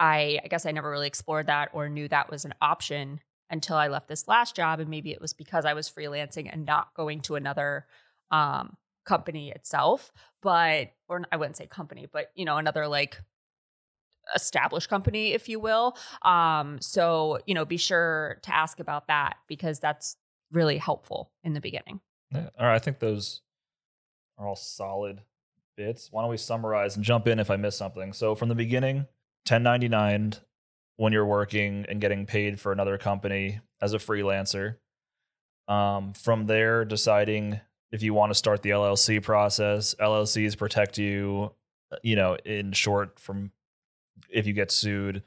I, 0.00 0.40
I 0.42 0.48
guess 0.48 0.66
I 0.66 0.72
never 0.72 0.90
really 0.90 1.06
explored 1.06 1.46
that 1.46 1.68
or 1.74 1.88
knew 1.88 2.08
that 2.08 2.28
was 2.28 2.44
an 2.44 2.54
option 2.60 3.20
until 3.50 3.76
I 3.76 3.88
left 3.88 4.08
this 4.08 4.28
last 4.28 4.54
job. 4.56 4.80
And 4.80 4.88
maybe 4.88 5.10
it 5.10 5.20
was 5.20 5.32
because 5.32 5.64
I 5.64 5.74
was 5.74 5.90
freelancing 5.90 6.48
and 6.50 6.64
not 6.64 6.94
going 6.94 7.20
to 7.22 7.34
another 7.34 7.86
um, 8.30 8.76
company 9.04 9.50
itself. 9.50 10.12
But, 10.42 10.92
or 11.08 11.22
I 11.30 11.36
wouldn't 11.36 11.56
say 11.56 11.66
company, 11.66 12.06
but, 12.10 12.30
you 12.34 12.44
know, 12.44 12.56
another 12.56 12.86
like 12.86 13.20
established 14.34 14.88
company, 14.88 15.32
if 15.32 15.48
you 15.48 15.60
will. 15.60 15.96
Um, 16.22 16.78
so, 16.80 17.40
you 17.46 17.54
know, 17.54 17.64
be 17.64 17.76
sure 17.76 18.38
to 18.42 18.54
ask 18.54 18.80
about 18.80 19.08
that 19.08 19.36
because 19.48 19.80
that's 19.80 20.16
really 20.52 20.78
helpful 20.78 21.30
in 21.44 21.52
the 21.52 21.60
beginning. 21.60 22.00
Yeah. 22.32 22.48
All 22.58 22.66
right. 22.66 22.74
I 22.74 22.78
think 22.78 23.00
those 23.00 23.42
are 24.38 24.46
all 24.46 24.56
solid 24.56 25.22
bits. 25.76 26.08
Why 26.10 26.22
don't 26.22 26.30
we 26.30 26.36
summarize 26.36 26.96
and 26.96 27.04
jump 27.04 27.26
in 27.26 27.38
if 27.38 27.50
I 27.50 27.56
miss 27.56 27.76
something? 27.76 28.12
So 28.12 28.34
from 28.34 28.48
the 28.48 28.54
beginning, 28.54 29.06
1099 29.48 30.34
when 30.96 31.12
you're 31.12 31.26
working 31.26 31.86
and 31.88 32.00
getting 32.00 32.26
paid 32.26 32.60
for 32.60 32.72
another 32.72 32.98
company 32.98 33.60
as 33.80 33.94
a 33.94 33.98
freelancer. 33.98 34.76
Um, 35.68 36.12
from 36.14 36.46
there, 36.46 36.84
deciding 36.84 37.60
if 37.92 38.02
you 38.02 38.14
want 38.14 38.30
to 38.30 38.34
start 38.34 38.62
the 38.62 38.70
LLC 38.70 39.22
process. 39.22 39.94
LLCs 40.00 40.56
protect 40.56 40.98
you, 40.98 41.52
uh, 41.92 41.96
you 42.02 42.16
know, 42.16 42.36
in 42.44 42.72
short, 42.72 43.18
from 43.18 43.50
if 44.28 44.46
you 44.46 44.52
get 44.52 44.70
sued, 44.70 45.22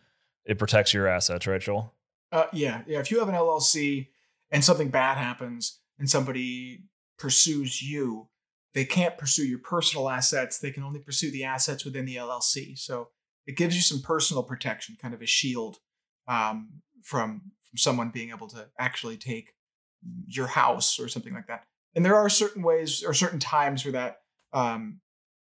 it 0.46 0.58
protects 0.58 0.94
your 0.94 1.08
assets, 1.08 1.48
right, 1.48 1.62
Joel? 1.62 1.94
Uh, 2.32 2.46
yeah, 2.54 2.82
yeah. 2.88 3.00
If 3.00 3.12
you 3.12 3.20
have 3.20 3.30
an 3.30 3.36
LLC 3.36 4.08
and 4.52 4.64
something 4.64 4.90
bad 4.90 5.18
happens 5.18 5.80
and 6.00 6.10
somebody 6.10 6.84
pursues 7.18 7.82
you, 7.82 8.28
they 8.74 8.86
can't 8.86 9.18
pursue 9.18 9.46
your 9.46 9.60
personal 9.60 10.10
assets. 10.10 10.58
They 10.58 10.72
can 10.72 10.84
only 10.84 11.00
pursue 11.00 11.32
the 11.32 11.44
assets 11.44 11.86
within 11.86 12.06
the 12.06 12.16
LLC. 12.16 12.78
So 12.78 13.10
it 13.46 13.58
gives 13.58 13.76
you 13.76 13.82
some 13.82 14.02
personal 14.02 14.44
protection, 14.44 14.98
kind 15.02 15.14
of 15.14 15.22
a 15.22 15.26
shield 15.26 15.78
um, 16.28 16.82
from 17.04 17.52
from 17.70 17.78
someone 17.78 18.10
being 18.10 18.30
able 18.30 18.48
to 18.48 18.68
actually 18.80 19.18
take 19.18 19.54
your 20.28 20.48
house 20.48 21.00
or 21.00 21.08
something 21.08 21.34
like 21.34 21.48
that. 21.48 21.64
And 21.96 22.06
there 22.06 22.16
are 22.16 22.30
certain 22.30 22.64
ways 22.64 23.04
or 23.04 23.14
certain 23.14 23.40
times 23.40 23.86
where 23.86 23.92
that 23.94 24.22
um, 24.54 25.00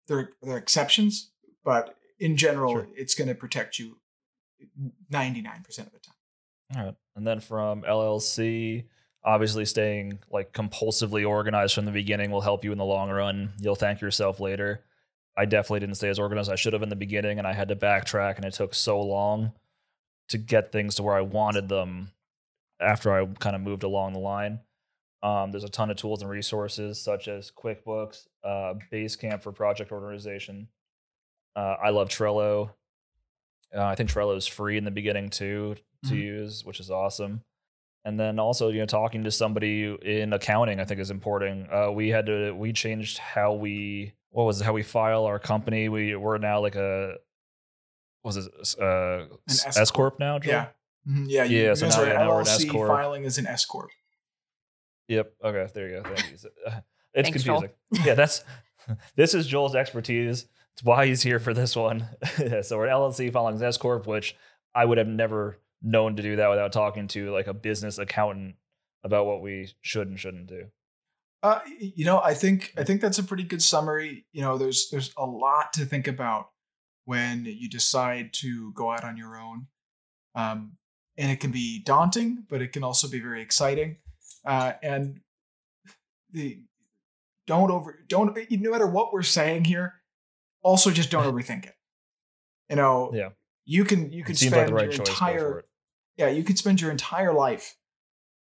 there 0.06 0.30
there 0.42 0.54
are 0.54 0.58
exceptions, 0.58 1.30
but 1.64 1.96
in 2.18 2.36
general, 2.36 2.72
Sure. 2.72 2.88
it's 2.96 3.14
going 3.14 3.28
to 3.28 3.34
protect 3.34 3.78
you 3.78 3.98
ninety 5.10 5.40
nine 5.40 5.62
percent 5.62 5.88
of 5.88 5.92
the 5.94 6.00
time. 6.00 6.14
All 6.76 6.84
right. 6.84 6.94
And 7.16 7.26
then 7.26 7.40
from 7.40 7.82
LLC, 7.82 8.84
obviously 9.24 9.64
staying 9.64 10.18
like 10.30 10.52
compulsively 10.52 11.28
organized 11.28 11.74
from 11.74 11.84
the 11.84 11.90
beginning 11.92 12.30
will 12.30 12.40
help 12.40 12.64
you 12.64 12.72
in 12.72 12.78
the 12.78 12.84
long 12.84 13.10
run. 13.10 13.52
You'll 13.60 13.74
thank 13.74 14.00
yourself 14.00 14.40
later. 14.40 14.84
I 15.38 15.44
definitely 15.44 15.80
didn't 15.80 15.94
stay 15.96 16.08
as 16.08 16.18
organized 16.18 16.48
as 16.48 16.52
I 16.52 16.56
should 16.56 16.72
have 16.72 16.82
in 16.82 16.88
the 16.88 16.96
beginning, 16.96 17.38
and 17.38 17.46
I 17.46 17.52
had 17.52 17.68
to 17.68 17.76
backtrack, 17.76 18.36
and 18.36 18.44
it 18.44 18.54
took 18.54 18.74
so 18.74 19.00
long 19.00 19.52
to 20.30 20.38
get 20.38 20.72
things 20.72 20.96
to 20.96 21.02
where 21.02 21.14
I 21.14 21.20
wanted 21.22 21.68
them 21.68 22.10
after 22.80 23.12
I 23.12 23.24
kind 23.38 23.56
of 23.56 23.62
moved 23.62 23.82
along 23.84 24.12
the 24.12 24.18
line. 24.18 24.60
Um, 25.22 25.50
there's 25.50 25.64
a 25.64 25.68
ton 25.68 25.90
of 25.90 25.96
tools 25.96 26.22
and 26.22 26.30
resources 26.30 27.00
such 27.00 27.28
as 27.28 27.50
QuickBooks, 27.50 28.26
uh, 28.44 28.74
Basecamp 28.92 29.42
for 29.42 29.52
project 29.52 29.90
organization. 29.90 30.68
Uh, 31.56 31.76
I 31.82 31.90
love 31.90 32.08
Trello. 32.08 32.70
Uh, 33.74 33.82
I 33.84 33.94
think 33.96 34.10
Trello 34.10 34.36
is 34.36 34.46
free 34.46 34.76
in 34.76 34.84
the 34.84 34.90
beginning 34.90 35.28
too 35.30 35.76
to 36.04 36.14
Mhm. 36.14 36.20
use, 36.20 36.64
which 36.64 36.78
is 36.78 36.90
awesome. 36.90 37.42
And 38.04 38.18
then 38.18 38.38
also, 38.38 38.68
you 38.68 38.78
know, 38.78 38.86
talking 38.86 39.24
to 39.24 39.30
somebody 39.30 39.92
in 40.02 40.32
accounting, 40.32 40.78
I 40.78 40.84
think 40.84 41.00
is 41.00 41.10
important. 41.10 41.70
Uh, 41.72 41.90
we 41.92 42.10
had 42.10 42.26
to, 42.26 42.52
we 42.52 42.72
changed 42.72 43.18
how 43.18 43.52
we, 43.54 44.14
what 44.30 44.44
was 44.44 44.60
it, 44.60 44.64
how 44.64 44.72
we 44.72 44.82
file 44.82 45.24
our 45.24 45.38
company. 45.38 45.88
We 45.88 46.14
we're 46.16 46.38
now 46.38 46.60
like 46.60 46.76
a, 46.76 47.14
was 48.24 48.36
it, 48.36 48.46
uh, 48.80 49.26
S 49.48 49.76
S 49.76 49.90
corp 49.90 50.18
now? 50.18 50.38
Joel? 50.38 50.52
Yeah. 50.52 50.66
Mhm, 51.08 51.24
Yeah. 51.28 51.44
You, 51.44 51.58
Yeah, 51.58 51.68
you 51.70 51.76
so 51.76 51.88
now- 51.88 52.02
yeah, 52.02 52.12
now 52.14 52.28
we're 52.28 52.40
an 52.40 52.46
LLC 52.46 52.66
S-corp. 52.66 52.88
filing 52.88 53.24
as 53.24 53.38
an 53.38 53.46
S 53.46 53.64
corp. 53.64 53.90
Yep. 55.08 55.32
Okay. 55.42 55.66
There 55.74 55.88
you 55.88 56.02
go. 56.02 56.14
Thank 56.14 56.30
you. 56.30 56.36
Uh, 56.66 56.80
It's 57.14 57.28
Thanks, 57.28 57.42
Joel. 57.42 57.62
confusing. 57.62 58.06
yeah. 58.06 58.14
That's 58.14 58.44
this 59.16 59.34
is 59.34 59.46
Joel's 59.46 59.74
expertise. 59.74 60.46
It's 60.74 60.82
why 60.84 61.06
he's 61.06 61.22
here 61.22 61.40
for 61.40 61.54
this 61.54 61.74
one. 61.74 62.06
so 62.62 62.76
we're 62.76 62.86
an 62.86 62.92
LLC 62.92 63.32
filing 63.32 63.54
as 63.56 63.62
S 63.62 63.76
corp, 63.78 64.06
which 64.06 64.36
I 64.74 64.84
would 64.84 64.98
have 64.98 65.08
never 65.08 65.58
known 65.82 66.16
to 66.16 66.22
do 66.22 66.36
that 66.36 66.50
without 66.50 66.72
talking 66.72 67.08
to 67.08 67.30
like 67.32 67.46
a 67.46 67.54
business 67.54 67.98
accountant 67.98 68.56
about 69.04 69.26
what 69.26 69.40
we 69.40 69.72
should 69.80 70.08
and 70.08 70.18
shouldn't 70.20 70.46
do. 70.48 70.66
Uh, 71.42 71.60
you 71.78 72.04
know, 72.04 72.20
I 72.20 72.34
think 72.34 72.72
I 72.76 72.84
think 72.84 73.00
that's 73.00 73.18
a 73.18 73.22
pretty 73.22 73.44
good 73.44 73.62
summary. 73.62 74.26
You 74.32 74.42
know, 74.42 74.58
there's 74.58 74.90
there's 74.90 75.12
a 75.16 75.24
lot 75.24 75.72
to 75.74 75.84
think 75.84 76.08
about 76.08 76.50
when 77.04 77.44
you 77.44 77.68
decide 77.68 78.32
to 78.34 78.72
go 78.72 78.90
out 78.90 79.04
on 79.04 79.16
your 79.16 79.36
own, 79.38 79.68
um, 80.34 80.72
and 81.16 81.30
it 81.30 81.40
can 81.40 81.50
be 81.52 81.78
daunting, 81.78 82.44
but 82.48 82.60
it 82.60 82.72
can 82.72 82.82
also 82.82 83.08
be 83.08 83.20
very 83.20 83.40
exciting. 83.40 83.96
Uh, 84.44 84.72
and 84.82 85.20
the 86.32 86.58
don't 87.46 87.70
over 87.70 87.98
don't 88.08 88.36
no 88.50 88.70
matter 88.70 88.86
what 88.86 89.12
we're 89.12 89.22
saying 89.22 89.64
here, 89.64 89.94
also 90.62 90.90
just 90.90 91.10
don't 91.10 91.24
overthink 91.32 91.66
it. 91.66 91.74
You 92.68 92.76
know, 92.76 93.10
Yeah. 93.14 93.30
you 93.64 93.84
can 93.84 94.10
you 94.12 94.24
can 94.24 94.34
spend 94.34 94.54
like 94.54 94.70
right 94.72 94.82
your 94.84 94.92
choice. 94.92 95.08
Entire 95.08 95.64
yeah, 96.16 96.28
you 96.28 96.42
could 96.42 96.58
spend 96.58 96.80
your 96.80 96.90
entire 96.90 97.32
life 97.32 97.76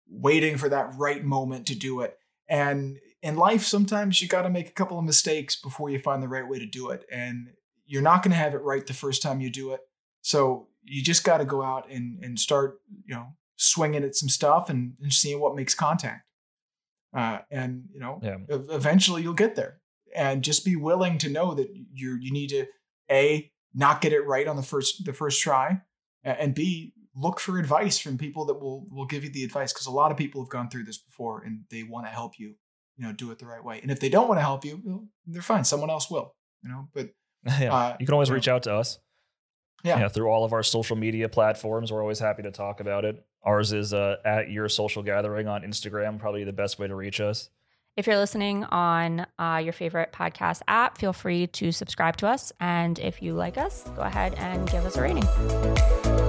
waiting 0.10 0.58
for 0.58 0.70
that 0.70 0.94
right 0.96 1.24
moment 1.24 1.68
to 1.68 1.76
do 1.76 2.02
it. 2.02 2.18
And 2.50 2.98
in 3.22 3.36
life, 3.36 3.64
sometimes 3.64 4.22
you 4.22 4.28
got 4.28 4.42
to 4.44 4.50
make 4.50 4.68
a 4.68 4.74
couple 4.74 4.98
of 4.98 5.06
mistakes 5.06 5.56
before 5.56 5.90
you 5.90 6.00
find 6.00 6.24
the 6.24 6.28
right 6.28 6.48
way 6.48 6.60
to 6.60 6.66
do 6.66 6.90
it. 6.90 7.06
And 7.12 7.50
you're 7.86 8.02
not 8.02 8.24
going 8.24 8.32
to 8.32 8.38
have 8.38 8.54
it 8.54 8.62
right 8.64 8.86
the 8.86 8.94
first 8.94 9.22
time 9.22 9.42
you 9.42 9.50
do 9.52 9.72
it. 9.74 9.82
So 10.22 10.68
you 10.84 11.04
just 11.04 11.24
got 11.24 11.38
to 11.38 11.46
go 11.46 11.62
out 11.62 11.90
and, 11.90 12.24
and 12.24 12.40
start, 12.40 12.80
you 13.06 13.16
know, 13.16 13.28
swinging 13.56 14.04
at 14.04 14.16
some 14.16 14.30
stuff 14.30 14.70
and, 14.70 14.94
and 15.02 15.14
seeing 15.14 15.40
what 15.40 15.56
makes 15.56 15.76
contact. 15.76 16.24
Uh, 17.16 17.40
and, 17.52 17.86
you 17.94 18.00
know, 18.00 18.20
Yeah. 18.24 18.38
eventually 18.50 19.22
you'll 19.22 19.34
get 19.34 19.56
there. 19.56 19.80
And 20.16 20.44
just 20.44 20.66
be 20.66 20.76
willing 20.76 21.20
to 21.20 21.30
know 21.30 21.54
that 21.54 21.70
you 21.94 22.18
you 22.20 22.32
need 22.32 22.50
to 22.50 22.66
a 23.12 23.52
not 23.76 24.02
get 24.02 24.12
it 24.12 24.26
right 24.26 24.48
on 24.48 24.56
the 24.56 24.64
first 24.64 25.06
the 25.06 25.14
first 25.14 25.40
try, 25.40 25.82
and 26.24 26.56
b 26.56 26.94
look 27.20 27.40
for 27.40 27.60
advice 27.60 27.98
from 27.98 28.18
people 28.18 28.46
that 28.46 28.56
will 28.56 28.88
will 28.90 29.06
give 29.06 29.24
you 29.24 29.30
the 29.30 29.44
advice 29.44 29.74
because 29.74 29.88
a 29.88 29.92
lot 29.92 30.12
of 30.12 30.18
people 30.18 30.42
have 30.42 30.50
gone 30.50 30.70
through 30.70 30.84
this 30.84 30.98
before 30.98 31.44
and 31.44 31.62
they 31.70 31.84
want 31.84 32.06
to 32.06 32.12
help 32.12 32.40
you 32.40 32.56
you 32.98 33.06
know 33.06 33.12
do 33.12 33.32
it 33.32 33.40
the 33.40 33.46
right 33.46 33.64
way 33.64 33.80
and 33.82 33.92
if 33.92 34.00
they 34.00 34.10
don't 34.10 34.28
want 34.28 34.38
to 34.38 34.44
help 34.44 34.64
you 34.64 34.82
well, 34.84 35.08
they're 35.26 35.42
fine 35.42 35.64
someone 35.64 35.90
else 35.90 36.10
will 36.10 36.36
you 36.64 36.70
know 36.70 36.88
but 36.94 37.10
yeah. 37.60 37.74
uh, 37.74 37.98
you 38.00 38.06
can 38.06 38.14
always 38.14 38.30
you 38.30 38.34
know. 38.34 38.36
reach 38.36 38.48
out 38.48 38.64
to 38.64 38.74
us. 38.74 39.00
Yeah. 39.82 40.10
through 40.10 40.28
all 40.28 40.44
of 40.44 40.52
our 40.52 40.62
social 40.62 40.98
media 40.98 41.30
platforms. 41.30 41.90
We're 41.90 42.02
always 42.02 42.20
happy 42.20 42.44
to 42.44 42.52
talk 42.52 42.82
about 42.82 43.06
it. 43.06 43.26
Ours 43.44 43.72
is 43.72 43.94
uh, 43.94 44.18
at 44.26 44.52
your 44.52 44.68
social 44.68 45.02
gathering 45.02 45.48
on 45.48 45.62
Instagram, 45.62 46.20
probably 46.20 46.44
the 46.44 46.52
best 46.52 46.80
way 46.80 46.88
to 46.88 46.96
reach 46.96 47.22
us. 47.22 47.50
If 47.96 48.06
you're 48.06 48.18
listening 48.18 48.66
on 48.66 49.26
uh, 49.40 49.62
your 49.64 49.74
favorite 49.74 50.12
podcast 50.12 50.62
app, 50.68 50.98
feel 50.98 51.14
free 51.14 51.48
to 51.48 51.72
subscribe 51.72 52.18
to 52.18 52.28
us. 52.28 52.52
And 52.60 53.00
if 53.00 53.22
you 53.22 53.34
like 53.34 53.58
us, 53.58 53.84
go 53.96 54.02
ahead 54.02 54.36
and 54.36 54.70
give 54.70 54.86
us 54.86 54.98
a 54.98 55.02
rating. 55.02 56.29